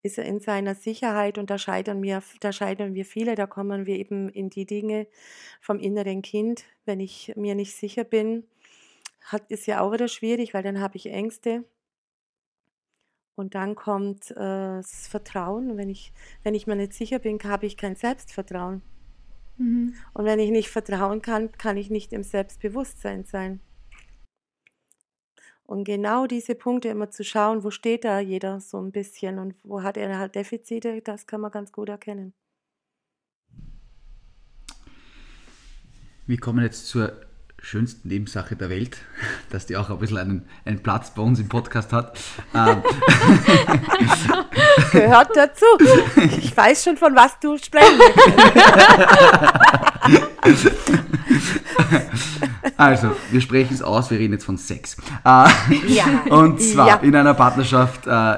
Ist 0.02 0.18
er 0.18 0.24
in 0.24 0.40
seiner 0.40 0.74
Sicherheit 0.74 1.38
und 1.38 1.50
da 1.50 1.58
scheitern 1.58 2.02
wir, 2.02 2.22
da 2.40 2.52
scheitern 2.52 2.94
wir 2.94 3.04
viele, 3.04 3.34
da 3.34 3.46
kommen 3.46 3.86
wir 3.86 3.96
eben 3.96 4.28
in 4.28 4.50
die 4.50 4.66
Dinge 4.66 5.06
vom 5.60 5.80
inneren 5.80 6.22
Kind. 6.22 6.64
Wenn 6.84 7.00
ich 7.00 7.32
mir 7.36 7.54
nicht 7.54 7.74
sicher 7.74 8.04
bin, 8.04 8.44
hat, 9.22 9.50
ist 9.50 9.66
ja 9.66 9.80
auch 9.80 9.92
wieder 9.92 10.08
schwierig, 10.08 10.54
weil 10.54 10.62
dann 10.62 10.80
habe 10.80 10.96
ich 10.96 11.06
Ängste. 11.06 11.64
Und 13.34 13.54
dann 13.54 13.76
kommt 13.76 14.30
äh, 14.32 14.34
das 14.34 15.06
Vertrauen. 15.06 15.76
Wenn 15.76 15.88
ich, 15.88 16.12
wenn 16.42 16.54
ich 16.54 16.66
mir 16.66 16.74
nicht 16.74 16.92
sicher 16.92 17.18
bin, 17.20 17.38
habe 17.44 17.66
ich 17.66 17.76
kein 17.76 17.94
Selbstvertrauen. 17.94 18.82
Mhm. 19.58 19.94
Und 20.14 20.24
wenn 20.24 20.40
ich 20.40 20.50
nicht 20.50 20.68
vertrauen 20.68 21.22
kann, 21.22 21.52
kann 21.52 21.76
ich 21.76 21.90
nicht 21.90 22.12
im 22.12 22.24
Selbstbewusstsein 22.24 23.24
sein. 23.24 23.60
Und 25.68 25.84
genau 25.84 26.26
diese 26.26 26.54
Punkte 26.54 26.88
immer 26.88 27.10
zu 27.10 27.22
schauen, 27.22 27.62
wo 27.62 27.70
steht 27.70 28.04
da 28.04 28.20
jeder 28.20 28.58
so 28.58 28.80
ein 28.80 28.90
bisschen 28.90 29.38
und 29.38 29.54
wo 29.62 29.82
hat 29.82 29.98
er 29.98 30.18
halt 30.18 30.34
Defizite, 30.34 31.02
das 31.02 31.26
kann 31.26 31.42
man 31.42 31.50
ganz 31.50 31.72
gut 31.72 31.90
erkennen. 31.90 32.32
Wir 36.26 36.38
kommen 36.38 36.64
jetzt 36.64 36.86
zur 36.86 37.12
schönsten 37.58 38.08
Nebensache 38.08 38.56
der 38.56 38.70
Welt, 38.70 38.96
dass 39.50 39.66
die 39.66 39.76
auch 39.76 39.90
ein 39.90 39.98
bisschen 39.98 40.16
einen, 40.16 40.48
einen 40.64 40.82
Platz 40.82 41.12
bei 41.12 41.20
uns 41.20 41.38
im 41.38 41.50
Podcast 41.50 41.92
hat. 41.92 42.18
Ähm. 42.54 42.82
Gehört 44.90 45.36
dazu. 45.36 45.66
Ich 46.38 46.56
weiß 46.56 46.82
schon, 46.82 46.96
von 46.96 47.14
was 47.14 47.38
du 47.40 47.58
sprechen 47.58 47.98
möchtest. 50.46 50.92
Also, 52.76 53.10
wir 53.32 53.40
sprechen 53.40 53.74
es 53.74 53.82
aus, 53.82 54.10
wir 54.10 54.20
reden 54.20 54.34
jetzt 54.34 54.44
von 54.44 54.56
Sex. 54.56 54.96
Äh, 55.24 55.48
ja. 55.88 56.04
Und 56.30 56.60
zwar 56.60 56.86
ja. 56.86 56.94
in 56.96 57.14
einer 57.16 57.34
Partnerschaft 57.34 58.06
äh, 58.06 58.36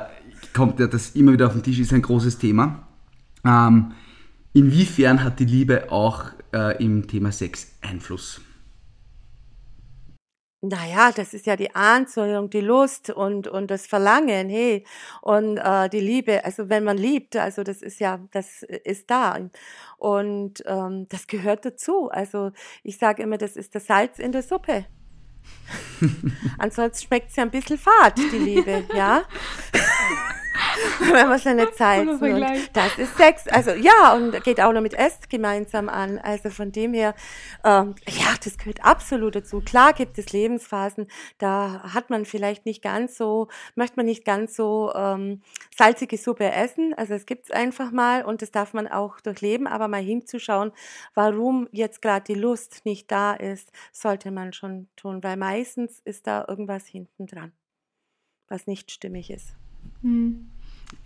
kommt 0.54 0.80
ja 0.80 0.86
das 0.86 1.10
immer 1.10 1.32
wieder 1.32 1.46
auf 1.46 1.52
den 1.52 1.62
Tisch, 1.62 1.78
ist 1.78 1.92
ein 1.92 2.00
großes 2.00 2.38
Thema. 2.38 2.86
Ähm, 3.44 3.92
inwiefern 4.54 5.22
hat 5.22 5.40
die 5.40 5.44
Liebe 5.44 5.92
auch 5.92 6.24
äh, 6.54 6.82
im 6.82 7.06
Thema 7.06 7.32
Sex 7.32 7.68
Einfluss? 7.82 8.40
Naja, 10.62 11.10
das 11.10 11.32
ist 11.32 11.46
ja 11.46 11.56
die 11.56 11.74
Anziehung, 11.74 12.50
die 12.50 12.60
Lust 12.60 13.08
und, 13.08 13.48
und 13.48 13.70
das 13.70 13.86
Verlangen, 13.86 14.50
hey, 14.50 14.84
und 15.22 15.56
äh, 15.56 15.88
die 15.88 16.00
Liebe, 16.00 16.44
also 16.44 16.68
wenn 16.68 16.84
man 16.84 16.98
liebt, 16.98 17.34
also 17.36 17.62
das 17.62 17.80
ist 17.80 17.98
ja, 17.98 18.20
das 18.30 18.62
ist 18.62 19.10
da. 19.10 19.38
Und 19.96 20.62
ähm, 20.66 21.06
das 21.08 21.26
gehört 21.26 21.64
dazu. 21.64 22.10
Also 22.10 22.52
ich 22.82 22.98
sage 22.98 23.22
immer, 23.22 23.38
das 23.38 23.56
ist 23.56 23.74
das 23.74 23.86
Salz 23.86 24.18
in 24.18 24.32
der 24.32 24.42
Suppe. 24.42 24.84
Ansonsten 26.58 27.06
schmeckt 27.06 27.30
es 27.30 27.36
ja 27.36 27.44
ein 27.44 27.50
bisschen 27.50 27.78
fad, 27.78 28.18
die 28.18 28.38
Liebe, 28.38 28.84
ja. 28.94 29.22
wenn 31.00 31.28
man 31.28 31.38
seine 31.38 31.70
Zeit 31.72 32.06
und 32.06 32.20
das 32.72 32.98
ist 32.98 33.16
Sex. 33.16 33.46
Also 33.48 33.72
ja, 33.72 34.14
und 34.14 34.42
geht 34.44 34.60
auch 34.60 34.72
noch 34.72 34.80
mit 34.80 34.94
Est 34.94 35.30
gemeinsam 35.30 35.88
an. 35.88 36.18
Also 36.18 36.50
von 36.50 36.72
dem 36.72 36.94
her, 36.94 37.14
ähm, 37.64 37.94
ja, 38.08 38.34
das 38.42 38.58
gehört 38.58 38.84
absolut 38.84 39.34
dazu. 39.34 39.60
Klar 39.60 39.92
gibt 39.92 40.18
es 40.18 40.32
Lebensphasen, 40.32 41.08
da 41.38 41.82
hat 41.94 42.10
man 42.10 42.24
vielleicht 42.24 42.66
nicht 42.66 42.82
ganz 42.82 43.16
so, 43.16 43.48
möchte 43.74 43.96
man 43.96 44.06
nicht 44.06 44.24
ganz 44.24 44.56
so 44.56 44.92
ähm, 44.94 45.42
salzige 45.76 46.16
Suppe 46.16 46.50
essen. 46.52 46.94
Also 46.96 47.14
es 47.14 47.26
gibt 47.26 47.46
es 47.46 47.50
einfach 47.50 47.90
mal 47.90 48.24
und 48.24 48.42
das 48.42 48.50
darf 48.50 48.74
man 48.74 48.88
auch 48.88 49.20
durchleben, 49.20 49.66
aber 49.66 49.88
mal 49.88 50.02
hinzuschauen, 50.02 50.72
warum 51.14 51.68
jetzt 51.72 52.02
gerade 52.02 52.24
die 52.24 52.38
Lust 52.38 52.82
nicht 52.84 53.10
da 53.10 53.34
ist, 53.34 53.72
sollte 53.92 54.30
man 54.30 54.52
schon 54.52 54.88
tun, 54.96 55.22
weil 55.22 55.36
meistens 55.36 56.00
ist 56.00 56.26
da 56.26 56.44
irgendwas 56.48 56.86
hinten 56.86 57.26
dran, 57.26 57.52
was 58.48 58.66
nicht 58.66 58.90
stimmig 58.90 59.30
ist. 59.30 59.54
Hm. 60.02 60.50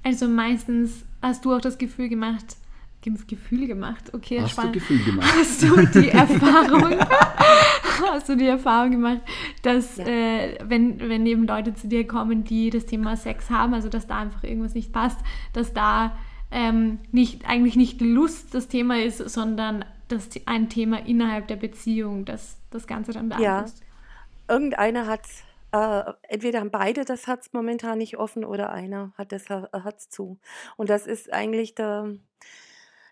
Also 0.03 0.29
meistens 0.29 1.05
hast 1.23 1.45
du 1.45 1.53
auch 1.55 1.61
das 1.61 1.79
Gefühl 1.79 2.09
gemacht, 2.09 2.57
Gefühl 3.27 3.67
gemacht, 3.67 4.15
okay, 4.15 4.41
Hast 4.41 4.53
spannend. 4.53 4.77
du 4.77 4.81
Gefühl 4.81 5.05
gemacht? 5.05 5.29
Hast 5.39 5.63
du 5.63 5.77
die 6.01 6.09
Erfahrung, 6.11 6.95
hast 8.13 8.29
du 8.31 8.37
die 8.37 8.47
Erfahrung 8.47 8.93
gemacht, 8.93 9.21
dass 9.63 9.99
Ja. 9.99 10.07
äh, 10.07 10.59
wenn, 10.65 10.99
wenn 11.01 11.27
eben 11.27 11.47
Leute 11.47 11.75
zu 11.75 11.87
dir 11.87 12.07
kommen, 12.07 12.45
die 12.45 12.71
das 12.71 12.87
Thema 12.87 13.17
Sex 13.19 13.51
haben, 13.51 13.75
also 13.75 13.91
dass 13.91 14.07
da 14.07 14.19
einfach 14.21 14.43
irgendwas 14.45 14.73
nicht 14.75 14.91
passt, 14.93 15.19
dass 15.53 15.75
da 15.75 16.17
ähm, 16.51 16.99
nicht 17.13 17.47
eigentlich 17.47 17.77
nicht 17.77 18.01
Lust 18.01 18.55
das 18.55 18.69
Thema 18.69 18.99
ist, 19.03 19.19
sondern 19.19 19.85
das 20.09 20.29
ein 20.47 20.69
Thema 20.71 21.05
innerhalb 21.07 21.49
der 21.49 21.57
Beziehung, 21.57 22.25
das 22.25 22.57
das 22.71 22.87
Ganze 22.87 23.13
dann 23.13 23.31
Ja. 23.31 23.37
beeinflusst. 23.39 23.83
Irgendeiner 24.49 25.07
hat, 25.07 25.23
äh, 25.75 26.13
entweder 26.29 26.61
haben 26.61 26.71
beide 26.71 27.05
das 27.05 27.27
Herz 27.27 27.51
momentan 27.53 27.99
nicht 27.99 28.19
offen 28.19 28.45
oder 28.45 28.71
einer 28.71 29.13
hat 29.19 29.33
das 29.33 29.49
Her- 29.49 29.71
Herz 29.73 30.09
zu. 30.11 30.39
Und 30.77 30.91
das 30.91 31.07
ist 31.07 31.33
eigentlich 31.33 31.75
der, 31.75 32.15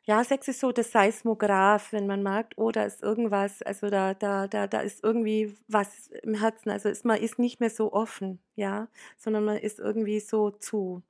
ja, 0.04 0.24
Sex 0.24 0.48
ist 0.48 0.60
so 0.60 0.72
das 0.72 0.90
Seismograph, 0.92 1.92
wenn 1.92 2.06
man 2.08 2.22
mag, 2.24 2.52
oh, 2.56 2.70
da 2.72 2.84
ist 2.84 3.02
irgendwas, 3.02 3.62
also 3.62 3.88
da, 3.88 4.14
da, 4.14 4.48
da, 4.48 4.66
da 4.66 4.80
ist 4.80 5.04
irgendwie 5.04 5.56
was 5.68 6.08
im 6.22 6.34
Herzen. 6.34 6.70
Also 6.70 6.88
ist, 6.88 7.04
man 7.04 7.20
ist 7.20 7.38
nicht 7.38 7.60
mehr 7.60 7.70
so 7.70 7.92
offen, 7.92 8.40
ja, 8.56 8.88
sondern 9.16 9.44
man 9.44 9.58
ist 9.58 9.78
irgendwie 9.78 10.20
so 10.20 10.50
zu. 10.50 11.02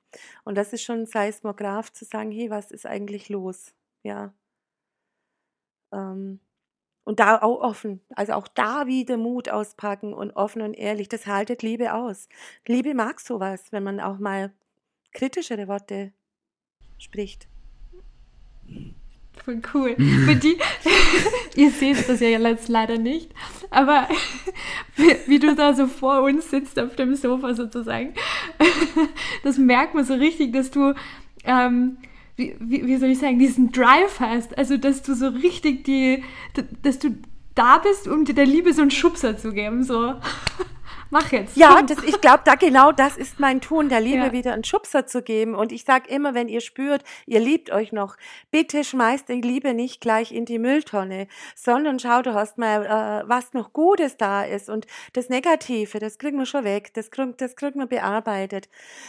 Und 0.45 0.55
das 0.57 0.73
ist 0.73 0.83
schon 0.83 1.01
ein 1.01 1.05
Seismograph 1.07 1.91
zu 1.91 2.05
sagen, 2.05 2.31
hey, 2.31 2.49
was 2.51 2.71
ist 2.71 2.85
eigentlich 2.85 3.29
los? 3.29 3.73
Ja. 4.03 4.33
Ähm, 5.91 6.39
und 7.03 7.19
da 7.19 7.41
auch 7.41 7.59
offen, 7.61 8.01
also 8.15 8.33
auch 8.33 8.47
da 8.47 8.87
wieder 8.87 9.17
Mut 9.17 9.49
auspacken 9.49 10.13
und 10.13 10.31
offen 10.31 10.61
und 10.61 10.73
ehrlich, 10.73 11.09
das 11.09 11.27
haltet 11.27 11.61
Liebe 11.61 11.93
aus. 11.93 12.29
Liebe 12.65 12.93
mag 12.93 13.19
sowas, 13.19 13.71
wenn 13.71 13.83
man 13.83 13.99
auch 13.99 14.19
mal 14.19 14.51
kritischere 15.13 15.67
Worte 15.67 16.13
spricht. 16.97 17.47
Voll 19.43 19.61
cool. 19.73 19.95
Für 19.95 20.35
die, 20.35 20.57
ihr 21.55 21.71
seht 21.71 22.07
das 22.07 22.19
ja 22.19 22.29
jetzt 22.29 22.69
leider 22.69 22.97
nicht, 22.97 23.31
aber 23.71 24.07
wie, 25.27 25.39
du 25.39 25.55
da 25.55 25.73
so 25.73 25.87
vor 25.87 26.21
uns 26.21 26.49
sitzt 26.49 26.79
auf 26.79 26.95
dem 26.95 27.15
Sofa 27.15 27.53
sozusagen, 27.53 28.13
das 29.43 29.57
merkt 29.57 29.95
man 29.95 30.05
so 30.05 30.13
richtig, 30.13 30.53
dass 30.53 30.71
du, 30.71 30.93
ähm, 31.43 31.97
wie, 32.35 32.55
wie, 32.59 32.85
wie 32.85 32.97
soll 32.97 33.09
ich 33.09 33.19
sagen, 33.19 33.39
diesen 33.39 33.71
Drive 33.71 34.19
hast. 34.19 34.57
Also, 34.57 34.77
dass 34.77 35.03
du 35.03 35.13
so 35.13 35.27
richtig 35.27 35.83
die, 35.83 36.23
dass 36.81 36.99
du 36.99 37.15
da 37.55 37.77
bist, 37.77 38.07
um 38.07 38.25
dir 38.25 38.33
der 38.33 38.45
Liebe 38.45 38.73
so 38.73 38.81
einen 38.81 38.91
Schubser 38.91 39.37
zu 39.37 39.53
geben. 39.53 39.83
So, 39.83 40.13
mach 41.13 41.31
jetzt. 41.31 41.55
Ja, 41.55 41.81
das, 41.81 42.03
ich 42.03 42.19
glaube, 42.19 42.41
da 42.43 42.55
genau 42.55 42.91
das 42.91 43.15
ist 43.15 43.39
mein 43.39 43.61
Tun, 43.61 43.87
der 43.87 44.01
Liebe 44.01 44.25
Ja. 44.25 44.31
wieder 44.33 44.51
einen 44.53 44.65
Schubser 44.65 45.07
zu 45.07 45.21
geben. 45.21 45.55
Und 45.55 45.71
ich 45.71 45.85
sage 45.85 46.09
immer, 46.09 46.33
wenn 46.33 46.49
ihr 46.49 46.59
spürt, 46.59 47.03
ihr 47.25 47.39
liebt 47.39 47.71
euch 47.71 47.93
noch, 47.93 48.17
bitte 48.51 48.83
schmeißt 48.83 49.29
die 49.29 49.39
Liebe 49.39 49.73
nicht 49.73 50.01
gleich 50.01 50.33
in 50.33 50.43
die 50.45 50.59
Mülltonne, 50.59 51.27
sondern 51.55 51.99
schau, 51.99 52.21
du 52.21 52.33
hast 52.33 52.57
mal, 52.57 52.85
äh, 52.85 53.29
was 53.29 53.53
noch 53.53 53.71
Gutes 53.71 54.17
da 54.17 54.43
ist. 54.43 54.69
Und 54.69 54.87
das 55.13 55.29
Negative, 55.29 55.99
das 55.99 56.17
kriegen 56.17 56.37
wir 56.37 56.45
schon 56.45 56.65
weg, 56.65 56.93
das 56.95 57.11
kriegen, 57.11 57.37
das 57.37 57.55
kriegen 57.55 57.79
wir 57.79 57.87
bearbeitet. 57.87 58.67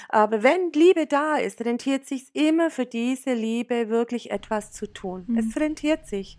Aber 0.08 0.42
wenn 0.42 0.70
Liebe 0.72 1.06
da 1.06 1.36
ist, 1.36 1.64
rentiert 1.64 2.06
sich 2.06 2.26
immer 2.34 2.70
für 2.70 2.86
diese 2.86 3.32
Liebe 3.32 3.88
wirklich 3.88 4.30
etwas 4.30 4.70
zu 4.72 4.86
tun. 4.92 5.24
Mhm. 5.26 5.38
Es 5.38 5.56
rentiert 5.56 6.06
sich. 6.06 6.38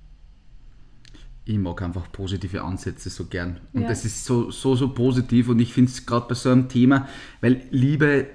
Ich 1.48 1.60
mag 1.60 1.82
einfach 1.84 2.12
positive 2.12 2.64
Ansätze 2.64 3.12
so 3.12 3.26
gern. 3.26 3.60
Und 3.72 3.84
Ja. 3.84 3.88
das 3.88 4.04
ist 4.04 4.26
so, 4.26 4.50
so, 4.50 4.76
so 4.76 4.90
positiv. 4.90 5.48
Und 5.48 5.60
ich 5.60 5.74
finde 5.74 5.92
es 5.92 6.06
gerade 6.06 6.28
bei 6.28 6.34
so 6.34 6.50
einem 6.50 6.70
Thema, 6.70 7.08
weil 7.40 7.62
Liebe, 7.70 8.22
äh, 8.22 8.26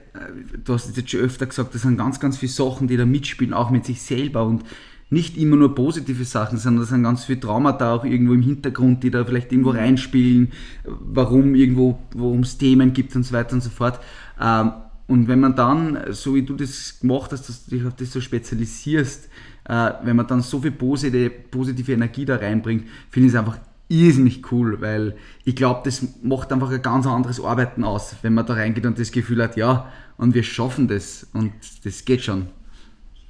du 0.64 0.74
hast 0.74 0.88
es 0.88 0.96
jetzt 0.96 1.10
schon 1.10 1.20
öfter 1.20 1.46
gesagt, 1.46 1.74
das 1.74 1.82
sind 1.82 1.96
ganz, 1.98 2.20
ganz 2.20 2.38
viele 2.38 2.52
Sachen, 2.52 2.86
die 2.86 2.96
da 2.96 3.04
mitspielen, 3.06 3.52
auch 3.52 3.70
mit 3.70 3.84
sich 3.84 4.00
selber. 4.00 4.44
Und 4.46 4.64
nicht 5.10 5.36
immer 5.36 5.56
nur 5.56 5.74
positive 5.74 6.24
Sachen, 6.24 6.56
sondern 6.56 6.82
das 6.82 6.90
sind 6.90 7.02
ganz 7.02 7.24
viele 7.24 7.40
Traumata 7.40 7.92
auch 7.92 8.04
irgendwo 8.04 8.32
im 8.32 8.42
Hintergrund, 8.42 9.02
die 9.02 9.10
da 9.10 9.24
vielleicht 9.24 9.50
irgendwo 9.50 9.70
reinspielen, 9.70 10.52
warum 10.84 11.56
irgendwo, 11.56 11.98
worum 12.14 12.40
es 12.40 12.58
Themen 12.58 12.92
gibt 12.92 13.16
und 13.16 13.24
so 13.24 13.32
weiter 13.32 13.54
und 13.54 13.62
so 13.62 13.70
fort. 13.70 13.98
Ähm, 14.40 14.70
und 15.08 15.26
wenn 15.26 15.40
man 15.40 15.56
dann, 15.56 15.98
so 16.10 16.36
wie 16.36 16.42
du 16.42 16.54
das 16.54 17.00
gemacht 17.00 17.32
hast, 17.32 17.48
dass 17.48 17.64
du 17.64 17.76
dich 17.76 17.84
auf 17.84 17.96
das 17.96 18.12
so 18.12 18.20
spezialisierst, 18.20 19.28
äh, 19.70 19.92
wenn 20.02 20.16
man 20.16 20.26
dann 20.26 20.42
so 20.42 20.60
viel 20.60 20.72
positive, 20.72 21.30
positive 21.30 21.92
Energie 21.92 22.24
da 22.24 22.36
reinbringt, 22.36 22.88
finde 23.08 23.28
ich 23.28 23.34
es 23.34 23.38
einfach 23.38 23.58
irrsinnig 23.88 24.50
cool, 24.52 24.80
weil 24.80 25.16
ich 25.44 25.54
glaube, 25.54 25.82
das 25.84 26.04
macht 26.22 26.52
einfach 26.52 26.70
ein 26.70 26.82
ganz 26.82 27.06
anderes 27.06 27.40
Arbeiten 27.40 27.84
aus, 27.84 28.16
wenn 28.22 28.34
man 28.34 28.46
da 28.46 28.54
reingeht 28.54 28.84
und 28.86 28.98
das 28.98 29.10
Gefühl 29.12 29.42
hat, 29.42 29.56
ja, 29.56 29.90
und 30.16 30.34
wir 30.34 30.42
schaffen 30.42 30.88
das 30.88 31.26
und 31.34 31.52
das 31.84 32.04
geht 32.04 32.22
schon. 32.22 32.48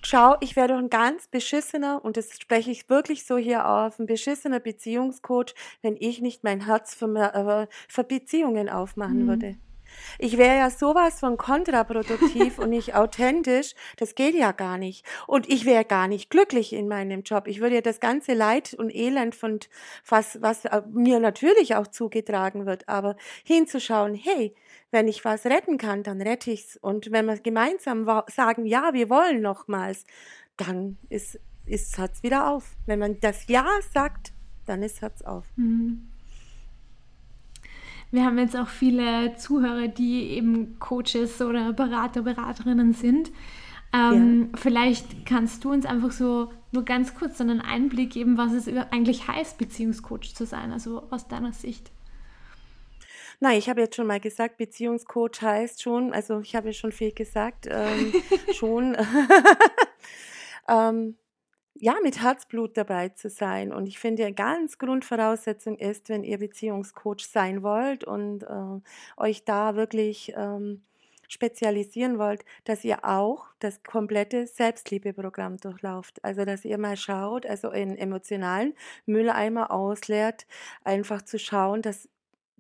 Schau, 0.03 0.37
ich 0.41 0.57
wäre 0.57 0.69
doch 0.69 0.79
ein 0.79 0.89
ganz 0.89 1.29
beschissener, 1.29 2.03
und 2.03 2.17
das 2.17 2.31
spreche 2.41 2.71
ich 2.71 2.89
wirklich 2.89 3.27
so 3.27 3.37
hier 3.37 3.69
auf, 3.69 3.99
ein 3.99 4.07
beschissener 4.07 4.59
Beziehungscoach, 4.61 5.55
wenn 5.83 5.97
ich 5.99 6.23
nicht 6.23 6.43
mein 6.43 6.65
Herz 6.65 6.95
für, 6.95 7.07
mehr- 7.07 7.35
äh, 7.35 7.67
für 7.87 8.05
Beziehungen 8.05 8.71
aufmachen 8.71 9.27
würde. 9.29 9.57
Ich 10.19 10.39
wäre 10.39 10.57
ja 10.57 10.71
sowas 10.71 11.21
von 11.21 11.37
kontraproduktiv 11.37 12.59
und 12.59 12.71
nicht 12.71 12.95
authentisch. 12.95 13.75
Das 13.97 14.15
geht 14.15 14.35
ja 14.35 14.53
gar 14.53 14.79
nicht. 14.79 15.05
Und 15.27 15.49
ich 15.49 15.65
wäre 15.65 15.85
gar 15.85 16.09
nicht 16.09 16.31
glücklich 16.31 16.73
in 16.73 16.89
meinem 16.89 17.23
Job. 17.23 17.47
Ich 17.47 17.61
würde 17.61 17.77
ja 17.77 17.81
das 17.81 18.01
ganze 18.01 18.35
Leid 18.35 18.75
und 18.75 18.95
Elend 18.95 19.35
von 19.35 19.61
was, 20.09 20.41
was 20.41 20.65
äh, 20.65 20.83
mir 20.91 21.21
natürlich 21.21 21.75
auch 21.75 21.87
zugetragen 21.87 22.67
wird, 22.67 22.89
aber 22.89 23.17
hinzuschauen, 23.45 24.15
hey, 24.15 24.55
wenn 24.91 25.09
ich 25.09 25.25
was 25.25 25.47
retten 25.47 25.79
kann, 25.79 26.03
dann 26.03 26.21
rette 26.21 26.51
ich's. 26.51 26.77
Und 26.77 27.13
wenn 27.13 27.27
wir 27.27 27.39
gemeinsam 27.39 28.05
sagen, 28.29 28.67
ja, 28.67 28.93
wir 28.93 29.09
wollen 29.09 29.41
nochmals, 29.41 30.05
dann 30.57 30.99
ist, 31.09 31.39
ist 31.67 31.97
Herz 31.99 32.23
wieder 32.23 32.51
auf. 32.51 32.77
Wenn 32.87 32.99
man 32.99 33.21
das 33.21 33.47
Ja 33.49 33.67
sagt, 33.93 34.33
dann 34.67 34.83
ist 34.83 35.01
Herz 35.01 35.23
auf. 35.23 35.47
Wir 38.11 38.25
haben 38.25 38.39
jetzt 38.39 38.57
auch 38.57 38.69
viele 38.69 39.37
Zuhörer, 39.37 39.89
die 39.89 40.31
eben 40.31 40.79
Coaches 40.79 41.41
oder 41.41 41.73
Berater, 41.73 42.23
Beraterinnen 42.23 42.93
sind. 42.93 43.31
Ähm, 43.93 44.51
Vielleicht 44.55 45.27
kannst 45.27 45.65
du 45.65 45.73
uns 45.73 45.87
einfach 45.87 46.13
so 46.13 46.53
nur 46.73 46.85
ganz 46.85 47.15
kurz 47.15 47.39
so 47.39 47.45
einen 47.45 47.61
Einblick 47.61 48.11
geben, 48.11 48.37
was 48.37 48.53
es 48.53 48.69
eigentlich 48.69 49.27
heißt, 49.27 49.59
Beziehungscoach 49.59 50.35
zu 50.35 50.47
sein, 50.47 50.73
also 50.73 51.05
aus 51.11 51.27
deiner 51.29 51.53
Sicht. 51.53 51.91
Nein, 53.41 53.59
ich 53.59 53.69
habe 53.69 53.81
jetzt 53.81 53.97
schon 53.97 54.07
mal 54.07 54.21
gesagt, 54.21 54.59
Beziehungscoach 54.59 55.41
heißt 55.41 55.83
schon, 55.83 56.13
also 56.13 56.41
ich 56.41 56.55
habe 56.55 56.69
ja 56.69 56.73
schon 56.73 56.93
viel 56.93 57.13
gesagt, 57.13 57.67
ähm, 57.69 58.13
schon, 58.55 58.97
ähm, 60.69 61.17
ja, 61.81 61.97
mit 62.03 62.21
Herzblut 62.23 62.77
dabei 62.77 63.09
zu 63.09 63.31
sein. 63.31 63.73
Und 63.73 63.87
ich 63.87 63.99
finde, 63.99 64.25
eine 64.25 64.35
ganz 64.35 64.79
Grundvoraussetzung 64.79 65.79
ist, 65.79 66.11
wenn 66.11 66.25
ihr 66.25 66.39
Beziehungscoach 66.39 67.27
sein 67.27 67.63
wollt 67.63 68.05
und 68.05 68.43
äh, 68.43 68.81
euch 69.17 69.45
da 69.45 69.77
wirklich 69.77 70.33
ähm, 70.37 70.83
spezialisieren 71.27 72.19
wollt, 72.19 72.45
dass 72.65 72.85
ihr 72.85 73.05
auch 73.05 73.47
das 73.61 73.83
komplette 73.83 74.47
Selbstliebeprogramm 74.47 75.57
durchlauft. 75.57 76.23
Also, 76.23 76.45
dass 76.45 76.67
ihr 76.67 76.77
mal 76.77 76.99
schaut, 76.99 77.47
also 77.47 77.71
in 77.71 77.97
emotionalen 77.97 78.75
Mülleimer 79.07 79.71
ausleert, 79.71 80.47
einfach 80.85 81.23
zu 81.23 81.39
schauen, 81.39 81.81
dass 81.81 82.09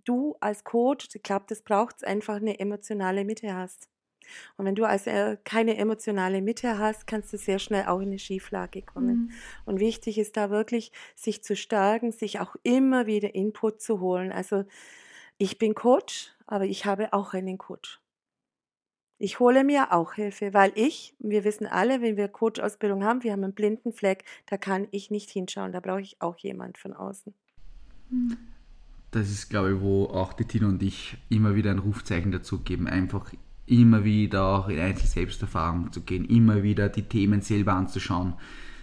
du 0.05 0.37
als 0.41 0.64
Coach, 0.64 1.09
ich 1.12 1.23
glaube, 1.23 1.45
das 1.49 1.61
braucht 1.62 1.97
es 1.97 2.05
einfach 2.05 2.37
eine 2.37 2.59
emotionale 2.59 3.25
Mitte 3.25 3.55
hast. 3.55 3.89
Und 4.57 4.66
wenn 4.66 4.75
du 4.75 4.85
also 4.85 5.11
keine 5.45 5.77
emotionale 5.77 6.43
Mitte 6.43 6.79
hast, 6.79 7.07
kannst 7.07 7.33
du 7.33 7.39
sehr 7.39 7.59
schnell 7.59 7.87
auch 7.87 8.01
in 8.01 8.09
eine 8.09 8.18
Schieflage 8.18 8.83
kommen. 8.83 9.16
Mhm. 9.16 9.31
Und 9.64 9.81
wichtig 9.81 10.18
ist 10.18 10.37
da 10.37 10.51
wirklich, 10.51 10.93
sich 11.14 11.43
zu 11.43 11.57
stärken, 11.57 12.12
sich 12.12 12.41
auch 12.41 12.57
immer 12.62 13.07
wieder 13.07 13.35
Input 13.35 13.81
zu 13.81 14.01
holen. 14.01 14.33
Also 14.33 14.64
ich 15.39 15.59
bin 15.59 15.75
Coach, 15.75 16.33
aber 16.47 16.64
ich 16.64 16.85
habe 16.85 17.12
auch 17.12 17.33
einen 17.35 17.59
Coach. 17.59 18.01
Ich 19.23 19.39
hole 19.39 19.64
mir 19.64 19.93
auch 19.93 20.14
Hilfe, 20.14 20.55
weil 20.55 20.73
ich, 20.75 21.14
wir 21.18 21.45
wissen 21.45 21.66
alle, 21.66 22.01
wenn 22.01 22.16
wir 22.16 22.29
Coach-Ausbildung 22.29 23.05
haben, 23.05 23.23
wir 23.23 23.33
haben 23.33 23.45
einen 23.45 23.53
blinden 23.53 23.93
Fleck, 23.93 24.25
da 24.47 24.57
kann 24.57 24.89
ich 24.93 25.11
nicht 25.11 25.29
hinschauen, 25.29 25.73
da 25.73 25.81
brauche 25.81 26.01
ich 26.01 26.16
auch 26.23 26.39
jemand 26.39 26.79
von 26.79 26.95
außen. 26.95 27.35
Das 29.11 29.31
ist, 29.31 29.51
glaube 29.51 29.75
ich, 29.75 29.81
wo 29.81 30.07
auch 30.07 30.33
die 30.33 30.45
Tina 30.45 30.68
und 30.68 30.83
ich 30.83 31.18
immer 31.29 31.55
wieder 31.55 31.71
ein 31.71 31.81
Rufzeichen 31.81 32.33
dazu 32.33 32.61
geben, 32.61 32.87
einfach 32.87 33.33
immer 33.71 34.05
wieder 34.05 34.45
auch 34.45 34.68
in 34.68 34.81
Einzel-Selbsterfahrung 34.81 35.93
zu 35.93 36.03
gehen, 36.03 36.25
immer 36.25 36.62
wieder 36.62 36.89
die 36.89 37.03
Themen 37.03 37.41
selber 37.41 37.75
anzuschauen. 37.75 38.35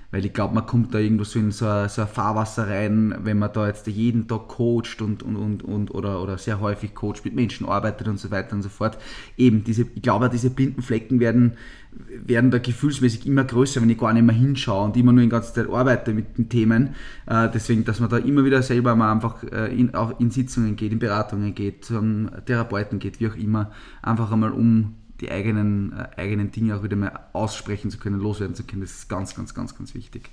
Weil 0.09 0.25
ich 0.25 0.31
glaube, 0.31 0.55
man 0.55 0.65
kommt 0.65 0.93
da 0.93 0.99
irgendwo 0.99 1.25
so 1.25 1.37
in 1.37 1.51
so 1.51 1.67
ein, 1.67 1.89
so 1.89 2.01
ein 2.01 2.07
Fahrwasser 2.07 2.69
rein, 2.69 3.13
wenn 3.23 3.37
man 3.39 3.51
da 3.51 3.67
jetzt 3.67 3.87
jeden 3.87 4.27
Tag 4.27 4.47
coacht 4.47 5.01
und, 5.01 5.21
und, 5.21 5.35
und, 5.35 5.63
und 5.63 5.93
oder, 5.93 6.21
oder 6.21 6.37
sehr 6.37 6.61
häufig 6.61 6.95
coacht, 6.95 7.25
mit 7.25 7.35
Menschen 7.35 7.67
arbeitet 7.67 8.07
und 8.07 8.17
so 8.17 8.31
weiter 8.31 8.55
und 8.55 8.61
so 8.61 8.69
fort. 8.69 8.97
Eben, 9.35 9.65
diese, 9.65 9.85
ich 9.95 10.01
glaube, 10.01 10.29
diese 10.29 10.49
blinden 10.49 10.81
Flecken 10.81 11.19
werden, 11.19 11.57
werden 11.91 12.51
da 12.51 12.57
gefühlsmäßig 12.57 13.27
immer 13.27 13.43
größer, 13.43 13.81
wenn 13.81 13.89
ich 13.89 13.97
gar 13.97 14.13
nicht 14.13 14.23
mehr 14.23 14.35
hinschaue 14.35 14.85
und 14.85 14.95
immer 14.95 15.11
nur 15.11 15.23
die 15.23 15.29
ganze 15.29 15.53
Zeit 15.53 15.69
arbeite 15.69 16.13
mit 16.13 16.37
den 16.37 16.47
Themen. 16.47 16.95
Äh, 17.25 17.49
deswegen, 17.53 17.83
dass 17.83 17.99
man 17.99 18.09
da 18.09 18.17
immer 18.17 18.45
wieder 18.45 18.61
selber 18.61 18.95
mal 18.95 19.11
einfach 19.11 19.43
äh, 19.43 19.77
in, 19.77 19.93
auch 19.93 20.17
in 20.21 20.31
Sitzungen 20.31 20.77
geht, 20.77 20.93
in 20.93 20.99
Beratungen 20.99 21.53
geht, 21.53 21.83
zum 21.83 22.29
Therapeuten 22.45 22.99
geht, 22.99 23.19
wie 23.19 23.27
auch 23.27 23.35
immer, 23.35 23.71
einfach 24.01 24.31
einmal 24.31 24.51
um 24.51 24.95
die 25.21 25.31
eigenen, 25.31 25.93
äh, 25.93 26.09
eigenen 26.17 26.51
Dinge 26.51 26.77
auch 26.77 26.83
wieder 26.83 26.95
mehr 26.95 27.29
aussprechen 27.33 27.91
zu 27.91 27.99
können, 27.99 28.19
loswerden 28.19 28.55
zu 28.55 28.65
können. 28.65 28.81
Das 28.81 28.91
ist 28.91 29.09
ganz, 29.09 29.35
ganz, 29.35 29.53
ganz, 29.53 29.75
ganz 29.75 29.93
wichtig. 29.93 30.31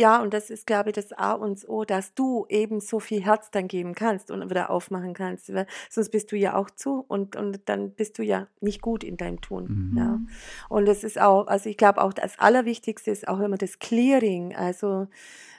Ja, 0.00 0.22
und 0.22 0.32
das 0.32 0.48
ist, 0.48 0.66
glaube 0.66 0.88
ich, 0.88 0.94
das 0.94 1.12
A 1.12 1.32
und 1.32 1.68
O, 1.68 1.84
dass 1.84 2.14
du 2.14 2.46
eben 2.48 2.80
so 2.80 3.00
viel 3.00 3.22
Herz 3.22 3.50
dann 3.50 3.68
geben 3.68 3.94
kannst 3.94 4.30
und 4.30 4.48
wieder 4.48 4.70
aufmachen 4.70 5.12
kannst. 5.12 5.52
Weil 5.52 5.66
sonst 5.90 6.08
bist 6.08 6.32
du 6.32 6.36
ja 6.36 6.54
auch 6.56 6.70
zu 6.70 7.04
und, 7.06 7.36
und 7.36 7.68
dann 7.68 7.90
bist 7.90 8.18
du 8.18 8.22
ja 8.22 8.46
nicht 8.62 8.80
gut 8.80 9.04
in 9.04 9.18
deinem 9.18 9.42
Tun. 9.42 9.90
Mhm. 9.92 9.98
Ja. 9.98 10.18
Und 10.70 10.88
es 10.88 11.04
ist 11.04 11.20
auch, 11.20 11.48
also 11.48 11.68
ich 11.68 11.76
glaube 11.76 12.00
auch, 12.00 12.14
das 12.14 12.38
Allerwichtigste 12.38 13.10
ist 13.10 13.28
auch 13.28 13.40
immer 13.40 13.58
das 13.58 13.78
Clearing. 13.78 14.56
Also 14.56 15.06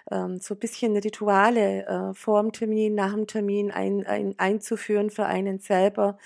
ähm, 0.10 0.40
so 0.40 0.56
ein 0.56 0.60
bisschen 0.60 0.98
Rituale 0.98 1.86
äh, 1.86 2.14
vor 2.16 2.42
dem 2.42 2.52
Termin, 2.52 2.96
nach 2.96 3.14
dem 3.14 3.28
Termin 3.28 3.70
ein, 3.70 4.08
ein, 4.08 4.34
einzuführen 4.40 5.12
für 5.12 5.28
einen 5.28 5.60
selber, 5.60 6.18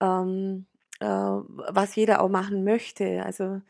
ähm, 0.00 0.66
äh, 1.02 1.04
was 1.04 1.96
jeder 1.96 2.22
auch 2.22 2.28
machen 2.28 2.64
möchte. 2.64 3.24
Also 3.24 3.60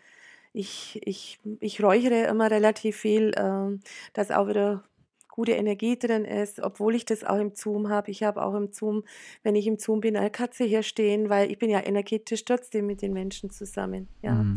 ich, 0.53 1.01
ich, 1.05 1.41
ich 1.61 1.83
räuchere 1.83 2.26
immer 2.26 2.51
relativ 2.51 2.99
viel, 2.99 3.30
äh, 3.30 3.78
dass 4.12 4.30
auch 4.30 4.49
wieder 4.49 4.85
gute 5.28 5.53
Energie 5.53 5.99
drin 5.99 6.26
ist, 6.26 6.61
obwohl 6.61 6.95
ich 6.95 7.07
das 7.07 7.24
auch 7.24 7.39
im 7.39 7.55
Zoom 7.55 7.89
habe. 7.89 8.11
Ich 8.11 8.22
habe 8.22 8.43
auch 8.43 8.55
im 8.55 8.70
Zoom, 8.70 9.03
wenn 9.43 9.57
ich 9.57 9.66
im 9.66 9.78
Zoom 9.78 10.01
bin, 10.01 10.16
eine 10.16 10.30
Katze 10.30 10.64
hier 10.64 10.83
stehen, 10.83 11.30
weil 11.30 11.51
ich 11.51 11.59
bin 11.59 11.70
ja 11.70 11.80
energetisch 11.80 12.45
trotzdem 12.45 12.87
mit 12.87 13.01
den 13.01 13.14
Menschen 13.14 13.49
zusammen. 13.49 14.09
Ja. 14.20 14.35
Mhm. 14.35 14.57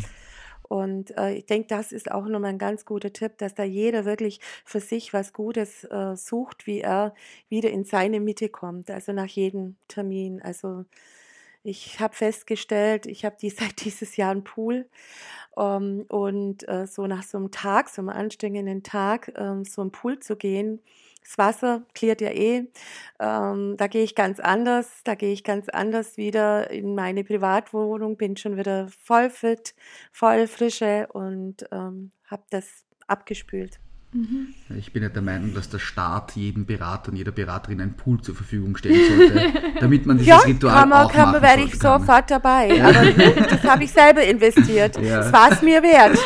Und 0.68 1.16
äh, 1.18 1.36
ich 1.36 1.46
denke, 1.46 1.68
das 1.68 1.92
ist 1.92 2.12
auch 2.12 2.26
nochmal 2.26 2.50
ein 2.50 2.58
ganz 2.58 2.86
guter 2.86 3.14
Tipp, 3.14 3.38
dass 3.38 3.54
da 3.54 3.64
jeder 3.64 4.04
wirklich 4.04 4.42
für 4.66 4.80
sich 4.82 5.14
was 5.14 5.32
Gutes 5.32 5.86
äh, 5.86 6.16
sucht, 6.18 6.68
wie 6.68 6.82
er 6.82 7.14
wieder 7.48 7.70
in 7.70 7.86
seine 7.86 8.20
Mitte 8.20 8.50
kommt, 8.50 8.90
also 8.90 9.14
nach 9.14 9.28
jedem 9.28 9.76
Termin. 9.88 10.42
Also 10.42 10.86
ich 11.66 12.00
habe 12.00 12.16
festgestellt, 12.16 13.06
ich 13.06 13.26
habe 13.26 13.36
die, 13.42 13.50
seit 13.52 13.84
dieses 13.84 14.16
Jahr 14.18 14.32
einen 14.32 14.44
Pool 14.44 14.88
ähm, 15.58 16.06
und 16.10 16.68
äh, 16.68 16.88
so 16.88 17.08
nach 17.08 17.24
so 17.24 17.38
einem 17.38 17.52
Tag, 17.52 17.90
so 17.90 18.02
einem 18.02 18.10
anstrengenden 18.10 18.84
Tag, 18.84 19.34
ähm, 19.36 19.66
so 19.66 19.82
einen 19.82 19.92
Pool 19.92 20.20
zu 20.20 20.36
gehen, 20.36 20.82
das 21.26 21.40
Wasser 21.40 21.82
klärt 21.96 22.22
ja 22.22 22.30
eh. 22.30 22.68
Ähm, 23.20 23.76
da 23.78 23.88
gehe 23.88 24.04
ich 24.04 24.14
ganz 24.14 24.40
anders. 24.40 25.02
Da 25.04 25.16
gehe 25.16 25.34
ich 25.34 25.44
ganz 25.44 25.70
anders 25.70 26.18
wieder 26.18 26.70
in 26.70 26.94
meine 26.94 27.24
Privatwohnung, 27.24 28.16
bin 28.16 28.38
schon 28.38 28.58
wieder 28.58 28.88
voll 28.90 29.32
fit, 29.32 29.74
voll 30.12 30.46
frische 30.46 31.08
und 31.12 31.66
ähm, 31.72 32.12
habe 32.28 32.44
das 32.52 32.86
abgespült. 33.08 33.80
Mhm. 34.16 34.54
Ich 34.80 34.94
bin 34.94 35.04
ja 35.04 35.10
der 35.10 35.22
Meinung, 35.22 35.54
dass 35.54 35.70
der 35.70 35.80
Staat 35.80 36.38
jedem 36.38 36.66
Berater 36.66 37.12
und 37.12 37.18
jeder 37.18 37.34
Beraterin 37.34 37.82
einen 37.82 37.96
Pool 37.96 38.22
zur 38.22 38.34
Verfügung 38.34 38.78
stellen 38.78 38.98
sollte, 39.10 39.52
damit 39.82 40.06
man 40.06 40.18
dieses 40.18 40.30
ja, 40.30 40.38
Ritual 40.38 40.74
kann 40.74 40.88
man, 40.88 41.06
auch 41.06 41.12
kann 41.12 41.32
man, 41.34 41.42
werde 41.42 41.64
ich 41.64 41.78
sofort 41.78 42.32
dabei. 42.32 42.70
Ja. 42.70 42.88
Aber 42.88 43.04
das 43.04 43.64
habe 43.66 43.84
ich 43.84 43.92
selber 43.92 44.24
investiert. 44.24 44.98
Ja. 45.02 45.18
Das 45.18 45.34
war 45.34 45.52
es 45.52 45.62
mir 45.62 45.84
wert. 45.84 46.18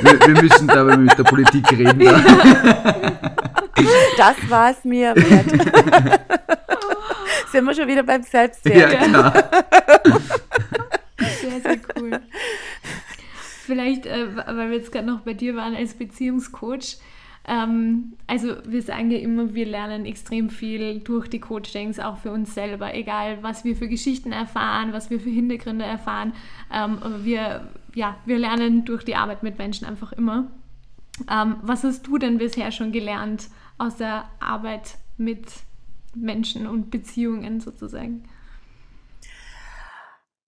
Wir, 0.00 0.20
wir, 0.26 0.42
müssen 0.42 0.66
dabei 0.66 0.96
mit 0.96 1.18
der 1.18 1.24
Politik 1.24 1.70
reden. 1.72 2.00
Das 4.16 4.36
war 4.48 4.70
es 4.70 4.82
mir 4.82 5.14
wert. 5.14 5.50
Sind 7.52 7.66
wir 7.66 7.74
schon 7.74 7.88
wieder 7.88 8.04
beim 8.04 8.22
Selbstwert. 8.22 8.92
Ja, 8.92 9.06
klar. 9.06 9.34
Sehr, 11.40 11.60
sehr 11.60 11.78
cool. 11.96 12.20
Vielleicht, 13.72 14.04
äh, 14.04 14.36
weil 14.36 14.68
wir 14.68 14.76
jetzt 14.76 14.92
gerade 14.92 15.06
noch 15.06 15.20
bei 15.20 15.32
dir 15.32 15.56
waren 15.56 15.74
als 15.74 15.94
Beziehungscoach. 15.94 16.98
Ähm, 17.48 18.12
also 18.26 18.48
wir 18.66 18.82
sagen 18.82 19.10
ja 19.10 19.16
immer, 19.16 19.54
wir 19.54 19.64
lernen 19.64 20.04
extrem 20.04 20.50
viel 20.50 21.00
durch 21.00 21.28
die 21.28 21.40
Coachings, 21.40 21.98
auch 21.98 22.18
für 22.18 22.32
uns 22.32 22.52
selber, 22.52 22.94
egal 22.94 23.38
was 23.40 23.64
wir 23.64 23.74
für 23.74 23.88
Geschichten 23.88 24.30
erfahren, 24.30 24.92
was 24.92 25.08
wir 25.08 25.20
für 25.20 25.30
Hintergründe 25.30 25.86
erfahren. 25.86 26.34
Ähm, 26.70 26.98
wir, 27.22 27.66
ja, 27.94 28.16
wir 28.26 28.38
lernen 28.38 28.84
durch 28.84 29.04
die 29.04 29.16
Arbeit 29.16 29.42
mit 29.42 29.56
Menschen 29.56 29.86
einfach 29.86 30.12
immer. 30.12 30.50
Ähm, 31.30 31.56
was 31.62 31.82
hast 31.82 32.06
du 32.06 32.18
denn 32.18 32.36
bisher 32.36 32.72
schon 32.72 32.92
gelernt 32.92 33.48
aus 33.78 33.96
der 33.96 34.26
Arbeit 34.38 34.98
mit 35.16 35.46
Menschen 36.14 36.66
und 36.66 36.90
Beziehungen 36.90 37.60
sozusagen? 37.60 38.24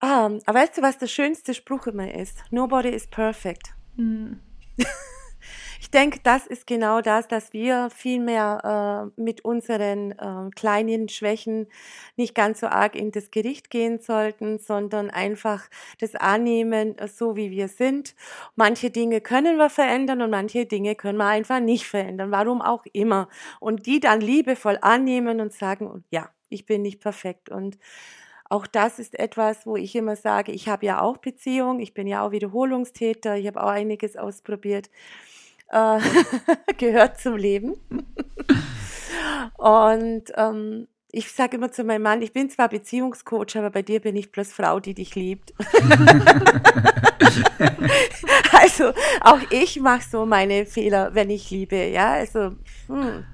Um, 0.05 0.40
aber 0.44 0.59
weißt 0.59 0.76
du, 0.76 0.82
was 0.82 0.98
der 0.98 1.07
schönste 1.07 1.55
Spruch 1.55 1.86
immer 1.86 2.12
ist? 2.12 2.36
Nobody 2.50 2.90
is 2.90 3.07
perfect. 3.07 3.72
Mhm. 3.96 4.38
ich 5.80 5.90
denke, 5.90 6.20
das 6.22 6.46
ist 6.46 6.66
genau 6.66 7.00
das, 7.00 7.26
dass 7.26 7.55
wir 7.55 7.88
viel 7.88 8.20
mehr 8.20 9.11
äh, 9.16 9.20
mit 9.20 9.46
unseren 9.46 10.12
äh, 10.12 10.50
kleinen 10.55 11.09
Schwächen 11.09 11.68
nicht 12.16 12.34
ganz 12.34 12.61
so 12.61 12.66
arg 12.66 12.96
in 12.96 13.12
das 13.12 13.30
Gericht 13.30 13.70
gehen 13.70 13.98
sollten, 13.98 14.59
sondern 14.59 15.09
einfach 15.09 15.70
das 16.00 16.14
annehmen, 16.16 16.98
äh, 16.98 17.09
so 17.09 17.34
wie 17.34 17.50
wir 17.50 17.68
sind. 17.68 18.14
Manche 18.57 18.90
Dinge 18.90 19.22
können 19.22 19.57
wir 19.57 19.70
verändern 19.70 20.20
und 20.20 20.28
manche 20.28 20.66
Dinge 20.66 20.96
können 20.96 21.16
wir 21.16 21.28
einfach 21.28 21.61
nicht 21.61 21.86
verändern, 21.86 22.30
warum 22.30 22.61
auch 22.61 22.84
immer. 22.92 23.30
Und 23.59 23.86
die 23.86 24.00
dann 24.00 24.20
liebevoll 24.20 24.76
annehmen 24.82 25.40
und 25.40 25.55
sagen, 25.55 26.05
ja, 26.11 26.28
ich 26.50 26.66
bin 26.66 26.82
nicht 26.82 27.00
perfekt 27.00 27.48
und 27.48 27.78
auch 28.51 28.66
das 28.66 28.99
ist 28.99 29.18
etwas, 29.18 29.66
wo 29.66 29.76
ich 29.76 29.95
immer 29.97 30.16
sage, 30.16 30.53
ich 30.53 30.68
habe 30.68 30.86
ja 30.86 31.01
auch 31.01 31.16
Beziehung, 31.18 31.80
ich 31.80 31.95
bin 31.95 32.07
ja 32.07 32.26
auch 32.26 32.30
Wiederholungstäter, 32.30 33.36
ich 33.36 33.47
habe 33.47 33.62
auch 33.62 33.68
einiges 33.70 34.16
ausprobiert. 34.16 34.90
Äh, 35.70 35.99
gehört 36.78 37.20
zum 37.20 37.36
Leben. 37.36 37.74
Und 39.57 40.24
ähm, 40.36 40.88
ich 41.11 41.32
sage 41.32 41.57
immer 41.57 41.70
zu 41.70 41.84
meinem 41.84 42.03
Mann, 42.03 42.22
ich 42.22 42.32
bin 42.32 42.51
zwar 42.51 42.68
Beziehungscoach, 42.68 43.57
aber 43.57 43.70
bei 43.70 43.82
dir 43.82 44.01
bin 44.01 44.16
ich 44.16 44.32
bloß 44.32 44.53
Frau, 44.53 44.80
die 44.80 44.95
dich 44.95 45.14
liebt. 45.14 45.55
also 48.53 48.92
auch 49.20 49.40
ich 49.51 49.80
mache 49.80 50.03
so 50.11 50.26
meine 50.26 50.66
Fehler, 50.66 51.14
wenn 51.14 51.30
ich 51.30 51.51
liebe. 51.51 51.76
Ja, 51.86 52.14
also 52.14 52.57
hm, 52.88 53.24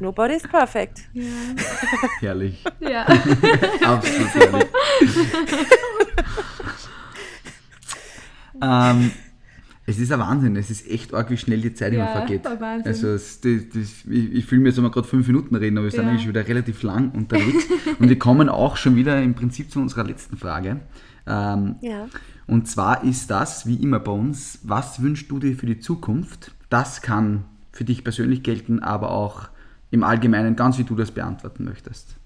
Nobody 0.00 0.34
is 0.34 0.42
perfect. 0.42 1.02
Ja. 1.12 1.24
Herrlich. 2.20 2.64
Ja. 2.80 3.06
Absolut 3.84 4.34
herrlich. 4.34 4.68
ähm, 8.62 9.10
es 9.86 9.98
ist 9.98 10.12
ein 10.12 10.20
Wahnsinn, 10.20 10.56
es 10.56 10.70
ist 10.70 10.88
echt 10.88 11.12
arg, 11.12 11.30
wie 11.30 11.36
schnell 11.36 11.60
die 11.60 11.74
Zeit 11.74 11.92
ja, 11.92 12.04
immer 12.04 12.12
vergeht. 12.12 12.44
Wahnsinn. 12.44 12.86
Also 12.86 13.08
es, 13.08 13.40
das, 13.40 13.68
das, 13.72 14.04
ich, 14.08 14.32
ich 14.32 14.46
fühle 14.46 14.62
mir, 14.62 14.68
als 14.68 14.80
wir 14.80 14.90
gerade 14.90 15.08
fünf 15.08 15.26
Minuten 15.26 15.56
reden, 15.56 15.78
aber 15.78 15.86
wir 15.86 15.90
sind 15.90 16.04
ja. 16.04 16.08
eigentlich 16.08 16.22
schon 16.22 16.30
wieder 16.30 16.46
relativ 16.46 16.82
lang 16.82 17.10
unterwegs. 17.10 17.64
und 17.98 18.08
wir 18.08 18.18
kommen 18.18 18.48
auch 18.48 18.76
schon 18.76 18.94
wieder 18.96 19.20
im 19.20 19.34
Prinzip 19.34 19.70
zu 19.70 19.80
unserer 19.80 20.04
letzten 20.04 20.36
Frage. 20.36 20.80
Ähm, 21.26 21.76
ja. 21.80 22.06
Und 22.46 22.68
zwar 22.68 23.04
ist 23.04 23.30
das, 23.30 23.66
wie 23.66 23.76
immer 23.76 24.00
bei 24.00 24.12
uns, 24.12 24.60
was 24.62 25.02
wünschst 25.02 25.30
du 25.30 25.38
dir 25.38 25.54
für 25.56 25.66
die 25.66 25.78
Zukunft? 25.78 26.52
Das 26.68 27.02
kann 27.02 27.44
für 27.72 27.84
dich 27.84 28.04
persönlich 28.04 28.42
gelten, 28.42 28.80
aber 28.80 29.10
auch 29.10 29.48
im 29.90 30.04
Allgemeinen, 30.04 30.56
ganz 30.56 30.78
wie 30.78 30.84
du 30.84 30.94
das 30.94 31.10
beantworten 31.10 31.64
möchtest? 31.64 32.16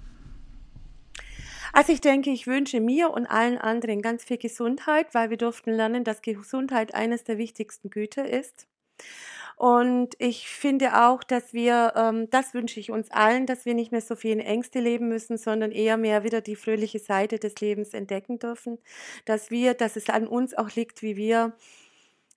Also 1.72 1.92
ich 1.92 2.00
denke, 2.00 2.30
ich 2.30 2.46
wünsche 2.46 2.80
mir 2.80 3.10
und 3.10 3.26
allen 3.26 3.58
anderen 3.58 4.00
ganz 4.00 4.22
viel 4.22 4.38
Gesundheit, 4.38 5.12
weil 5.12 5.30
wir 5.30 5.36
durften 5.36 5.72
lernen, 5.72 6.04
dass 6.04 6.22
Gesundheit 6.22 6.94
eines 6.94 7.24
der 7.24 7.36
wichtigsten 7.36 7.90
Güter 7.90 8.28
ist. 8.28 8.68
Und 9.56 10.14
ich 10.18 10.48
finde 10.48 11.04
auch, 11.04 11.22
dass 11.22 11.52
wir, 11.52 11.92
ähm, 11.96 12.28
das 12.30 12.54
wünsche 12.54 12.80
ich 12.80 12.90
uns 12.90 13.10
allen, 13.10 13.46
dass 13.46 13.64
wir 13.64 13.74
nicht 13.74 13.92
mehr 13.92 14.00
so 14.00 14.16
viel 14.16 14.32
in 14.32 14.40
Ängste 14.40 14.80
leben 14.80 15.08
müssen, 15.08 15.36
sondern 15.36 15.70
eher 15.72 15.96
mehr 15.96 16.24
wieder 16.24 16.40
die 16.40 16.56
fröhliche 16.56 16.98
Seite 16.98 17.38
des 17.38 17.60
Lebens 17.60 17.94
entdecken 17.94 18.38
dürfen. 18.38 18.78
Dass 19.24 19.50
wir, 19.50 19.74
dass 19.74 19.96
es 19.96 20.08
an 20.10 20.26
uns 20.26 20.54
auch 20.54 20.70
liegt, 20.74 21.02
wie 21.02 21.16
wir 21.16 21.54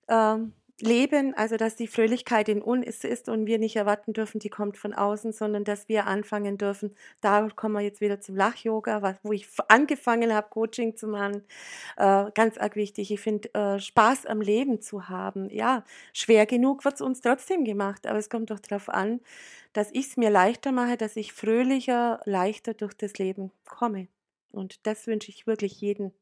ähm, 0.08 0.52
leben, 0.80 1.34
also 1.34 1.56
dass 1.56 1.76
die 1.76 1.88
Fröhlichkeit 1.88 2.48
in 2.48 2.62
uns 2.62 3.04
ist 3.04 3.28
und 3.28 3.46
wir 3.46 3.58
nicht 3.58 3.76
erwarten 3.76 4.12
dürfen, 4.12 4.38
die 4.38 4.48
kommt 4.48 4.76
von 4.76 4.94
außen, 4.94 5.32
sondern 5.32 5.64
dass 5.64 5.88
wir 5.88 6.06
anfangen 6.06 6.56
dürfen. 6.56 6.94
Da 7.20 7.48
kommen 7.48 7.74
wir 7.74 7.80
jetzt 7.80 8.00
wieder 8.00 8.20
zum 8.20 8.36
Lach-Yoga, 8.36 9.18
wo 9.22 9.32
ich 9.32 9.48
angefangen 9.68 10.32
habe, 10.32 10.48
Coaching 10.50 10.96
zu 10.96 11.08
machen. 11.08 11.42
Äh, 11.96 12.30
ganz 12.34 12.58
arg 12.58 12.76
wichtig. 12.76 13.10
Ich 13.10 13.20
finde, 13.20 13.52
äh, 13.54 13.80
Spaß 13.80 14.26
am 14.26 14.40
Leben 14.40 14.80
zu 14.80 15.08
haben. 15.08 15.50
Ja, 15.50 15.84
schwer 16.12 16.46
genug 16.46 16.84
wird 16.84 16.94
es 16.94 17.00
uns 17.00 17.20
trotzdem 17.20 17.64
gemacht, 17.64 18.06
aber 18.06 18.18
es 18.18 18.30
kommt 18.30 18.50
doch 18.50 18.60
darauf 18.60 18.88
an, 18.88 19.20
dass 19.72 19.90
ich 19.92 20.06
es 20.08 20.16
mir 20.16 20.30
leichter 20.30 20.72
mache, 20.72 20.96
dass 20.96 21.16
ich 21.16 21.32
fröhlicher, 21.32 22.20
leichter 22.24 22.74
durch 22.74 22.94
das 22.94 23.18
Leben 23.18 23.50
komme. 23.66 24.08
Und 24.52 24.86
das 24.86 25.06
wünsche 25.06 25.30
ich 25.30 25.46
wirklich 25.46 25.80
jedem. 25.80 26.12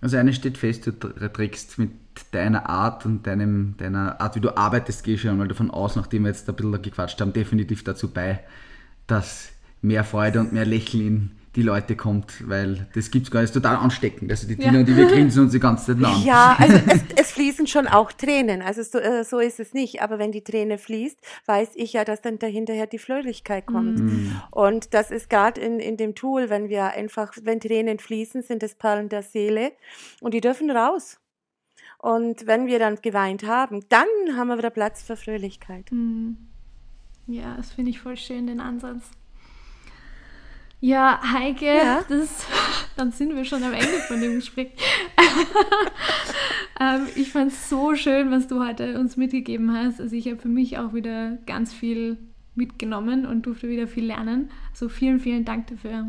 Also 0.00 0.16
eine 0.16 0.32
steht 0.32 0.58
fest, 0.58 0.86
du 0.86 0.92
trägst 0.92 1.78
mit 1.78 1.90
deiner 2.32 2.68
Art 2.68 3.06
und 3.06 3.26
deinem, 3.26 3.76
deiner 3.78 4.20
Art, 4.20 4.36
wie 4.36 4.40
du 4.40 4.56
arbeitest, 4.56 5.04
gehe 5.04 5.14
ich 5.14 5.22
schon 5.22 5.30
einmal 5.30 5.48
davon 5.48 5.70
aus, 5.70 5.96
nachdem 5.96 6.24
wir 6.24 6.30
jetzt 6.30 6.48
ein 6.48 6.54
bisschen 6.54 6.82
gequatscht 6.82 7.20
haben, 7.20 7.32
definitiv 7.32 7.84
dazu 7.84 8.10
bei, 8.10 8.40
dass 9.06 9.50
mehr 9.82 10.04
Freude 10.04 10.40
und 10.40 10.52
mehr 10.52 10.66
Lächeln 10.66 11.06
in 11.06 11.30
die 11.56 11.62
Leute 11.62 11.96
kommt, 11.96 12.48
weil 12.48 12.86
das 12.94 13.10
gibt 13.10 13.26
es 13.26 13.30
gar 13.30 13.40
nicht, 13.40 13.50
das 13.50 13.56
ist 13.56 13.62
total 13.62 13.76
ansteckend. 13.76 14.30
Also 14.30 14.46
die 14.46 14.56
Tina 14.56 14.74
ja. 14.74 14.78
und 14.80 14.86
die, 14.86 14.96
wir 14.96 15.06
grinsen 15.06 15.44
uns 15.44 15.52
die 15.52 15.58
ganze 15.58 15.96
Zeit 15.96 16.04
an. 16.04 16.22
Ja, 16.22 16.54
also 16.58 16.76
es, 16.86 17.00
es, 17.16 17.32
fließen 17.32 17.66
schon 17.66 17.86
auch 17.88 18.12
Tränen, 18.12 18.60
also 18.60 18.82
so, 18.82 18.98
äh, 18.98 19.24
so, 19.24 19.38
ist 19.38 19.58
es 19.58 19.72
nicht, 19.72 20.02
aber 20.02 20.18
wenn 20.18 20.32
die 20.32 20.44
Träne 20.44 20.76
fließt, 20.76 21.18
weiß 21.46 21.70
ich 21.74 21.94
ja, 21.94 22.04
dass 22.04 22.20
dann 22.20 22.38
dahinterher 22.38 22.86
die 22.86 22.98
Fröhlichkeit 22.98 23.66
kommt. 23.66 23.98
Mhm. 23.98 24.40
Und 24.50 24.92
das 24.92 25.10
ist 25.10 25.30
gerade 25.30 25.60
in, 25.60 25.80
in 25.80 25.96
dem 25.96 26.14
Tool, 26.14 26.50
wenn 26.50 26.68
wir 26.68 26.84
einfach, 26.92 27.32
wenn 27.42 27.58
Tränen 27.58 27.98
fließen, 27.98 28.42
sind 28.42 28.62
es 28.62 28.74
Perlen 28.74 29.08
der 29.08 29.22
Seele 29.22 29.72
und 30.20 30.34
die 30.34 30.42
dürfen 30.42 30.70
raus. 30.70 31.18
Und 31.98 32.46
wenn 32.46 32.66
wir 32.66 32.78
dann 32.78 32.96
geweint 32.96 33.46
haben, 33.46 33.80
dann 33.88 34.06
haben 34.36 34.48
wir 34.48 34.58
wieder 34.58 34.70
Platz 34.70 35.02
für 35.02 35.16
Fröhlichkeit. 35.16 35.90
Mhm. 35.90 36.36
Ja, 37.26 37.56
das 37.56 37.72
finde 37.72 37.90
ich 37.90 37.98
voll 37.98 38.16
schön, 38.16 38.46
den 38.46 38.60
Ansatz. 38.60 39.10
Ja, 40.80 41.20
Heike, 41.32 41.66
ja. 41.66 42.04
Das, 42.08 42.46
dann 42.96 43.10
sind 43.12 43.34
wir 43.34 43.44
schon 43.44 43.62
am 43.62 43.72
Ende 43.72 43.98
von 44.06 44.20
dem 44.20 44.36
Gespräch. 44.36 44.72
ähm, 46.80 47.08
ich 47.16 47.32
fand 47.32 47.52
es 47.52 47.68
so 47.68 47.94
schön, 47.94 48.30
was 48.30 48.46
du 48.46 48.64
heute 48.64 48.98
uns 48.98 49.16
mitgegeben 49.16 49.72
hast. 49.72 50.00
Also 50.00 50.14
ich 50.14 50.26
habe 50.26 50.36
für 50.36 50.48
mich 50.48 50.78
auch 50.78 50.92
wieder 50.92 51.38
ganz 51.46 51.72
viel 51.72 52.18
mitgenommen 52.54 53.26
und 53.26 53.46
durfte 53.46 53.68
wieder 53.68 53.86
viel 53.86 54.06
lernen. 54.06 54.50
So 54.74 54.88
vielen, 54.88 55.20
vielen 55.20 55.44
Dank 55.44 55.66
dafür. 55.68 56.06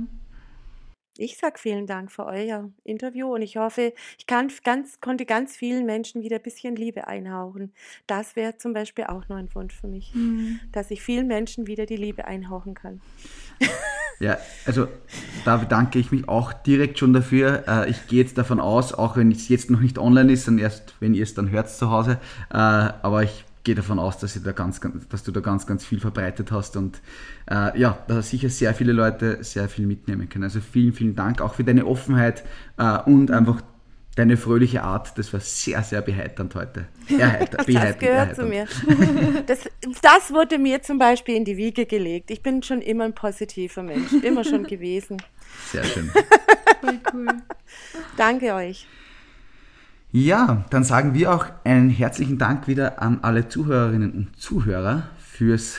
Ich 1.20 1.38
sage 1.38 1.58
vielen 1.58 1.88
Dank 1.88 2.12
für 2.12 2.26
euer 2.26 2.72
Interview 2.84 3.34
und 3.34 3.42
ich 3.42 3.58
hoffe, 3.58 3.94
ich 4.20 4.28
kann 4.28 4.52
ganz, 4.64 5.00
konnte 5.02 5.26
ganz 5.26 5.58
vielen 5.58 5.86
Menschen 5.86 6.22
wieder 6.22 6.36
ein 6.36 6.44
bisschen 6.44 6.76
Liebe 6.76 7.08
einhauchen. 7.08 7.74
Das 8.06 8.36
wäre 8.36 8.58
zum 8.58 8.74
Beispiel 8.74 9.06
auch 9.06 9.28
noch 9.28 9.38
ein 9.38 9.54
Wunsch 9.56 9.76
für 9.76 9.88
mich, 9.88 10.14
mhm. 10.14 10.60
dass 10.72 10.92
ich 10.92 11.02
vielen 11.02 11.28
Menschen 11.28 11.66
wieder 11.66 11.88
die 11.88 11.96
Liebe 11.96 12.26
einhauchen 12.26 12.76
kann. 12.76 13.02
Ja, 14.20 14.38
also 14.66 14.88
da 15.46 15.58
bedanke 15.58 16.00
ich 16.00 16.12
mich 16.12 16.28
auch 16.28 16.52
direkt 16.52 16.98
schon 16.98 17.14
dafür. 17.14 17.66
Äh, 17.68 17.90
ich 17.92 18.08
gehe 18.08 18.20
jetzt 18.20 18.38
davon 18.38 18.60
aus, 18.60 18.94
auch 18.94 19.16
wenn 19.16 19.32
es 19.32 19.48
jetzt 19.48 19.70
noch 19.70 19.80
nicht 19.80 20.00
online 20.00 20.32
ist, 20.32 20.46
sondern 20.46 20.64
erst, 20.64 20.96
wenn 21.00 21.14
ihr 21.14 21.24
es 21.24 21.36
dann 21.36 21.52
hört 21.52 21.70
zu 21.70 21.92
Hause, 21.92 22.18
äh, 22.50 22.56
aber 22.56 23.24
ich 23.24 23.46
gehe 23.64 23.76
davon 23.76 24.00
aus, 24.00 24.18
dass, 24.18 24.42
da 24.42 24.54
ganz, 24.54 24.80
dass, 25.10 25.24
du 25.24 25.32
da 25.32 25.42
ganz, 25.42 25.68
ganz 25.68 25.86
viel 25.86 26.00
verbreitet 26.00 26.52
hast 26.52 26.78
und 26.78 27.02
äh, 27.52 27.78
ja, 27.80 27.98
da 28.08 28.22
sicher 28.22 28.50
sehr 28.50 28.74
viele 28.74 28.94
Leute 28.94 29.44
sehr 29.44 29.68
viel 29.68 29.86
mitnehmen 29.86 30.30
können. 30.30 30.46
Also 30.46 30.62
vielen, 30.62 30.94
vielen 30.94 31.16
Dank 31.16 31.42
auch 31.42 31.56
für 31.56 31.66
deine 31.66 31.86
Offenheit 31.86 32.44
äh, 32.78 32.98
und 33.00 33.30
einfach 33.30 33.62
deine 34.18 34.36
fröhliche 34.36 34.84
Art. 34.84 35.18
Das 35.18 35.32
war 35.32 35.40
sehr, 35.40 35.84
sehr 35.84 36.02
beheiternd 36.02 36.56
heute. 36.56 36.88
Erheiter, 37.08 37.58
das 37.66 38.00
gehört 38.00 38.36
zu 38.36 38.44
mir. 38.46 38.66
Das, 39.46 39.70
das 40.02 40.32
wurde 40.32 40.58
mir 40.58 40.82
zum 40.82 40.98
Beispiel 40.98 41.36
in 41.36 41.46
die 41.46 41.56
Wiege 41.58 41.86
gelegt. 41.86 42.32
Ich 42.32 42.42
bin 42.42 42.64
schon 42.64 42.82
immer 42.82 43.06
ein 43.06 43.14
positiver 43.14 43.84
Mensch, 43.84 44.12
immer 44.24 44.44
schon 44.44 44.64
gewesen. 44.68 45.18
Sehr 45.72 45.84
schön. 45.84 46.10
Voll 46.82 47.00
cool. 47.14 47.28
Danke 48.18 48.54
euch. 48.54 48.88
Ja, 50.12 50.66
dann 50.70 50.84
sagen 50.84 51.14
wir 51.14 51.34
auch 51.34 51.46
einen 51.64 51.90
herzlichen 51.90 52.38
Dank 52.38 52.68
wieder 52.68 53.02
an 53.02 53.20
alle 53.22 53.48
Zuhörerinnen 53.48 54.12
und 54.12 54.40
Zuhörer 54.40 55.10
fürs 55.20 55.78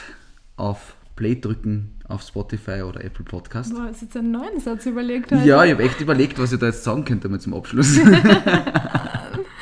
auf 0.57 0.95
Play 1.16 1.41
drücken 1.41 1.98
auf 2.09 2.23
Spotify 2.23 2.83
oder 2.83 3.05
Apple 3.05 3.25
Podcast. 3.25 3.75
Boah, 3.75 3.85
hast 3.85 4.03
jetzt 4.03 4.17
einen 4.17 4.31
neuen 4.31 4.59
Satz 4.61 4.87
überlegt? 4.87 5.31
Heute. 5.31 5.47
Ja, 5.47 5.65
ich 5.65 5.73
habe 5.73 5.83
echt 5.83 6.01
überlegt, 6.01 6.39
was 6.39 6.53
ich 6.53 6.59
da 6.59 6.67
jetzt 6.67 6.83
sagen 6.83 7.05
könnte 7.05 7.29
mal 7.29 7.39
zum 7.39 7.55
Abschluss. 7.55 7.99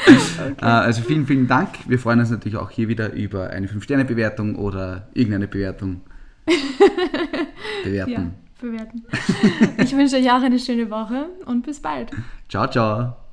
okay. 0.07 0.55
Äh, 0.61 0.64
also 0.64 1.03
vielen, 1.03 1.26
vielen 1.26 1.49
Dank. 1.49 1.70
Wir 1.86 1.99
freuen 1.99 2.20
uns 2.20 2.30
natürlich 2.30 2.57
auch 2.57 2.70
hier 2.70 2.88
wieder 2.88 3.12
über 3.12 3.51
eine 3.51 3.66
5-Sterne-Bewertung 3.66 4.57
oder 4.57 5.09
irgendeine 5.14 5.49
Bewertung. 5.49 6.03
Bewerten. 7.84 8.11
Ja, 8.11 8.30
bewerten. 8.61 9.05
Ich 9.78 9.97
wünsche 9.97 10.16
euch 10.16 10.30
auch 10.30 10.42
eine 10.42 10.59
schöne 10.59 10.90
Woche 10.90 11.26
und 11.47 11.66
bis 11.66 11.80
bald. 11.80 12.11
Ciao, 12.49 12.68
ciao. 12.68 13.25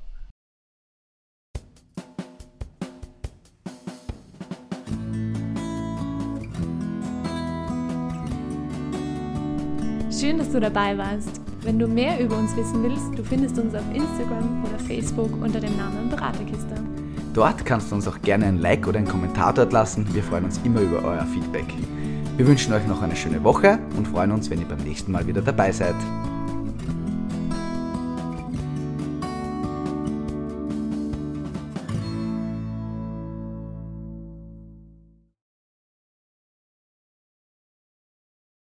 Schön, 10.23 10.37
dass 10.37 10.53
du 10.53 10.61
dabei 10.61 10.97
warst. 10.97 11.41
Wenn 11.63 11.77
du 11.77 11.85
mehr 11.85 12.17
über 12.17 12.37
uns 12.37 12.55
wissen 12.55 12.81
willst, 12.81 13.19
du 13.19 13.25
findest 13.25 13.59
uns 13.59 13.75
auf 13.75 13.83
Instagram 13.93 14.63
oder 14.63 14.79
Facebook 14.79 15.29
unter 15.43 15.59
dem 15.59 15.75
Namen 15.75 16.07
Beraterkiste. 16.09 16.75
Dort 17.33 17.65
kannst 17.65 17.91
du 17.91 17.95
uns 17.95 18.07
auch 18.07 18.21
gerne 18.21 18.45
ein 18.45 18.59
Like 18.59 18.87
oder 18.87 18.99
einen 18.99 19.07
Kommentar 19.09 19.53
dort 19.53 19.73
lassen. 19.73 20.07
Wir 20.13 20.23
freuen 20.23 20.45
uns 20.45 20.61
immer 20.63 20.79
über 20.79 21.03
euer 21.03 21.25
Feedback. 21.25 21.65
Wir 22.37 22.47
wünschen 22.47 22.71
euch 22.71 22.87
noch 22.87 23.01
eine 23.01 23.17
schöne 23.17 23.43
Woche 23.43 23.79
und 23.97 24.07
freuen 24.07 24.31
uns, 24.31 24.49
wenn 24.49 24.61
ihr 24.61 24.65
beim 24.65 24.79
nächsten 24.85 25.11
Mal 25.11 25.27
wieder 25.27 25.41
dabei 25.41 25.73
seid. 25.73 25.95